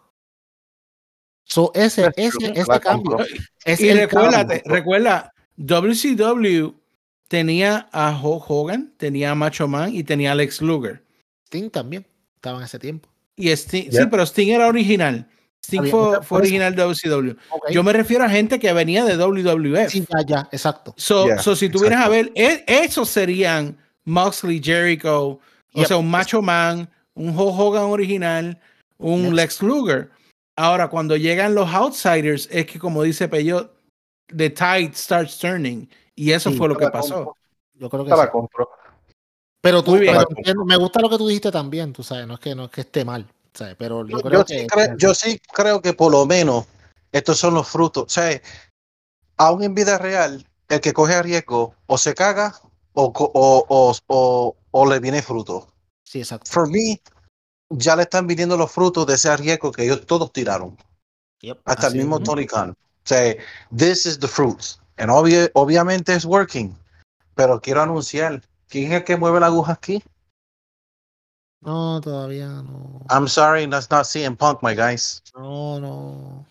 [1.45, 3.17] So, ese, ese, ese cambio.
[3.65, 4.75] es Y recuérdate, cambio.
[4.75, 6.73] recuerda, WCW
[7.27, 11.03] tenía a Hulk Hogan, tenía a Macho Man y tenía a Lex Luger.
[11.47, 12.05] Sting también
[12.35, 13.09] estaba en ese tiempo.
[13.35, 15.27] Y Sting, sí, pero Sting era original.
[15.63, 17.35] Sting fue, fue original de WCW.
[17.71, 19.89] Yo me refiero a gente que venía de WWF.
[19.89, 20.93] Sí, ya, ya, exacto.
[20.97, 23.77] So, Yeah, so si tú vienes a ver, e- esos serían
[24.09, 25.39] Moxley, Jericho,
[25.73, 28.59] o sea, un Macho Man, un Hulk Hogan original,
[28.97, 29.33] un Yes.
[29.33, 30.09] Lex Luger.
[30.57, 33.71] Ahora, cuando llegan los outsiders, es que como dice Peyot,
[34.35, 35.87] the tide starts turning.
[36.15, 37.15] Y eso Sí, fue lo que pasó.
[37.15, 37.35] compro.
[37.75, 38.21] Yo creo que sí.
[38.31, 38.69] compro.
[39.61, 40.17] Pero tú, bien.
[40.43, 42.71] pero me gusta lo que tú dijiste también, tú sabes, no es que no es
[42.71, 43.75] que esté mal, ¿sabes?
[43.77, 46.65] Pero yo Yo, creo yo que sí cre- yo sí creo que por lo menos
[47.11, 48.03] estos son los frutos.
[48.05, 48.41] O sea,
[49.37, 52.55] aún en vida real, el que coge riesgo o se caga
[53.05, 55.67] o, o, o, o, le viene fruto.
[56.03, 56.49] sí, exacto.
[56.51, 57.01] For me,
[57.69, 60.77] ya le están viniendo los frutos de ese riesgo que ellos todos tiraron.
[61.41, 62.19] Yep, Hasta el mismo.
[62.19, 62.75] Tony Khan.
[63.05, 63.35] Sea,
[63.75, 64.79] this is the fruits.
[64.97, 66.75] And obvi- obviamente es working.
[67.35, 70.03] Pero quiero anunciar, ¿quién es el que mueve la aguja aquí?
[71.61, 73.01] No, todavía no.
[73.09, 75.21] I'm sorry, that's not CM Punk, my guys.
[75.35, 76.45] No, no.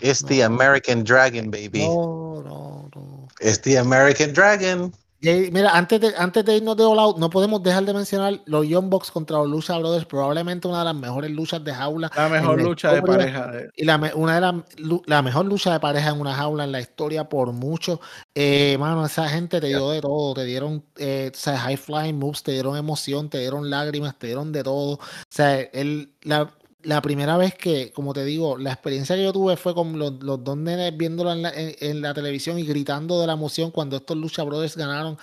[0.00, 0.46] It's the No.
[0.46, 1.86] American Dragon, baby.
[1.86, 3.28] No, no, no.
[3.40, 4.92] It's the American Dragon.
[5.22, 8.40] Jay, mira, antes de, antes de irnos de All Out, no podemos dejar de mencionar
[8.44, 12.10] los Young Bucks contra los Lucha Brothers, probablemente una de las mejores luchas de jaula
[12.14, 13.50] La mejor la lucha de pareja.
[13.74, 16.80] y la, una de lu- la mejor lucha de pareja en una jaula en la
[16.80, 18.02] historia por mucho.
[18.34, 22.18] Eh, mano, esa gente te dio de todo, te dieron eh, o sea, high flying
[22.18, 24.94] moves, te dieron emoción, te dieron lágrimas, te dieron de todo.
[24.96, 25.00] O
[25.30, 26.52] sea, el, la,
[26.84, 30.22] la primera vez que, como te digo, la experiencia que yo tuve fue con los,
[30.22, 33.70] los dos nenes viéndolo en la, en- en la televisión y gritando de la emoción
[33.70, 35.18] cuando estos Lucha Brothers ganaron.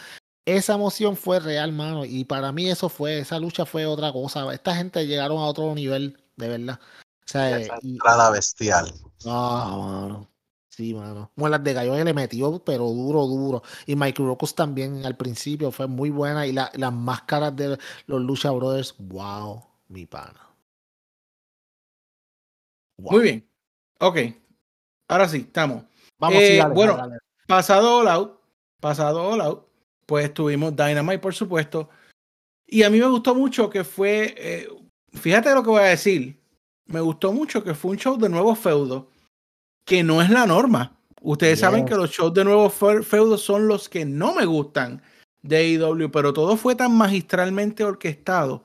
[0.46, 4.52] Esa emoción fue real, mano, y para mí eso fue, esa lucha fue otra cosa.
[4.54, 6.80] Esta gente llegaron a otro nivel, de verdad.
[6.82, 8.92] O sea, Esa y- entrada bestial.
[9.26, 10.28] Ah, mano.
[10.68, 11.30] Sí, mano.
[11.36, 13.62] Muelas de gallo le metió, pero duro, duro.
[13.86, 16.48] Y Mike Rocos también al principio fue muy buena.
[16.48, 17.78] Y la- las máscaras de
[18.08, 20.48] los Lucha Brothers, wow, mi pana.
[23.02, 23.12] Wow.
[23.14, 23.48] Muy bien.
[24.00, 24.18] Ok.
[25.08, 25.84] Ahora sí, estamos.
[26.20, 27.18] Vamos, Eh, dale, bueno, dale.
[27.48, 28.40] Pasado All Out,
[28.80, 29.66] pasado All Out,
[30.06, 31.90] pues tuvimos Dynamite, por supuesto.
[32.66, 34.70] Y a mí me gustó mucho que fue, eh,
[35.14, 36.40] fíjate lo que voy a decir,
[36.86, 39.06] me gustó mucho que fue un show de nuevos feudos,
[39.86, 40.98] que no es la norma.
[41.22, 45.02] Ustedes saben que los shows de nuevos fe- feudos son los que no me gustan
[45.42, 48.64] de AEW, pero todo fue tan magistralmente orquestado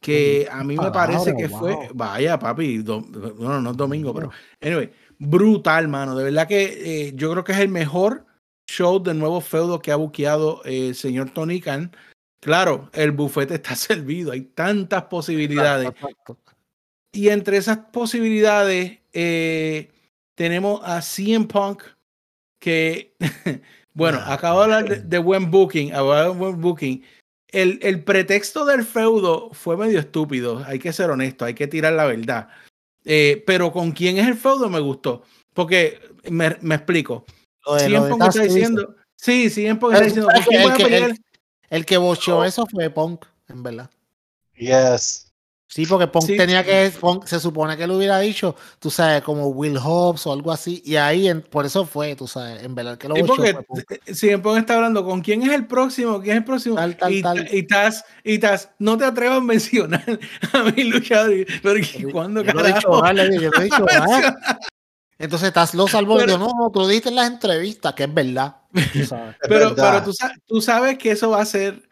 [0.00, 3.08] que a mí me parece que fue, vaya papi, dom-
[3.38, 6.14] no, no es domingo, pero anyway, brutal, mano.
[6.16, 8.24] De verdad que eh, yo creo que es el mejor
[8.68, 11.90] show de nuevo feudo que ha buqueado eh, el señor Tony Khan.
[12.40, 15.88] Claro, el bufete está servido, hay tantas posibilidades.
[15.88, 16.38] Exacto.
[17.12, 19.90] Y entre esas posibilidades eh,
[20.34, 21.82] tenemos a CM Punk,
[22.60, 23.16] que,
[23.94, 27.02] bueno, Ah, acabo de hablar de, de buen booking, hablar de buen booking.
[27.48, 31.92] El, el pretexto del feudo fue medio estúpido, hay que ser honesto, hay que tirar
[31.92, 32.48] la verdad.
[33.04, 35.22] Eh, pero con quién es el feudo me gustó,
[35.54, 37.24] porque me, me explico.
[37.78, 41.06] Está diciendo, sí, Pero está diciendo, sabes ¿con quién que voy a
[41.70, 41.94] el que-?
[41.94, 43.90] El bocheó eso fue Punk, en verdad.
[44.54, 45.25] Yes.
[45.68, 46.36] Sí, porque Punk Sí.
[46.36, 50.32] tenía que, Punk se supone que lo hubiera dicho, tú sabes, como Will Hobbs o
[50.32, 53.24] algo así, y ahí en- por eso fue, tú sabes, en verdad que lo Sí,
[53.24, 53.80] porque fue Punk.
[54.06, 56.76] eh, CM Punk está hablando con quién es el próximo, quién es el próximo.
[56.76, 57.48] Tal, tal, y, tal.
[57.52, 60.04] y Taz, y Taz, no te atrevas a mencionar
[60.52, 61.34] a mi luchador.
[61.62, 63.12] Pero ¿y ¿cuándo Yo no he dicho carajo?
[63.12, 63.84] le yo he dicho.
[65.18, 68.04] Entonces Taz lo salvó, Pero- yo no, no, tú lo dijiste en las entrevistas, que
[68.04, 68.56] es verdad.
[68.92, 69.34] tú sabes.
[69.42, 70.04] Es Pero, verdad.
[70.04, 70.14] pero
[70.46, 71.88] tú sabes que eso va a ser,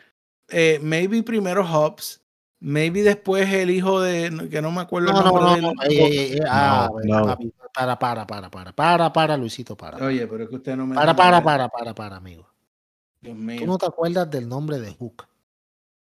[0.49, 2.21] eh, maybe primero Hobbs,
[2.65, 5.63] maybe después el hijo de, que no me acuerdo No, el no, nombre no, del-
[5.63, 7.37] no, ey, ey, ey, ah, No,
[7.75, 10.05] para, para, para, para, para, para, Luisito, para.
[10.05, 10.95] Oye, pero es que usted no me...
[10.95, 12.49] Para, para, para, para, para, amigo.
[13.21, 15.27] Dios Tú no te acuerdas del nombre de Hook.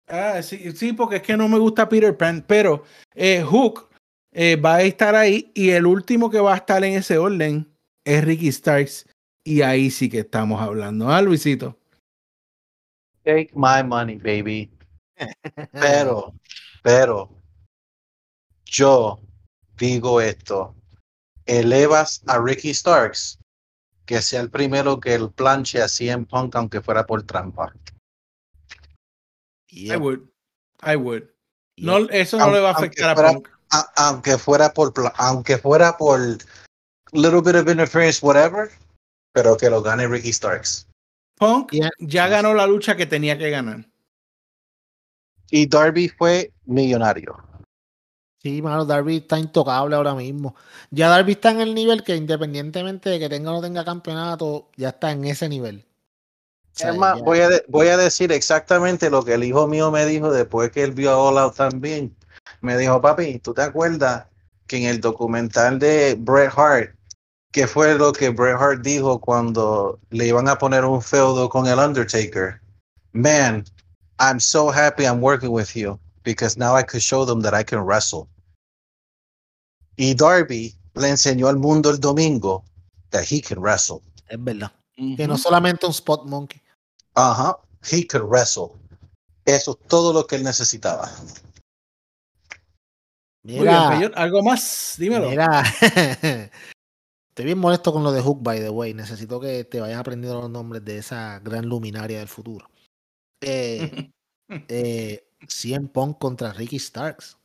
[0.07, 2.83] Ah, sí, sí, porque es que no me gusta Peter Pan, pero
[3.13, 3.89] eh, Hook
[4.31, 7.67] eh, va a estar ahí y el último que va a estar en ese orden
[8.05, 9.05] es Ricky Starks
[9.43, 11.77] y ahí sí que estamos hablando, ¿ah, Luisito?
[13.25, 14.76] Take my money, baby.
[15.71, 16.33] Pero,
[16.83, 17.29] pero,
[18.65, 19.19] yo
[19.77, 20.75] digo esto.
[21.45, 23.39] Elevas a Ricky Starks,
[24.05, 27.73] que sea el primero que el planche a CM Punk, aunque fuera por trampa.
[29.71, 30.21] I would.
[30.81, 31.23] I would.
[31.75, 31.85] yep.
[31.85, 33.49] No, eso no le va a Aunque afectar a fuera- Punk.
[33.69, 36.19] A- aunque fuera por, aunque fuera por
[37.11, 38.69] little bit of interference, whatever,
[39.33, 40.87] pero que lo gane Ricky Starks.
[41.35, 41.89] Punk Yeah.
[41.99, 43.85] ya ganó la lucha que tenía que ganar.
[45.49, 47.35] Y Darby fue millonario.
[48.39, 50.55] Sí, mano, Darby está intocable ahora mismo.
[50.91, 54.69] Ya Darby está en el nivel que independientemente de que tenga o no tenga campeonato,
[54.77, 55.85] ya está en ese nivel.
[56.75, 59.43] O sea, Es más, ya- voy a, de- voy a decir exactamente lo que el
[59.43, 62.15] hijo mío me dijo después que él vio a All Out también.
[62.61, 64.27] Me dijo, papi, ¿tú te acuerdas
[64.67, 66.95] que en el documental de Bret Hart,
[67.51, 71.65] qué fue lo que Bret Hart dijo cuando le iban a poner un feudo con
[71.65, 72.61] el Undertaker?
[73.13, 73.65] Man,
[74.19, 77.63] I'm so happy I'm working with you because now I could show them that I
[77.63, 78.27] can wrestle.
[79.97, 82.63] Y Darby le enseñó al mundo el domingo
[83.11, 84.01] that he can wrestle.
[84.29, 84.71] es verdad.
[84.95, 86.61] Que no solamente un spot monkey.
[87.15, 88.71] Ajá, he could wrestle.
[89.45, 91.09] Eso es todo lo que él necesitaba.
[93.43, 95.29] Muy bien, Mira, algo más, dímelo.
[95.29, 95.63] mira.
[97.29, 98.93] Estoy bien molesto con lo de Hook, by the way.
[98.93, 102.67] Necesito que te vayas aprendiendo los nombres de esa gran luminaria del futuro.
[103.41, 104.11] Eh,
[104.67, 107.37] eh, CM Punk contra Ricky Starks.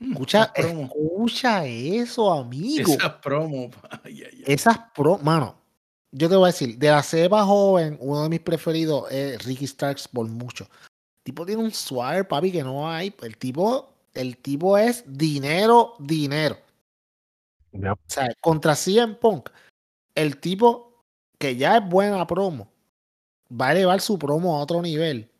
[0.00, 0.82] Escucha, promo.
[0.82, 2.92] escucha eso, amigo.
[2.92, 3.70] Esa promo.
[4.04, 4.44] Ay, ay, ay.
[4.46, 5.56] Esas pro, mano,
[6.10, 9.66] yo te voy a decir, de la cepa joven, uno de mis preferidos es Ricky
[9.66, 10.64] Starks por mucho.
[10.64, 13.14] El tipo tiene un swagger, papi, que no hay.
[13.22, 16.58] El tipo, el tipo es dinero, dinero.
[17.72, 19.48] O sea, contra CM Punk,
[20.14, 21.06] el tipo
[21.38, 22.71] que ya es buena promo,
[23.52, 25.30] va a elevar su promo a otro nivel.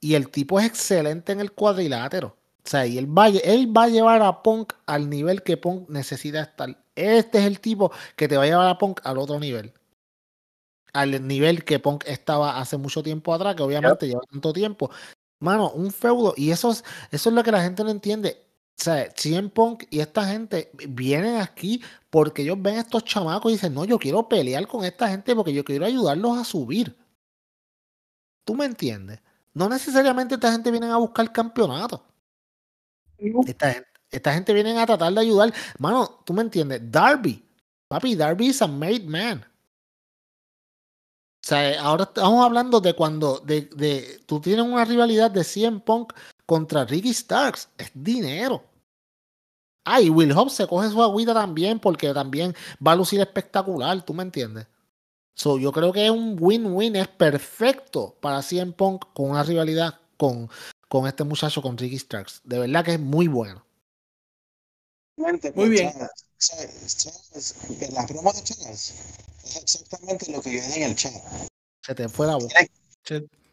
[0.00, 2.36] Y el tipo es excelente en el cuadrilátero.
[2.64, 5.88] O sea, y él va, él va a llevar a Punk al nivel que Punk
[5.88, 6.76] necesita estar.
[6.94, 9.72] Este es el tipo que te va a llevar a Punk al otro nivel.
[10.92, 14.90] Al nivel que Punk estaba hace mucho tiempo atrás, que obviamente lleva tanto tiempo.
[15.40, 16.34] Mano, un feudo.
[16.36, 18.44] Y eso es, eso es lo que la gente no entiende.
[18.78, 23.52] O sea, CM Punk y esta gente vienen aquí porque ellos ven a estos chamacos
[23.52, 26.96] y dicen, no, yo quiero pelear con esta gente porque yo quiero ayudarlos a subir.
[28.44, 29.20] ¿Tú me entiendes?
[29.52, 32.04] No necesariamente esta gente viene a buscar campeonato.
[33.46, 35.52] Esta gente, esta gente viene a tratar de ayudar.
[35.78, 36.80] Mano, ¿tú me entiendes?
[36.90, 37.42] Darby.
[37.88, 39.44] Papi, Darby is a made man.
[41.44, 45.80] O sea, ahora estamos hablando de cuando de, de, tú tienes una rivalidad de CM
[45.80, 46.14] Punk
[46.46, 47.68] contra Ricky Starks.
[47.76, 48.64] Es dinero.
[49.84, 52.54] Ah, y Will Hobbs se coge su agüita también porque también
[52.84, 54.66] va a lucir espectacular, ¿tú me entiendes?
[55.34, 59.98] So, yo creo que es un win-win, es perfecto para CM Punk con una rivalidad
[60.16, 60.48] con,
[60.88, 62.40] con este muchacho, con Ricky Starks.
[62.44, 63.64] De verdad que es muy bueno.
[65.16, 65.92] Muy bien.
[67.80, 68.94] En la promo de Chávez
[69.44, 71.12] es exactamente lo que yo dije en el chat.
[71.82, 72.52] Se te fue la voz.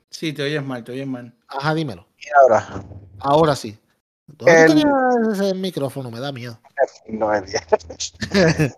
[0.09, 1.33] Sí, te oyes mal, te oyes mal.
[1.47, 2.07] Ajá, dímelo.
[2.17, 2.83] Y ahora,
[3.19, 3.77] Ahora sí.
[4.27, 4.87] ¿Dónde El- tenías
[5.33, 6.11] ese micrófono?
[6.11, 6.59] Me da miedo.
[7.07, 7.53] no es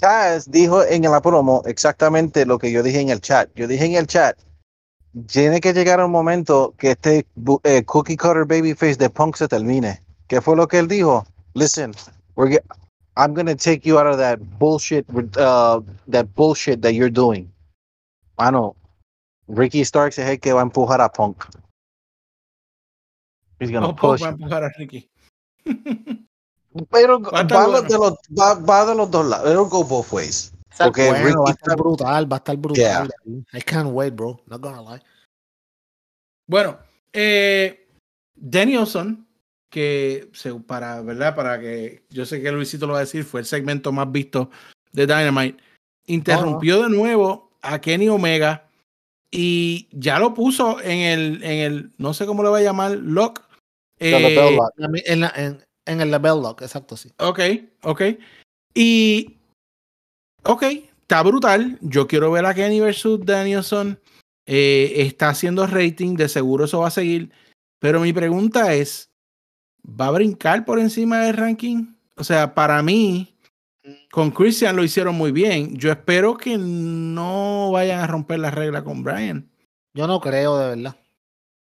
[0.00, 3.50] Chaz dijo en la promo exactamente lo que yo dije en el chat.
[3.56, 4.38] Yo dije en el chat,
[5.26, 7.26] tiene que llegar un momento que este
[7.64, 10.00] eh, cookie cutter babyface de Punk se termine.
[10.28, 11.26] ¿Qué fue lo que él dijo?
[11.54, 11.92] Listen,
[12.36, 12.60] we're
[13.16, 15.04] I'm gonna take you out of that bullshit,
[15.36, 17.50] uh, that bullshit that you're doing.
[18.38, 18.76] Mano,
[19.48, 21.44] Ricky Starks es el que va a empujar a Punk.
[23.58, 24.22] He's gonna Oh, Punk push.
[24.22, 25.10] va a empujar a Ricky.
[26.90, 27.82] Pero Va bueno.
[27.82, 29.50] de los, va, va de los dos lados.
[29.50, 30.52] It'll go both ways.
[30.76, 33.10] Porque bueno, Ricky va a estar está- brutal, va a estar brutal.
[33.24, 33.58] Yeah.
[33.58, 34.40] I can't wait, bro.
[34.46, 35.02] Not gonna lie.
[36.46, 36.78] Bueno,
[37.12, 37.88] eh,
[38.36, 39.26] Danielson
[39.70, 41.34] que se, para, ¿verdad?
[41.34, 44.50] Para que yo sé que Luisito lo va a decir, fue el segmento más visto
[44.92, 45.62] de Dynamite.
[46.06, 48.68] Interrumpió de nuevo a Kenny Omega
[49.30, 52.92] y ya lo puso en el, en el, no sé cómo le va a llamar,
[52.92, 53.42] lock.
[53.98, 54.38] Eh,
[55.06, 57.12] en, en, en, el label lock, exacto, sí.
[57.18, 57.40] Ok,
[57.82, 58.02] ok.
[58.74, 59.38] Y,
[60.44, 60.62] ok,
[61.02, 61.78] está brutal.
[61.80, 63.98] Yo quiero ver a Kenny versus Danielson.
[64.46, 67.30] Eh, está haciendo rating, de seguro eso va a seguir.
[67.80, 69.10] Pero mi pregunta es,
[69.84, 71.94] ¿va a brincar por encima del ranking?
[72.16, 73.36] O sea, para mí,
[74.10, 75.76] con Christian lo hicieron muy bien.
[75.76, 79.50] Yo espero que no vayan a romper la regla con Brian.
[79.94, 80.96] Yo no creo, de verdad.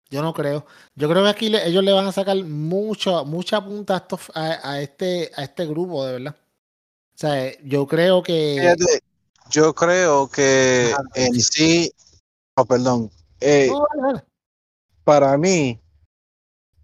[0.09, 0.65] Yo no creo.
[0.95, 5.43] Yo creo que aquí ellos le van a sacar mucho, mucha punta a, este, a
[5.43, 6.35] este grupo, de verdad.
[6.35, 8.75] O sea, yo creo que.
[9.51, 11.91] yo creo que en sí.
[12.55, 13.11] Oh, perdón.
[13.39, 13.69] Eh,
[15.03, 15.79] para mí,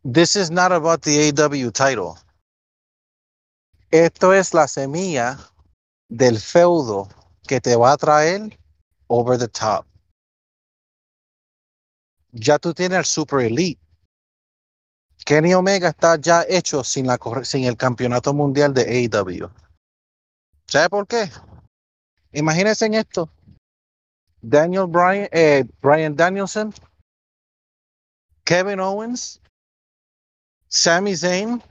[0.03, 2.13] this is not about the AW title.
[3.91, 5.39] Esto es la semilla
[6.09, 7.07] del feudo
[7.47, 8.57] que te va a traer
[9.07, 9.85] over the top.
[12.37, 13.79] Ya tú tienes el Super Elite.
[15.25, 19.49] Kenny Omega está ya hecho sin, la, sin el campeonato mundial de AEW.
[20.67, 21.31] ¿Sabe por qué?
[22.33, 23.29] Imagínense en esto.
[24.41, 26.73] Daniel Bryan, eh, Brian Danielson,
[28.43, 29.41] Kevin Owens,
[30.67, 31.63] Sami Zayn,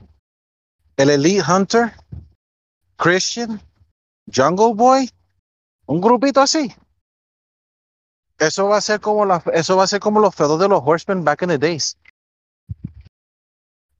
[0.97, 1.93] el Elite Hunter,
[2.97, 3.61] Christian,
[4.33, 5.09] Jungle Boy,
[5.85, 6.73] un grupito así.
[8.39, 10.81] Eso va a ser como la, eso va a ser como los feudos de los
[10.83, 11.97] Horsemen back in the days.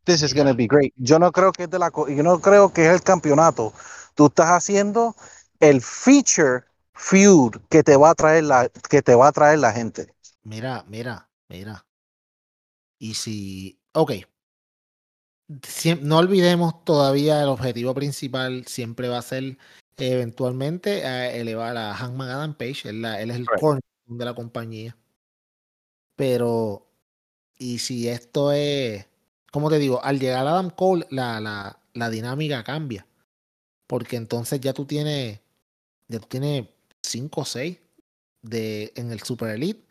[0.06, 0.94] This is gonna be great.
[0.98, 3.74] Yo no creo que es de la, yo no creo que es el campeonato.
[4.14, 5.16] Tú estás haciendo
[5.60, 6.64] el feature
[6.94, 10.14] feud que te va a traer la, que te va a traer la gente.
[10.44, 11.86] Mira, mira, mira.
[13.00, 14.12] Y si, ok,
[16.02, 19.58] no olvidemos todavía el objetivo principal siempre va a ser
[19.98, 24.98] eventualmente eh, elevar a Hangman Adam Page, él, es el core de la compañía.
[26.16, 26.88] Pero,
[27.58, 29.06] y si esto es,
[29.52, 33.08] como te digo, al llegar a Adam Cole, la, la, la dinámica cambia.
[33.88, 35.40] Porque entonces ya tú tienes,
[36.08, 36.68] ya tú tienes
[37.04, 37.78] 5 o 6
[38.42, 39.86] de, en el Super Elite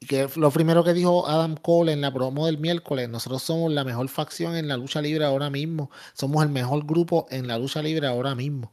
[0.00, 3.72] y que lo primero que dijo Adam Cole en la promo del miércoles, nosotros somos
[3.72, 7.58] la mejor facción en la lucha libre ahora mismo, somos el mejor grupo en la
[7.58, 8.72] lucha libre ahora mismo.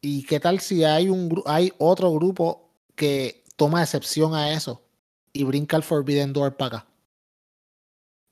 [0.00, 4.82] ¿Y qué tal si hay un hay otro grupo que toma excepción a eso
[5.32, 6.86] y brinca el Forbidden Door para acá?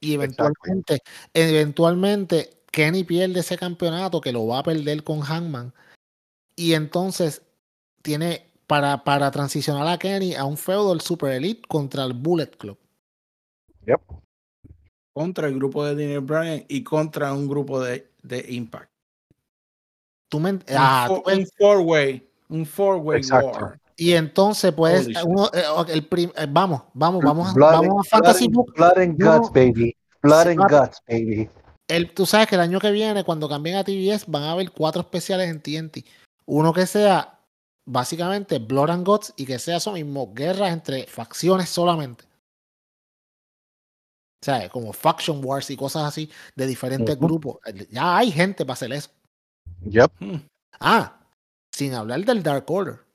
[0.01, 5.73] Y eventualmente, eventualmente Kenny pierde ese campeonato que lo va a perder con Hangman.
[6.57, 7.43] Y entonces
[8.03, 12.51] tiene para, para transicionar a Kenny a un feudo del Super Elite contra el Bullet
[12.59, 12.77] Club.
[13.87, 14.01] Yep.
[15.13, 18.91] Contra el grupo de Daniel Bryan y contra un grupo de, de Impact.
[20.29, 22.29] Tú me, un, ah, un four-way.
[22.49, 23.79] Un four-way war.
[24.01, 28.73] Y entonces, pues, uno, eh, el prim, eh, vamos, vamos, vamos, vamos a Fantasy Book.
[28.75, 29.95] Blood and Guts, baby.
[30.23, 31.51] Blood and Guts, baby.
[31.87, 34.71] El, tú sabes que el año que viene, cuando cambien a TBS, van a haber
[34.71, 36.07] cuatro especiales en TNT.
[36.47, 37.41] Uno que sea
[37.85, 42.25] básicamente Blood and Gods y que sea eso mismo, guerras entre facciones solamente.
[44.41, 47.59] O sea, como Faction Wars y cosas así de diferentes grupos.
[47.91, 49.11] Ya hay gente para hacer eso.
[49.83, 50.11] Yep.
[50.21, 50.37] Hmm.
[50.81, 51.21] Ah,
[51.71, 53.10] sin hablar del Dark Order.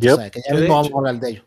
[0.00, 0.12] Yep.
[0.12, 1.44] O sea, que ya mismo vamos a hablar de ellos.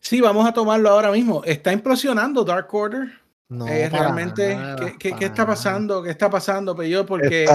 [0.00, 1.42] Sí, vamos a tomarlo ahora mismo.
[1.44, 3.08] ¿Está implosionando Dark Order?
[3.48, 4.58] No, eh, realmente,
[4.98, 6.02] ¿qué, qué, está pasando?
[6.02, 6.74] ¿Qué está pasando?
[6.74, 7.46] Pero yo, porque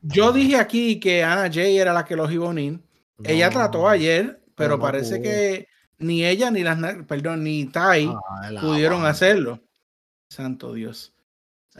[0.00, 2.80] yo dije aquí que Ana Jay era la que los iba a unir
[3.24, 5.68] ella trató ayer, pero, parece que
[5.98, 8.12] ni ella ni las perdón, ni Tai
[8.60, 9.60] pudieron hacerlo.
[10.28, 11.12] Santo Dios.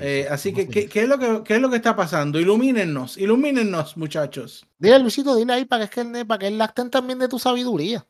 [0.00, 2.38] Eh, así que ¿qué, ¿qué, es lo que, ¿qué es lo que está pasando?
[2.38, 4.64] Ilumínenos, ilumínenos, muchachos.
[4.78, 8.06] Dile, Luisito, dile ahí para que, es para que lacten también de tu sabiduría.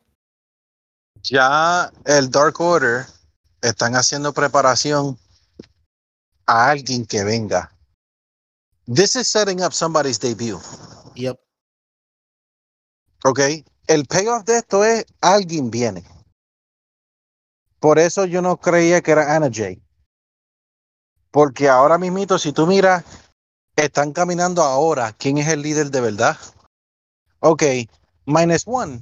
[1.22, 3.06] Ya el Dark Order
[3.62, 5.18] están haciendo preparación
[6.46, 7.72] a alguien que venga.
[8.86, 10.60] This is setting up somebody's debut.
[11.14, 11.38] Yep.
[13.24, 13.40] Ok,
[13.86, 16.04] el payoff de esto es alguien viene.
[17.80, 19.82] Por eso yo no creía que era Anna Jay.
[21.38, 23.04] Porque ahora mismito, si tú miras,
[23.76, 25.12] están caminando ahora.
[25.12, 26.36] ¿Quién es el líder de verdad?
[27.38, 27.62] Ok,
[28.26, 29.00] minus one.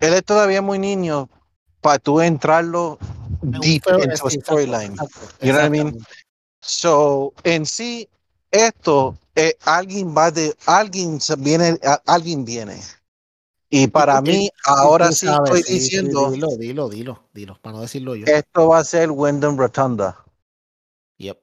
[0.00, 1.30] Él es todavía muy niño
[1.80, 2.98] para tú entrarlo
[3.40, 4.94] deep into storyline.
[5.40, 6.06] You know what I mean?
[6.60, 8.06] So, en sí,
[8.50, 12.78] esto, eh, alguien va de, alguien viene, alguien viene.
[13.72, 18.16] Y para mí, ahora sí sabes, estoy diciendo, dilo, dilo, dilo, dilo, para no decirlo
[18.16, 18.26] yo.
[18.26, 20.24] esto va a ser Wyndham Rotunda.
[21.18, 21.38] Yep.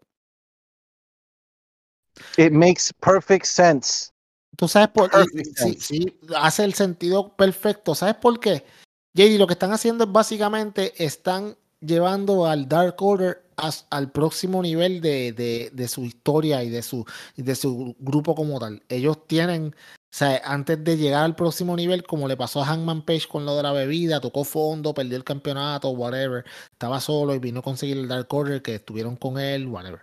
[2.37, 4.11] It makes perfect sense.
[4.57, 7.93] Tú sabes por Perfect sí, hace el sentido perfecto.
[7.95, 8.65] ¿Sabes por qué?
[9.13, 13.43] JD, lo que están haciendo es básicamente están llevando al Dark Order
[13.89, 17.05] al próximo nivel de, de- de su historia y de su,
[17.35, 18.83] de su grupo como tal.
[18.89, 19.75] Ellos tienen,
[20.17, 23.55] sea, antes de llegar al próximo nivel, como le pasó a Hangman Page con lo
[23.55, 26.45] de la bebida, tocó fondo, perdió el campeonato, whatever.
[26.71, 30.01] Estaba solo y vino a conseguir el Dark Order que estuvieron con él, whatever.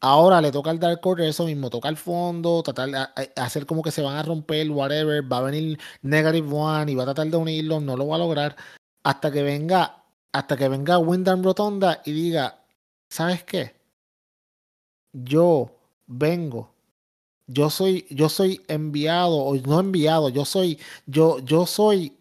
[0.00, 3.82] Ahora le toca al Dark Order eso mismo, tocar fondo, tratar a- a- hacer como
[3.82, 7.26] que se van a romper, whatever, va a venir Negative One y va a tratar
[7.28, 8.56] de unirlos, no lo va a lograr
[9.02, 12.64] hasta que venga, hasta que venga Wyndham Rotonda y diga,
[13.10, 13.74] ¿sabes qué?
[15.12, 15.70] Yo
[16.06, 16.74] vengo,
[17.48, 22.16] yo soy, yo soy enviado, o no enviado, yo soy, yo, yo soy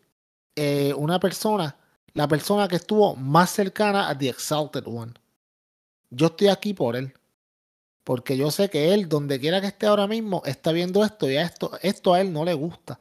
[0.55, 1.77] eh, una persona,
[2.13, 5.13] la persona que estuvo más cercana a The Exalted One.
[6.09, 7.13] Yo estoy aquí por él.
[8.03, 11.35] Porque yo sé que él, donde quiera que esté ahora mismo, está viendo esto y
[11.35, 12.97] a esto, esto a él no le gusta.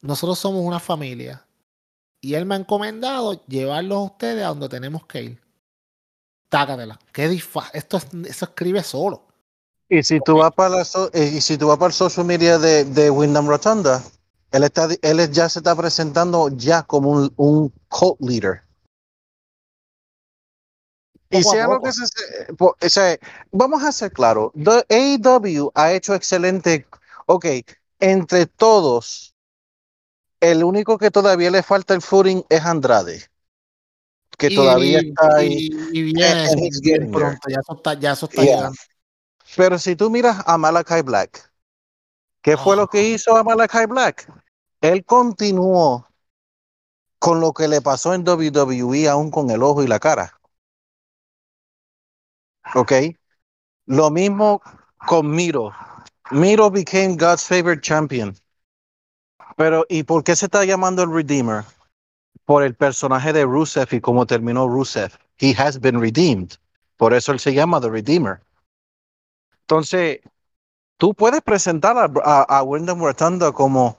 [0.00, 1.46] Nosotros somos una familia.
[2.20, 5.42] Y él me ha encomendado llevarlos a ustedes a donde tenemos que ir.
[6.48, 6.98] Tácatela.
[7.12, 7.26] Qué
[7.72, 9.28] esto, es- eso escribe solo.
[9.88, 12.24] Y si tú vas para la so- eh, y si tú vas para el social
[12.26, 14.02] media de, de Wyndham Rotunda,
[14.50, 18.62] él está él ya se está presentando ya como un, un cult leader.
[21.30, 22.04] Y sea lo que se,
[22.58, 23.18] o sea,
[23.50, 26.86] vamos a ser claros, the AEW ha hecho excelente,
[27.26, 27.46] ok,
[28.00, 29.34] entre todos,
[30.40, 33.22] el único que todavía le falta el footing es Andrade,
[34.36, 35.70] que Y- todavía está ahí.
[35.92, 37.48] Y, y And he's bien pronto.
[37.48, 38.56] Ya eso está, ya eso está Yeah.
[38.56, 38.76] llegando.
[39.56, 41.52] Pero si tú miras a Malachi Black,
[42.40, 44.30] ¿qué fue lo que hizo a Malachi Black?
[44.80, 46.08] Él continuó
[47.18, 50.40] con lo que le pasó en WWE aún con el ojo y la cara.
[52.74, 52.92] ¿Ok?
[53.86, 54.62] Lo mismo
[55.06, 55.72] con Miro.
[56.30, 58.34] Miro became God's favorite champion.
[59.56, 61.64] Pero, ¿y por qué se está llamando el Redeemer?
[62.44, 65.12] Por el personaje de Rusev y cómo terminó Rusev.
[65.38, 66.54] He has been redeemed.
[66.96, 68.40] Por eso él se llama The Redeemer.
[69.72, 70.20] Entonces,
[70.98, 73.96] tú puedes presentar a, a, a Wyndham Rotunda como,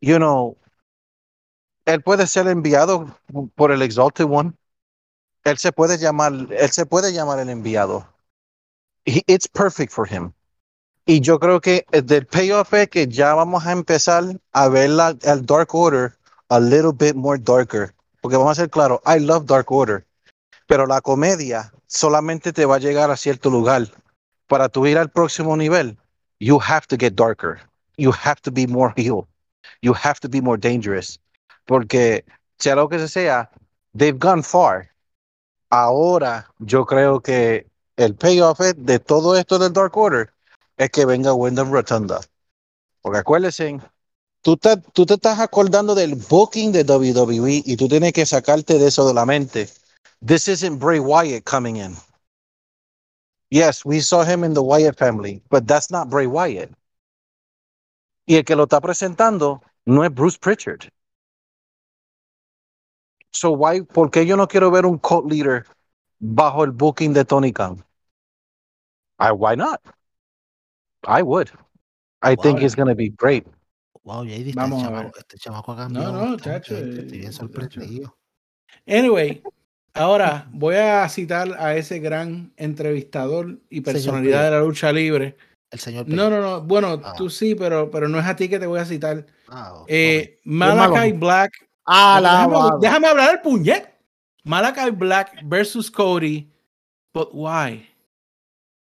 [0.00, 0.56] you know,
[1.84, 3.06] él puede ser enviado
[3.54, 4.54] por el Exalted One.
[5.44, 8.04] Él se puede llamar, él se puede llamar el enviado.
[9.04, 10.32] It's perfect for him.
[11.06, 14.90] Y yo creo que el del payoff es que ya vamos a empezar a ver
[14.90, 16.18] la, el Dark Order
[16.48, 17.94] a little bit more darker.
[18.20, 20.04] Porque vamos a ser claros, I love Dark Order.
[20.66, 23.88] Pero la comedia solamente te va a llegar a cierto lugar.
[24.54, 25.96] Para tu ir al próximo nivel,
[26.38, 27.58] you have to get darker.
[27.96, 29.26] You have to be more heel.
[29.82, 31.18] You have to be more dangerous.
[31.66, 32.24] Porque
[32.60, 33.50] sea lo que sea,
[33.98, 34.90] they've gone far.
[35.70, 37.66] Ahora yo creo que
[37.96, 40.30] el payoff de todo esto del Dark Order
[40.76, 42.20] es que venga Wyndham Rotunda.
[43.02, 43.80] Porque acuérdense,
[44.42, 44.56] tú
[44.92, 49.04] tú te estás acordando del booking de WWE y tú tienes que sacarte de eso
[49.04, 49.68] de la mente.
[50.24, 51.96] This isn't Bray Wyatt coming in.
[53.50, 56.70] Yes, we saw him in the Wyatt family, but that's not Bray Wyatt.
[58.26, 60.88] Y el que lo está presentando no es Bruce Pritchard.
[63.32, 65.66] So why, ¿por qué yo no quiero ver un cult leader
[66.20, 67.84] bajo el booking de Tony Khan?
[69.18, 69.80] I, why not?
[71.06, 71.50] I would.
[72.22, 72.64] I think Wow.
[72.66, 73.46] it's going to be great.
[74.04, 75.12] Wow, JD, este, Vamos a chamaco, ver.
[75.18, 76.12] este chamaco ha cambiado.
[76.12, 76.88] No, no, chacho, ¿viste?
[76.88, 77.46] eh, Estoy bien chacho.
[77.48, 78.16] sorprendido.
[78.86, 79.42] Anyway,
[79.94, 84.50] ahora voy a citar a ese gran entrevistador y personalidad Pérez.
[84.52, 85.36] de la lucha libre.
[85.70, 86.60] El señor No, no, no.
[86.60, 87.14] Bueno, Ah.
[87.16, 89.26] tú sí, pero, pero no es a ti que te voy a citar.
[89.48, 89.86] Ah, ok.
[89.88, 91.18] Eh, ¿no?
[91.18, 91.52] Black.
[91.86, 92.78] Ah, déjame, Alabado.
[92.80, 93.90] déjame hablar el puñet.
[94.44, 96.48] Malachi Black versus Cody.
[97.12, 97.88] But why?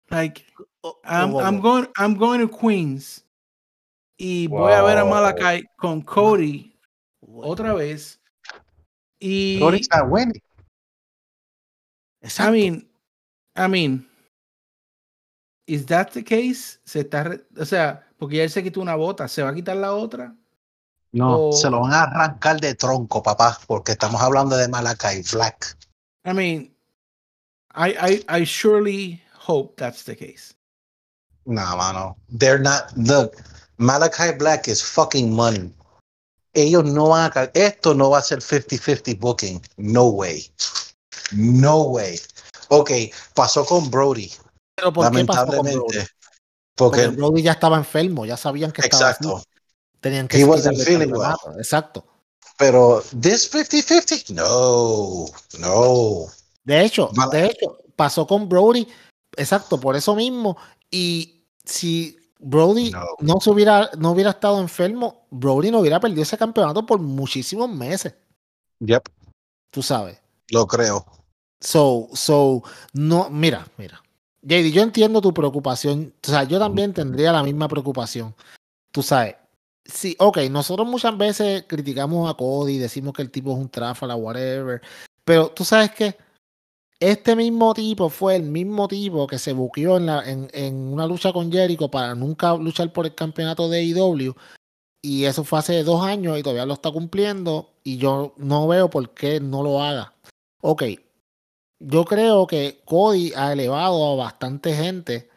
[0.10, 0.44] Like,
[0.88, 3.26] Oh, I'm, oh, I'm oh, going, I'm going to Queens.
[4.20, 5.10] Y voy a ver a Wow.
[5.16, 6.78] Malachi con Cody
[7.26, 8.20] otra vez.
[9.20, 10.12] Y Cody's not
[12.40, 12.88] I mean,
[13.56, 14.08] I mean,
[15.68, 16.80] is that the case?
[16.86, 19.78] Se está, o sea, porque ya él se quitó una bota, ¿se va a quitar
[19.78, 20.36] la otra?
[21.12, 25.24] No, o- se lo van a arrancar de tronco, papá, porque estamos hablando de Malakai
[25.32, 25.78] Black.
[26.26, 26.76] I mean,
[27.74, 27.92] I,
[28.28, 30.54] I, I surely hope that's the case.
[31.46, 32.18] No, mano.
[32.30, 32.92] They're not.
[32.98, 33.36] Look,
[33.78, 35.72] Malachi Black is fucking money.
[36.56, 37.52] Ellos no van a.
[37.54, 39.62] Esto no va a ser 50-50 booking.
[39.78, 40.48] No way.
[41.32, 42.20] No way.
[42.70, 42.92] Ok,
[43.34, 44.32] pasó con Brody,
[44.76, 45.70] Pero ¿por qué pasó con Brody?
[45.72, 46.08] lamentablemente.
[46.76, 49.24] Porque Porque, Brody ya estaba enfermo, ya sabían que estaba así.
[49.24, 49.44] exacto.
[50.02, 51.36] Tenían que He wasn't feeling well.
[51.58, 52.06] Exacto.
[52.58, 55.26] Pero, this 50-50, no,
[55.60, 56.26] no.
[56.64, 58.88] De hecho, de hecho, pasó con Brody,
[59.36, 60.58] exacto, por eso mismo.
[60.90, 63.04] Y si Brody No.
[63.20, 63.40] no.
[63.42, 68.14] se hubiera, no hubiera estado enfermo, Brody no hubiera perdido ese campeonato por muchísimos meses.
[68.80, 69.10] Yep,
[69.72, 70.18] Tú sabes.
[70.50, 71.06] Lo creo.
[71.62, 72.64] So, so,
[72.94, 74.02] no, mira, mira.
[74.44, 76.14] JD, yo entiendo tu preocupación.
[76.24, 78.36] O sea, yo también tendría la misma preocupación.
[78.92, 79.36] Tú sabes.
[79.84, 84.16] Sí, ok, nosotros muchas veces criticamos a Cody, decimos que el tipo es un tráfala,
[84.16, 84.82] whatever.
[85.24, 86.18] Pero tú sabes que
[87.00, 91.08] este mismo tipo fue el mismo tipo que se buqueó en, la, en, en una
[91.08, 94.36] lucha con Jericho para nunca luchar por el campeonato de AEW.
[95.02, 97.70] Y eso fue hace dos años y todavía lo está cumpliendo.
[97.84, 100.14] Y yo no veo por qué no lo haga.
[100.68, 100.82] Ok,
[101.78, 105.30] yo creo que Cody ha elevado a bastante gente.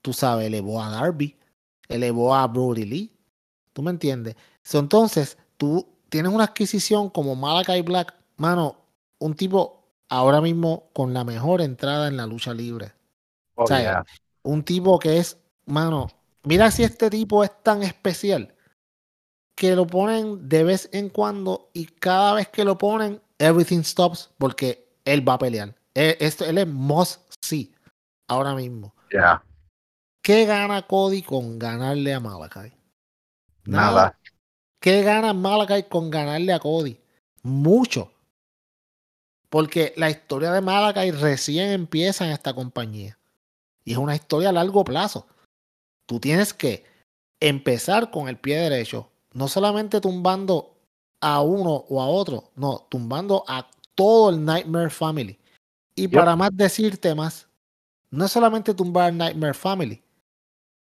[0.00, 1.36] Tú sabes, elevó a Darby,
[1.90, 3.12] elevó a Brody Lee.
[3.74, 4.34] ¿Tú me entiendes?
[4.62, 8.76] So, entonces, tú tienes una adquisición como Malakai Black, mano,
[9.18, 12.94] un tipo ahora mismo con la mejor entrada en la lucha libre.
[13.56, 14.06] Oh, O sea, yeah.
[14.42, 15.36] Un tipo que es,
[15.66, 16.08] mano,
[16.44, 18.54] mira si este tipo es tan especial
[19.54, 24.30] que lo ponen de vez en cuando y cada vez que lo ponen, everything stops
[24.38, 25.74] porque él va a pelear.
[25.94, 27.74] Él, esto, él es must see
[28.28, 28.94] ahora mismo.
[29.10, 29.42] Yeah.
[30.22, 32.72] ¿Qué gana Cody con ganarle a Malakai?
[33.64, 34.16] Nada.
[34.80, 36.98] ¿Qué gana Malakai con ganarle a Cody?
[37.42, 38.12] Mucho.
[39.48, 43.18] Porque la historia de Malakai recién empieza en esta compañía.
[43.84, 45.26] Y es una historia a largo plazo.
[46.06, 46.84] Tú tienes que
[47.40, 49.10] empezar con el pie derecho.
[49.32, 50.71] No solamente tumbando
[51.22, 52.50] a uno o a otro.
[52.56, 55.38] No, tumbando a todo el Nightmare Family.
[55.94, 56.12] Y Yep.
[56.12, 57.48] para más decirte más,
[58.10, 60.02] no es solamente tumbar Nightmare Family.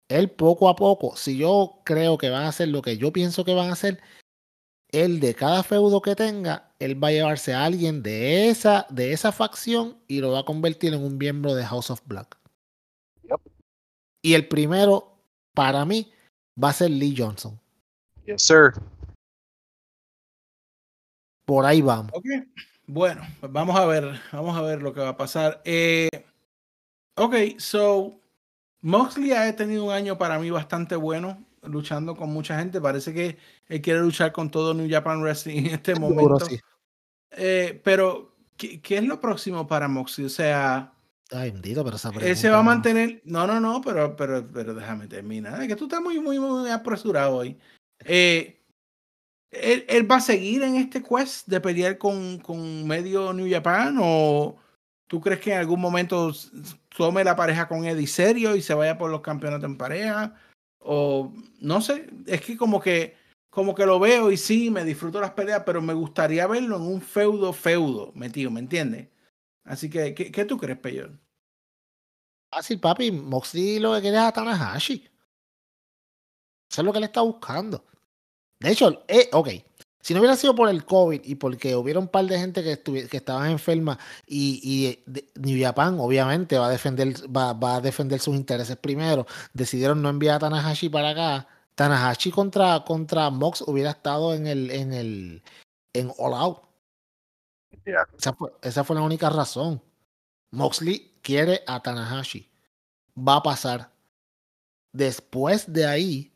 [0.08, 3.44] Él poco a poco, si yo creo que van a hacer lo que yo pienso
[3.44, 4.00] que van a hacer,
[4.90, 9.12] él de cada feudo que tenga, él va a llevarse a alguien de esa, de
[9.12, 12.38] esa facción y lo va a convertir en un miembro de House of Black.
[13.24, 13.40] Yep.
[14.22, 15.18] Y el primero,
[15.52, 16.10] para mí,
[16.62, 17.58] va a ser Lee Johnson.
[18.24, 18.72] Yes, sir.
[21.48, 22.12] Por ahí vamos.
[22.14, 22.26] Ok,
[22.86, 25.62] bueno, pues vamos a ver, vamos a ver lo que va a pasar.
[25.64, 26.10] Eh,
[27.14, 28.20] ok, so
[28.82, 32.82] Moxley ha tenido un año para mí bastante bueno, luchando con mucha gente.
[32.82, 36.44] Parece que él quiere luchar con todo New Japan Wrestling en este Seguro, momento.
[36.44, 36.60] sí.
[37.30, 40.26] Eh, pero, ¿qué, qué es lo próximo para Moxley?
[40.26, 40.92] O sea,
[41.30, 43.22] Ay, bendito, pero esa él se va a mantener.
[43.24, 45.62] No, no, no, pero, pero, pero déjame terminar.
[45.62, 47.58] Es que tú estás muy, muy, muy apresurado hoy.
[48.04, 48.57] Eh,
[49.50, 53.98] ¿él, va a seguir en este quest de pelear con, con medio New Japan?
[54.00, 54.56] ¿O
[55.06, 56.32] tú crees que en algún momento
[56.96, 60.36] tome la pareja con Eddie serio y se vaya por los campeonatos en pareja?
[60.80, 63.16] O no sé, es que como que
[63.50, 66.82] como que lo veo y sí, me disfruto las peleas, pero me gustaría verlo en
[66.82, 69.08] un feudo feudo metido, ¿me entiendes?
[69.64, 71.18] Así que, ¿qué, tú crees, Peyor?
[72.50, 73.10] Fácil, papi.
[73.10, 75.10] Moxley lo que quiere es a Tanahashi.
[76.70, 77.84] Eso es lo que él está buscando.
[78.60, 79.48] De hecho, eh, ok.
[80.00, 82.80] Si no hubiera sido por el COVID y porque hubiera un par de gente que,
[83.08, 87.80] que estaban enferma y, y de- New Japan obviamente va a defender va, va a
[87.80, 91.48] defender sus intereses primero, decidieron no enviar a Tanahashi para acá.
[91.74, 95.42] Tanahashi contra, contra Mox hubiera estado en el en el
[95.92, 96.62] en All Out.
[97.84, 98.06] Yeah.
[98.18, 99.82] Esa fue, esa fue la única razón.
[100.52, 102.48] Moxley quiere a Tanahashi.
[103.16, 103.92] Va a pasar.
[104.92, 106.32] Después de ahí,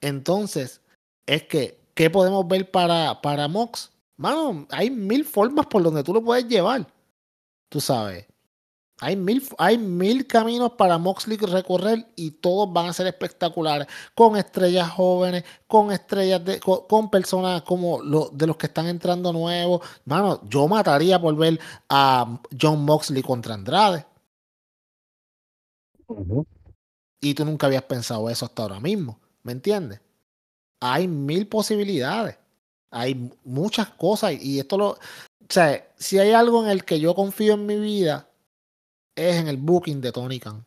[0.00, 0.80] entonces,
[1.26, 3.90] es que, ¿qué podemos ver para, para Mox?
[4.16, 6.86] Mano, hay mil formas por donde tú lo puedes llevar.
[7.68, 8.26] Tú sabes.
[9.00, 13.88] Hay mil, hay mil caminos para Moxley recorrer y todos van a ser espectaculares.
[14.14, 18.86] Con estrellas jóvenes, con estrellas de, con, con personas como lo, de los que están
[18.86, 19.82] entrando nuevos.
[20.04, 24.06] Mano, yo mataría por ver a John Moxley contra Andrade.
[27.20, 29.18] Y tú nunca habías pensado eso hasta ahora mismo.
[29.42, 30.00] ¿Me entiendes?
[30.86, 32.36] Hay mil posibilidades.
[32.90, 34.34] Hay muchas cosas.
[34.38, 34.90] Y esto lo.
[34.90, 34.98] O
[35.48, 38.28] sea, si hay algo en el que yo confío en mi vida,
[39.14, 40.62] es en el booking de Tony Khan.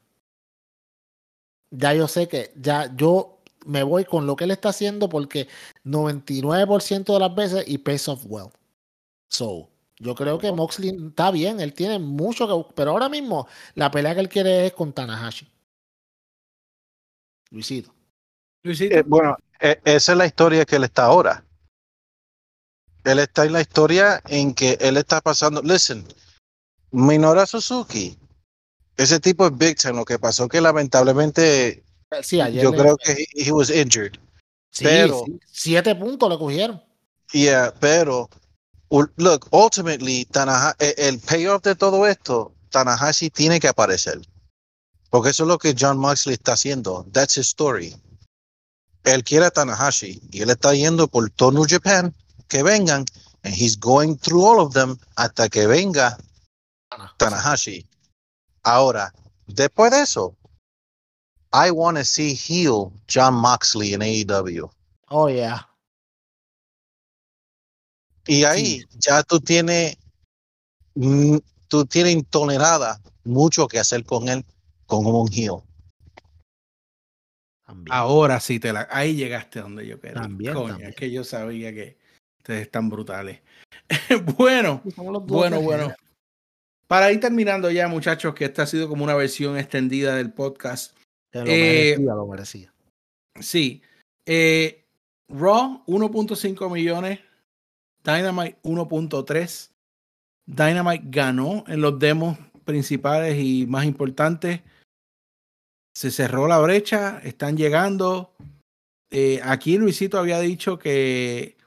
[1.69, 5.47] Ya yo sé que ya yo me voy con lo que él está haciendo porque
[5.85, 8.49] 99% de las veces y pays off well.
[9.29, 9.69] So,
[9.99, 14.15] yo creo que Moxley está bien, él tiene mucho que pero ahora mismo la pelea
[14.15, 15.47] que él quiere es con Tanahashi.
[17.51, 17.96] Luisito.
[18.67, 18.95] Luisito.
[18.95, 21.43] Eh, bueno, eh, esa es la historia que él está ahora.
[23.03, 25.61] Él está en la historia en que él está pasando.
[25.61, 26.05] Listen,
[26.91, 28.17] Minoru Suzuki,
[28.97, 29.93] ese tipo es big time.
[29.93, 31.83] Lo que pasó que lamentablemente
[32.21, 34.13] Sí, ayer yo le- creo que he, he was injured.
[34.71, 36.81] Sí, Pero- sí, siete puntos le cogieron.
[37.33, 38.29] Yeah, pero
[39.17, 44.19] look, ultimately, Tanaha- eh, el payoff de todo esto, Tanahashi tiene que aparecer.
[45.09, 47.05] Porque eso es lo que John Moxley está haciendo.
[47.11, 47.95] That's his story.
[49.07, 52.13] Él quiere a Tanahashi y él está yendo por todo New Japan
[52.49, 53.05] que vengan
[53.43, 56.17] and he's going through all of them hasta que venga
[57.17, 57.85] Tanahashi.
[58.63, 59.13] Ahora,
[59.47, 60.35] después de eso,
[61.53, 64.69] I want to see heel John Moxley en AEW.
[65.09, 65.69] Oh, yeah.
[68.27, 69.95] Y ahí ya tú tienes,
[70.95, 71.37] mm,
[71.69, 74.45] tú tienes intolerada mucho que hacer con él
[74.85, 75.63] como un heel.
[77.67, 77.93] También.
[77.93, 78.87] Ahora sí te la.
[78.89, 80.21] Ahí llegaste donde yo quería.
[80.21, 80.89] También, Coño, también.
[80.89, 81.97] es que yo sabía que
[82.37, 83.41] ustedes están brutales.
[84.37, 84.81] bueno,
[85.25, 85.93] bueno, bueno.
[86.87, 90.95] Para ir terminando ya, muchachos, que esta ha sido como una versión extendida del podcast.
[91.33, 92.73] Lo Eh, merecía, lo merecía.
[93.41, 93.81] Sí.
[94.25, 94.85] Eh,
[95.27, 97.19] Raw 1.5 millones.
[98.01, 99.71] Dynamite 1.3.
[100.45, 104.61] Dynamite ganó en los demos principales y más importantes.
[105.97, 107.19] Se cerró la brecha.
[107.23, 108.31] Están llegando.
[109.09, 111.57] Eh, aquí Luisito había dicho que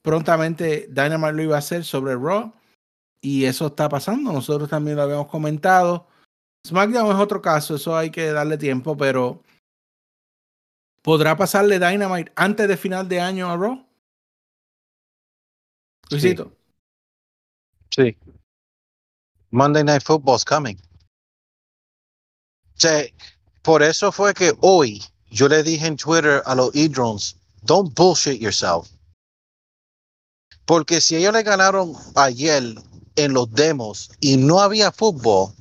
[0.00, 2.54] prontamente Dynamite lo iba a hacer sobre Raw.
[3.20, 4.32] Y eso está pasando.
[4.32, 6.06] Nosotros también lo habíamos comentado.
[6.64, 7.74] SmackDown es otro caso.
[7.74, 9.42] Eso hay que darle tiempo, pero
[11.02, 13.84] ¿Podrá pasarle Dynamite antes de final de año a Raw?
[16.10, 16.52] Luisito.
[17.90, 18.16] Sí.
[19.50, 20.76] Monday Night Football's coming.
[20.76, 23.02] O sea,
[23.62, 28.40] por eso fue que hoy yo le dije en Twitter a los e-drones, don't bullshit
[28.40, 28.88] yourself.
[30.64, 32.74] Porque si ellos le ganaron ayer
[33.16, 35.52] en los demos y no había fútbol,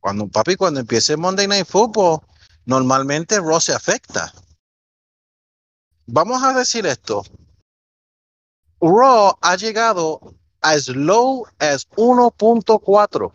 [0.00, 2.20] cuando papi, cuando empiece Monday Night Football,
[2.66, 4.32] normalmente Raw se afecta.
[6.06, 7.24] Vamos a decir esto.
[8.80, 13.32] Raw ha llegado as low as 1.4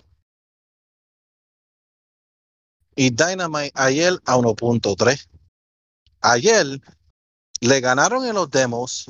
[3.00, 5.26] y Dynamite ayer a 1.3.
[6.20, 6.82] Ayer
[7.62, 9.06] le ganaron en los demos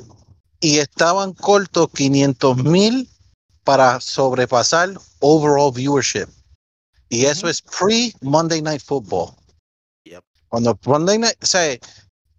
[0.59, 3.09] y estaban cortos 500 mil
[3.63, 4.91] para sobrepasar
[5.21, 6.27] overall viewership.
[7.09, 9.33] Y eso es pre Monday Night Football.
[10.03, 10.23] Yep.
[10.49, 11.75] Cuando Monday Night, o sea,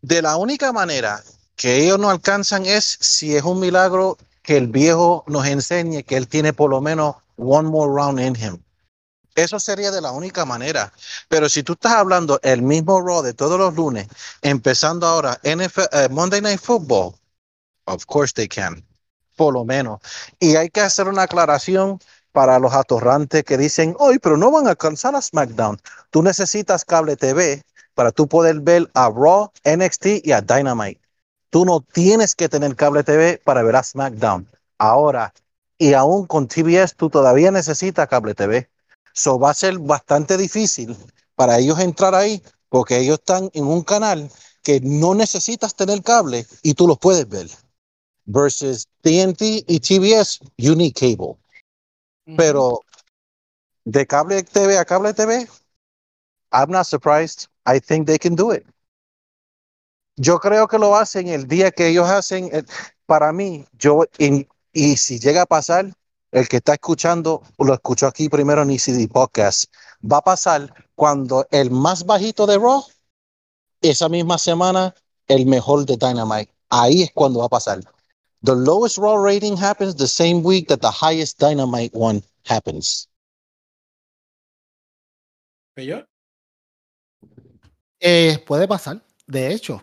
[0.02, 1.20] de la única manera
[1.56, 6.16] que ellos no alcanzan es si es un milagro que el viejo nos enseñe que
[6.16, 8.62] él tiene por lo menos one more round in him.
[9.34, 10.92] Eso sería de la única manera.
[11.28, 14.08] Pero si tú estás hablando el mismo Raw de todos los lunes,
[14.42, 15.68] empezando ahora eh,
[16.10, 17.14] Monday Night Football,
[17.84, 18.84] of course they can,
[19.36, 20.00] por lo menos.
[20.38, 21.98] Y hay que hacer una aclaración
[22.32, 25.80] para los atorrantes que dicen, hoy, pero no van a alcanzar a SmackDown.
[26.10, 27.62] Tú necesitas cable TV
[27.94, 31.00] para tú poder ver a Raw, NXT y a Dynamite.
[31.50, 34.48] Tú no tienes que tener cable TV para ver a SmackDown.
[34.78, 35.34] Ahora,
[35.78, 38.69] y aún con TBS, tú todavía necesitas cable TV.
[39.12, 40.96] So va a ser bastante difícil
[41.34, 44.30] para ellos entrar ahí porque ellos están en un canal
[44.62, 47.48] que no necesitas tener cable y tú los puedes ver.
[48.26, 51.36] Versus TNT y TBS, you need cable.
[52.36, 52.80] Pero
[53.84, 55.46] de cable TV a cable TV,
[56.52, 57.48] I'm not surprised.
[57.66, 58.64] I think they can do it.
[60.16, 62.50] Yo creo que lo hacen el día que ellos hacen.
[62.52, 62.66] el-
[63.06, 65.92] para mí, yo, y, y si llega a pasar,
[66.32, 69.64] el que está escuchando, lo escuchó aquí primero en ECD Podcast,
[70.00, 72.84] va a pasar cuando el más bajito de Raw,
[73.80, 74.94] esa misma semana,
[75.26, 76.52] el mejor de Dynamite.
[76.68, 77.80] Ahí es cuando va a pasar.
[78.42, 83.08] The lowest Raw rating happens the same week that the highest Dynamite one happens.
[85.74, 86.08] ¿Peyor?
[87.98, 89.02] Eh, puede pasar.
[89.26, 89.82] De hecho,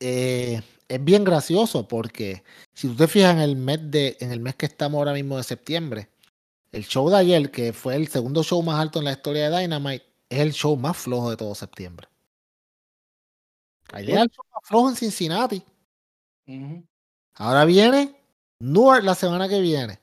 [0.00, 2.42] eh, es bien gracioso porque
[2.74, 5.36] si tú te fijas en el mes de, en el mes que estamos ahora mismo
[5.36, 6.08] de septiembre,
[6.72, 9.58] el show de ayer, que fue el segundo show más alto en la historia de
[9.60, 12.08] Dynamite, es el show más flojo de todo septiembre.
[13.92, 15.62] Ayer era el show más flojo en Cincinnati.
[17.34, 18.14] Ahora viene
[18.60, 19.98] Newark la semana que viene.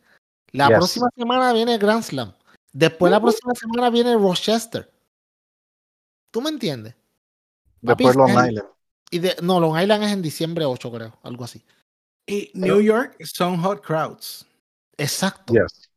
[0.51, 0.77] La Yes.
[0.77, 2.33] próxima semana viene Grand Slam.
[2.71, 4.91] Después la próxima semana viene Rochester.
[6.31, 6.95] ¿Tú me entiendes?
[7.85, 8.69] Papi, Después Long es el- Island.
[9.15, 11.61] Y de, no, Long Island es en diciembre 8, creo, algo así.
[12.27, 14.45] Y New York son hot crowds.
[14.97, 15.53] Exacto.
[15.53, 15.89] Yes.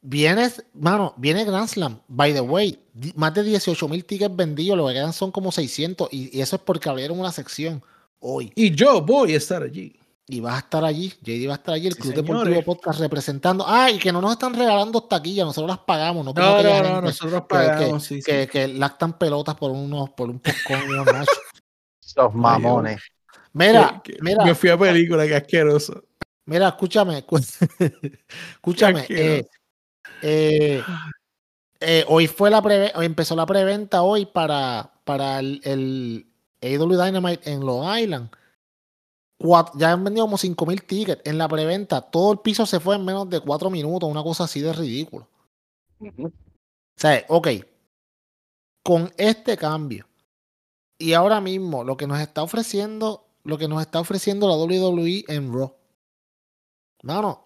[0.00, 2.00] Vienes, mano, viene Grand Slam.
[2.08, 5.52] By the way, di- más de 18 mil tickets vendidos, lo que quedan son como
[5.52, 6.08] 600.
[6.12, 7.82] Y, y eso es porque abrieron una sección
[8.20, 8.52] hoy.
[8.54, 9.94] Y yo voy a estar allí.
[10.30, 12.28] Y vas a estar allí, JD va a estar allí, el Sí, Club señores.
[12.44, 13.64] Deportivo Podcast representando.
[13.66, 16.22] Ah, y que no nos están regalando taquillas, nosotros las pagamos.
[16.24, 18.04] No, No, nosotros que- pagamos.
[18.04, 18.48] sí, que, sí.
[18.50, 21.38] que lactan pelotas por unos, por un popcorn y unos nachos.
[22.18, 23.00] Los mamones.
[23.52, 24.44] Mira, Que- que mira.
[24.44, 26.04] Me fui a película, qué asqueroso.
[26.46, 27.18] Mira, escúchame,
[28.54, 29.06] escúchame.
[29.08, 29.46] Eh,
[30.22, 30.82] eh,
[31.80, 36.26] eh, hoy fue la preve- hoy empezó la preventa hoy para, para el, el
[36.60, 38.30] AW Dynamite en Long Island.
[39.76, 42.00] Ya han vendido como 5000 tickets en la preventa.
[42.00, 45.28] Todo el piso se fue en menos de 4 minutos, una cosa así de ridículo.
[46.00, 46.30] O
[46.96, 47.48] sea, ok,
[48.82, 50.06] con este cambio
[50.98, 55.24] y ahora mismo lo que nos está ofreciendo, lo que nos está ofreciendo la WWE
[55.28, 55.74] en Raw,
[57.02, 57.44] mano,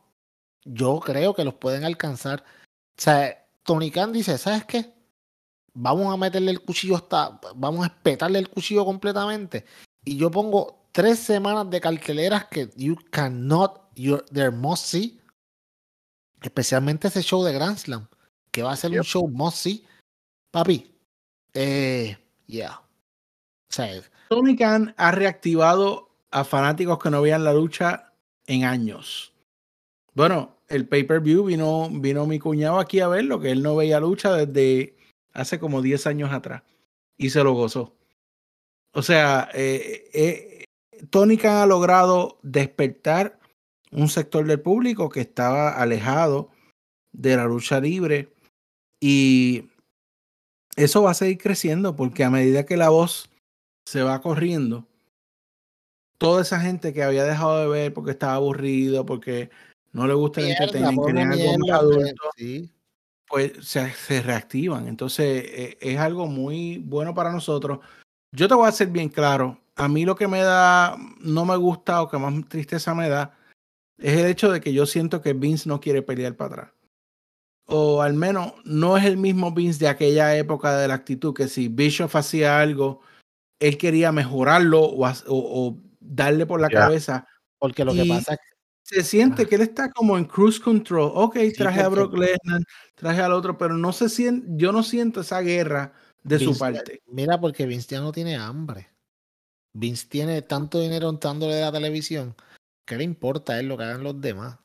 [0.64, 2.44] yo creo que los pueden alcanzar.
[2.98, 4.92] O sea, Tony Khan dice, ¿sabes qué?
[5.74, 9.64] Vamos a meterle el cuchillo hasta, vamos a espetarle el cuchillo completamente.
[10.04, 15.20] Y yo pongo tres semanas de carteleras que you cannot, you, there must see.
[16.40, 18.08] Especialmente ese show de Grand Slam,
[18.50, 19.86] que va a ser un show must see.
[20.50, 20.92] Papi,
[21.54, 22.16] eh,
[22.46, 22.82] yeah.
[24.28, 28.12] Tony Khan ha reactivado a fanáticos que no veían la lucha
[28.46, 29.32] en años.
[30.14, 34.32] Bueno, el pay-per-view vino, vino mi cuñado aquí a verlo, que él no veía lucha
[34.32, 34.96] desde
[35.32, 36.62] hace como 10 años atrás
[37.16, 37.94] y se lo gozó.
[38.92, 40.64] O sea, eh, eh,
[41.10, 43.38] Tony Khan ha logrado despertar
[43.90, 46.50] un sector del público que estaba alejado
[47.12, 48.32] de la lucha libre
[49.00, 49.68] y
[50.76, 53.28] eso va a seguir creciendo porque a medida que la voz
[53.84, 54.86] se va corriendo,
[56.22, 59.50] toda esa gente que había dejado de ver porque estaba aburrido, porque
[59.92, 62.70] no le gusta el entretenimiento, ponme querían algo más mierda, adulto, sí.
[63.26, 64.86] pues se, se reactivan.
[64.86, 67.80] Entonces eh, es algo muy bueno para nosotros.
[68.30, 69.58] Yo te voy a ser bien claro.
[69.74, 73.36] A mí lo que me da, no me gusta o que más tristeza me da,
[73.98, 76.72] es el hecho de que yo siento que Vince no quiere pelear para atrás.
[77.66, 81.48] O al menos no es el mismo Vince de aquella época de la actitud, que
[81.48, 83.00] si Bischoff hacía algo,
[83.68, 87.26] él quería mejorarlo o, ha- o- o darle por la cabeza.
[87.58, 88.40] Porque lo que pasa es
[88.84, 91.12] Se siente que él está como en cruise control.
[91.14, 92.62] Ok, traje a Brock Lesnar,
[92.96, 95.92] traje al otro, pero no se siente, yo no siento esa guerra
[96.24, 97.00] de su parte.
[97.06, 98.88] Mira, porque Vince ya no tiene hambre.
[99.72, 102.34] Vince tiene tanto dinero entrándole de la televisión
[102.84, 104.58] que le importa a él lo que hagan los demás.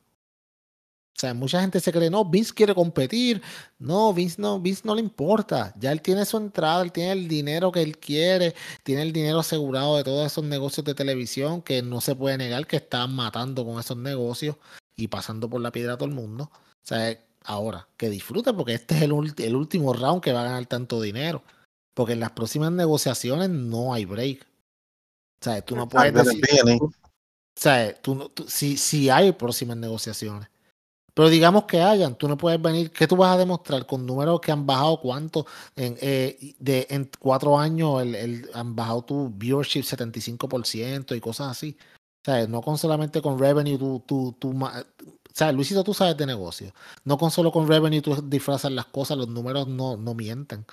[1.18, 3.42] O sea, mucha gente se cree, no, Vince quiere competir.
[3.80, 5.74] No, Vince no, Vince no le importa.
[5.76, 8.54] Ya él tiene su entrada, él tiene el dinero que él quiere,
[8.84, 12.68] tiene el dinero asegurado de todos esos negocios de televisión que no se puede negar
[12.68, 14.54] que están matando con esos negocios
[14.94, 16.52] y pasando por la piedra a todo el mundo.
[16.52, 20.44] O sea, ahora, que disfrute porque este es el, el último round que va a
[20.44, 21.42] ganar tanto dinero.
[21.94, 24.42] Porque en las próximas negociaciones no hay break.
[25.40, 26.44] O sea, tú no puedes decir,
[26.78, 30.48] o sea, tú tú- si, si hay próximas negociaciones.
[31.18, 34.40] Pero digamos que hayan, tú no puedes venir, ¿qué tú vas a demostrar con números
[34.40, 35.46] que han bajado cuánto?
[35.74, 41.48] En, eh, de, en cuatro años el, el- han bajado tu viewership 75% y cosas
[41.48, 41.76] así.
[42.24, 44.70] O sea, no con solamente con revenue, tú, tú, tú o
[45.34, 46.72] sea, Luisito, tú sabes de negocio.
[47.02, 50.66] No con solo con revenue tú disfrazas las cosas, los números no, no mienten.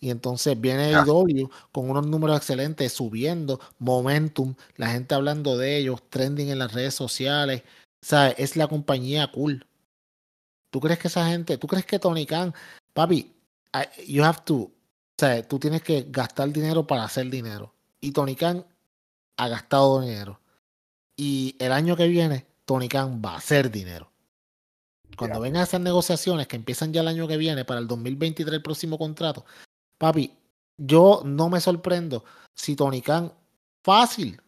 [0.00, 1.00] Y entonces viene Ya.
[1.00, 6.72] AEW con unos números excelentes, subiendo, momentum, la gente hablando de ellos, trending en las
[6.72, 7.64] redes sociales.
[8.00, 8.36] ¿Sabes?
[8.38, 9.66] Es la compañía cool.
[10.70, 12.54] ¿Tú crees que esa gente, tú crees que Tony Khan,
[12.92, 13.32] papi,
[13.72, 14.72] I- you have to, o
[15.16, 17.74] sea, tú tienes que gastar dinero para hacer dinero.
[18.00, 18.64] Y Tony Khan
[19.36, 20.40] ha gastado dinero.
[21.16, 24.10] Y el año que viene, Tony Khan va a hacer dinero.
[25.16, 28.62] Cuando vengan esas negociaciones que empiezan ya el año que viene para el 2023 el
[28.62, 29.44] próximo contrato,
[29.96, 30.32] papi,
[30.76, 32.24] yo no me sorprendo
[32.54, 33.32] si Tony Khan
[33.82, 34.40] fácil,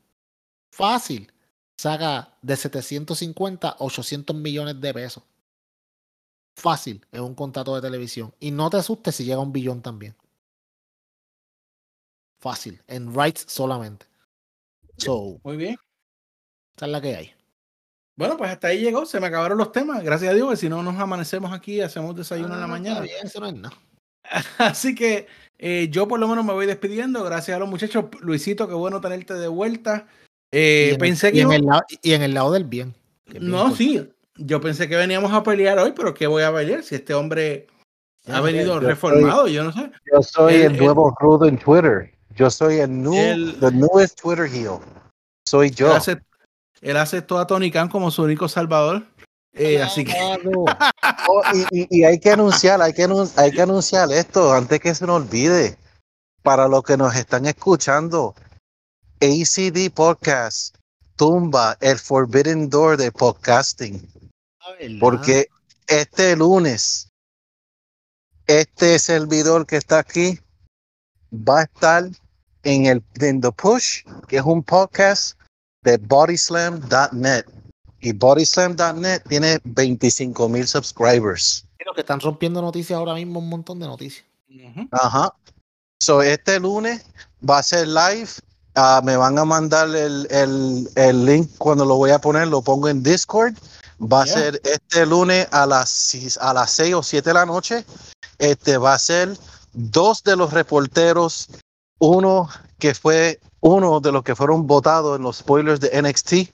[0.70, 1.32] fácil,
[1.76, 5.24] saca de 750 a 800 millones de pesos.
[6.56, 8.34] Fácil en un contrato de televisión.
[8.40, 10.14] Y no te asustes si llega a un billón también.
[12.40, 14.06] Fácil, en rights solamente.
[14.96, 15.76] So, Muy bien.
[16.76, 17.32] esa es la que hay.
[18.16, 20.02] Bueno, pues hasta ahí llegó, se me acabaron los temas.
[20.02, 22.68] Gracias a Dios, que si no nos amanecemos aquí y hacemos desayuno en la Ah,
[22.68, 23.00] mañana.
[23.00, 23.76] bien, eso no es nada.
[24.58, 25.26] Así que
[25.58, 27.24] eh, yo por lo menos me voy despidiendo.
[27.24, 28.06] Gracias a los muchachos.
[28.20, 30.06] Luisito, qué bueno tenerte de vuelta.
[30.52, 32.64] Eh, y, en, pensé el, que y, en el lado, y en el lado del
[32.64, 32.94] bien.
[33.40, 34.06] No, sí.
[34.42, 36.82] Yo pensé que veníamos a pelear hoy, pero ¿qué voy a pelear?
[36.82, 37.66] Si este hombre
[38.26, 39.90] ha Ya, venido yo reformado, yo no sé.
[40.10, 42.14] Yo soy El- el, el- nuevo rudo en Twitter.
[42.36, 44.78] Yo soy el, new, El- the newest Twitter heel.
[45.46, 45.92] Soy Él yo.
[45.94, 46.18] hace,
[46.80, 49.02] él aceptó a Tony Khan como su único salvador.
[49.52, 50.64] Eh, así que Claro.
[51.28, 54.80] Oh, y, y- y hay que anunciar, hay que, anun- hay que anunciar esto antes
[54.80, 55.76] que se nos olvide.
[56.42, 58.34] Para los que nos están escuchando,
[59.20, 60.76] ACD Podcast
[61.16, 64.08] tumba el Forbidden Door de podcasting.
[65.00, 65.48] Porque
[65.86, 67.08] este lunes,
[68.46, 70.38] este servidor que está aquí
[71.32, 72.04] va a estar
[72.62, 75.38] en el en The Push, que es un podcast
[75.82, 77.44] de bodyslam.net.
[78.00, 81.66] Y bodyslam.net tiene 25 mil subscribers.
[81.84, 84.24] Los que están rompiendo noticias ahora mismo, un montón de noticias.
[84.92, 85.34] Ajá.
[85.98, 87.04] So, este lunes
[87.48, 88.30] va a ser live.
[88.74, 92.62] Ah, me van a mandar el, el, el, link cuando lo voy a poner, lo
[92.62, 93.54] pongo en Discord.
[94.00, 97.84] Va a ser este lunes a las, a las 6 o 7 de la noche.
[98.38, 99.36] Este va a ser
[99.72, 101.48] dos de los reporteros,
[101.98, 102.48] uno
[102.78, 106.50] que fue uno de los que fueron votados en los spoilers de NXT.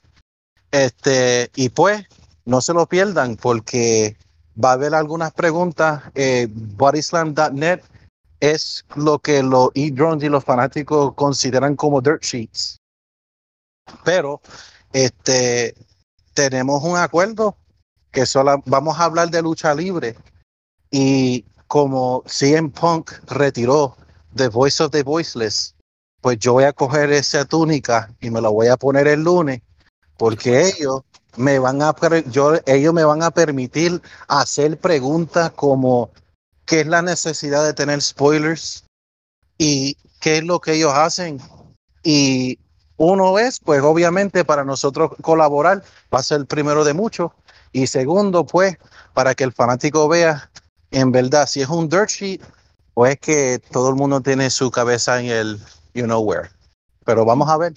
[0.73, 2.05] Este, y pues,
[2.45, 4.17] no se lo pierdan porque
[4.63, 6.03] va a haber algunas preguntas.
[6.17, 7.81] Eh, bodyslam.net
[8.41, 12.79] es lo que los e-drones y los fanáticos consideran como dirt sheets.
[14.05, 14.41] Pero
[14.93, 15.75] este
[16.37, 17.57] tenemos un acuerdo
[18.13, 20.17] que solo vamos a hablar de lucha libre
[20.91, 23.97] y como CM Punk retiró
[24.37, 25.75] The Voice of the Voiceless,
[26.21, 29.63] pues yo voy a coger esa túnica y me la voy a poner el lunes
[30.19, 31.01] porque ellos
[31.37, 31.95] me van a
[32.67, 36.11] ellos me van a permitir hacer preguntas como
[36.67, 38.85] qué es la necesidad de tener spoilers
[39.59, 41.41] y qué es lo que ellos hacen.
[42.03, 42.59] Y
[42.97, 45.83] uno es, pues obviamente para nosotros colaborar
[46.13, 47.33] va a ser el primero de muchos.
[47.73, 48.79] Y segundo, pues
[49.13, 50.51] para que el fanático vea
[50.91, 52.41] en verdad si es un dirt sheet
[52.95, 55.59] o es que todo el mundo tiene su cabeza en el
[55.95, 56.49] you know where.
[57.05, 57.75] Pero vamos a ver.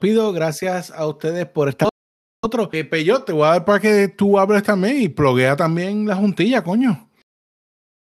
[0.00, 1.88] Pido gracias a ustedes por estar
[2.42, 2.68] otro.
[2.72, 6.16] Eh, Peyo, te voy a dar para que tú hables también y ploguea también la
[6.16, 7.08] juntilla, coño.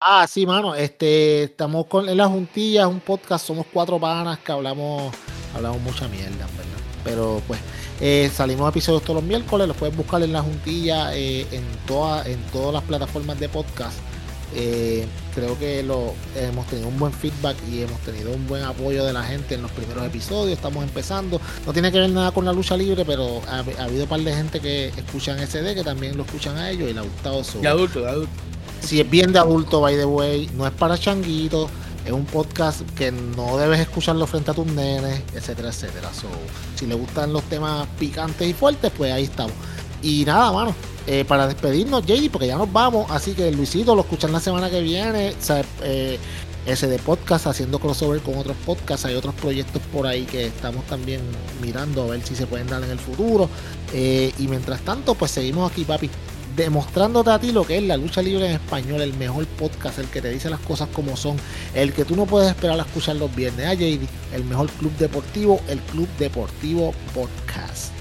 [0.01, 0.75] Ah, sí, mano.
[0.75, 5.13] Este, estamos con en la juntilla, un podcast, somos cuatro panas que hablamos,
[5.53, 6.79] hablamos mucha mierda, ¿verdad?
[7.03, 7.59] Pero pues
[7.99, 12.25] eh, salimos episodios todos los miércoles, los puedes buscar en la juntilla eh, en, toda,
[12.25, 13.97] en todas las plataformas de podcast.
[14.55, 15.05] Eh,
[15.35, 19.11] creo que lo, hemos tenido un buen feedback y hemos tenido un buen apoyo de
[19.11, 20.57] la gente en los primeros episodios.
[20.57, 21.41] Estamos empezando.
[21.65, 24.33] No tiene que ver nada con la lucha libre, pero ha, habido un par de
[24.33, 27.59] gente que escuchan SD que también lo escuchan a ellos y le ha gustado eso.
[27.59, 28.31] De adulto, adulto.
[28.81, 31.69] Si es bien de adulto, by the way, no es para changuitos.
[32.05, 36.09] Es un podcast que no debes escucharlo frente a tus nenes, etcétera, etcétera.
[36.75, 39.53] si le gustan los temas picantes y fuertes, pues ahí estamos.
[40.01, 40.73] Y nada, mano,
[41.05, 43.09] eh, para despedirnos, JD, porque ya nos vamos.
[43.11, 45.33] Así que Luisito lo escuchan la semana que viene.
[45.83, 46.17] Eh,
[46.65, 49.05] ese de podcast haciendo crossover con otros podcasts.
[49.05, 51.21] Hay otros proyectos por ahí que estamos también
[51.61, 53.49] mirando a ver si se pueden dar en el futuro.
[53.93, 56.09] Eh, y mientras tanto, pues seguimos aquí, papi,
[56.63, 60.07] demostrándote a ti lo que es la lucha libre en español, el mejor podcast, el
[60.07, 61.37] que te dice las cosas como son,
[61.73, 63.65] el que tú no puedes esperar a escuchar los viernes.
[63.65, 67.98] A JD, el mejor club deportivo, el Club Deportivo Podcast.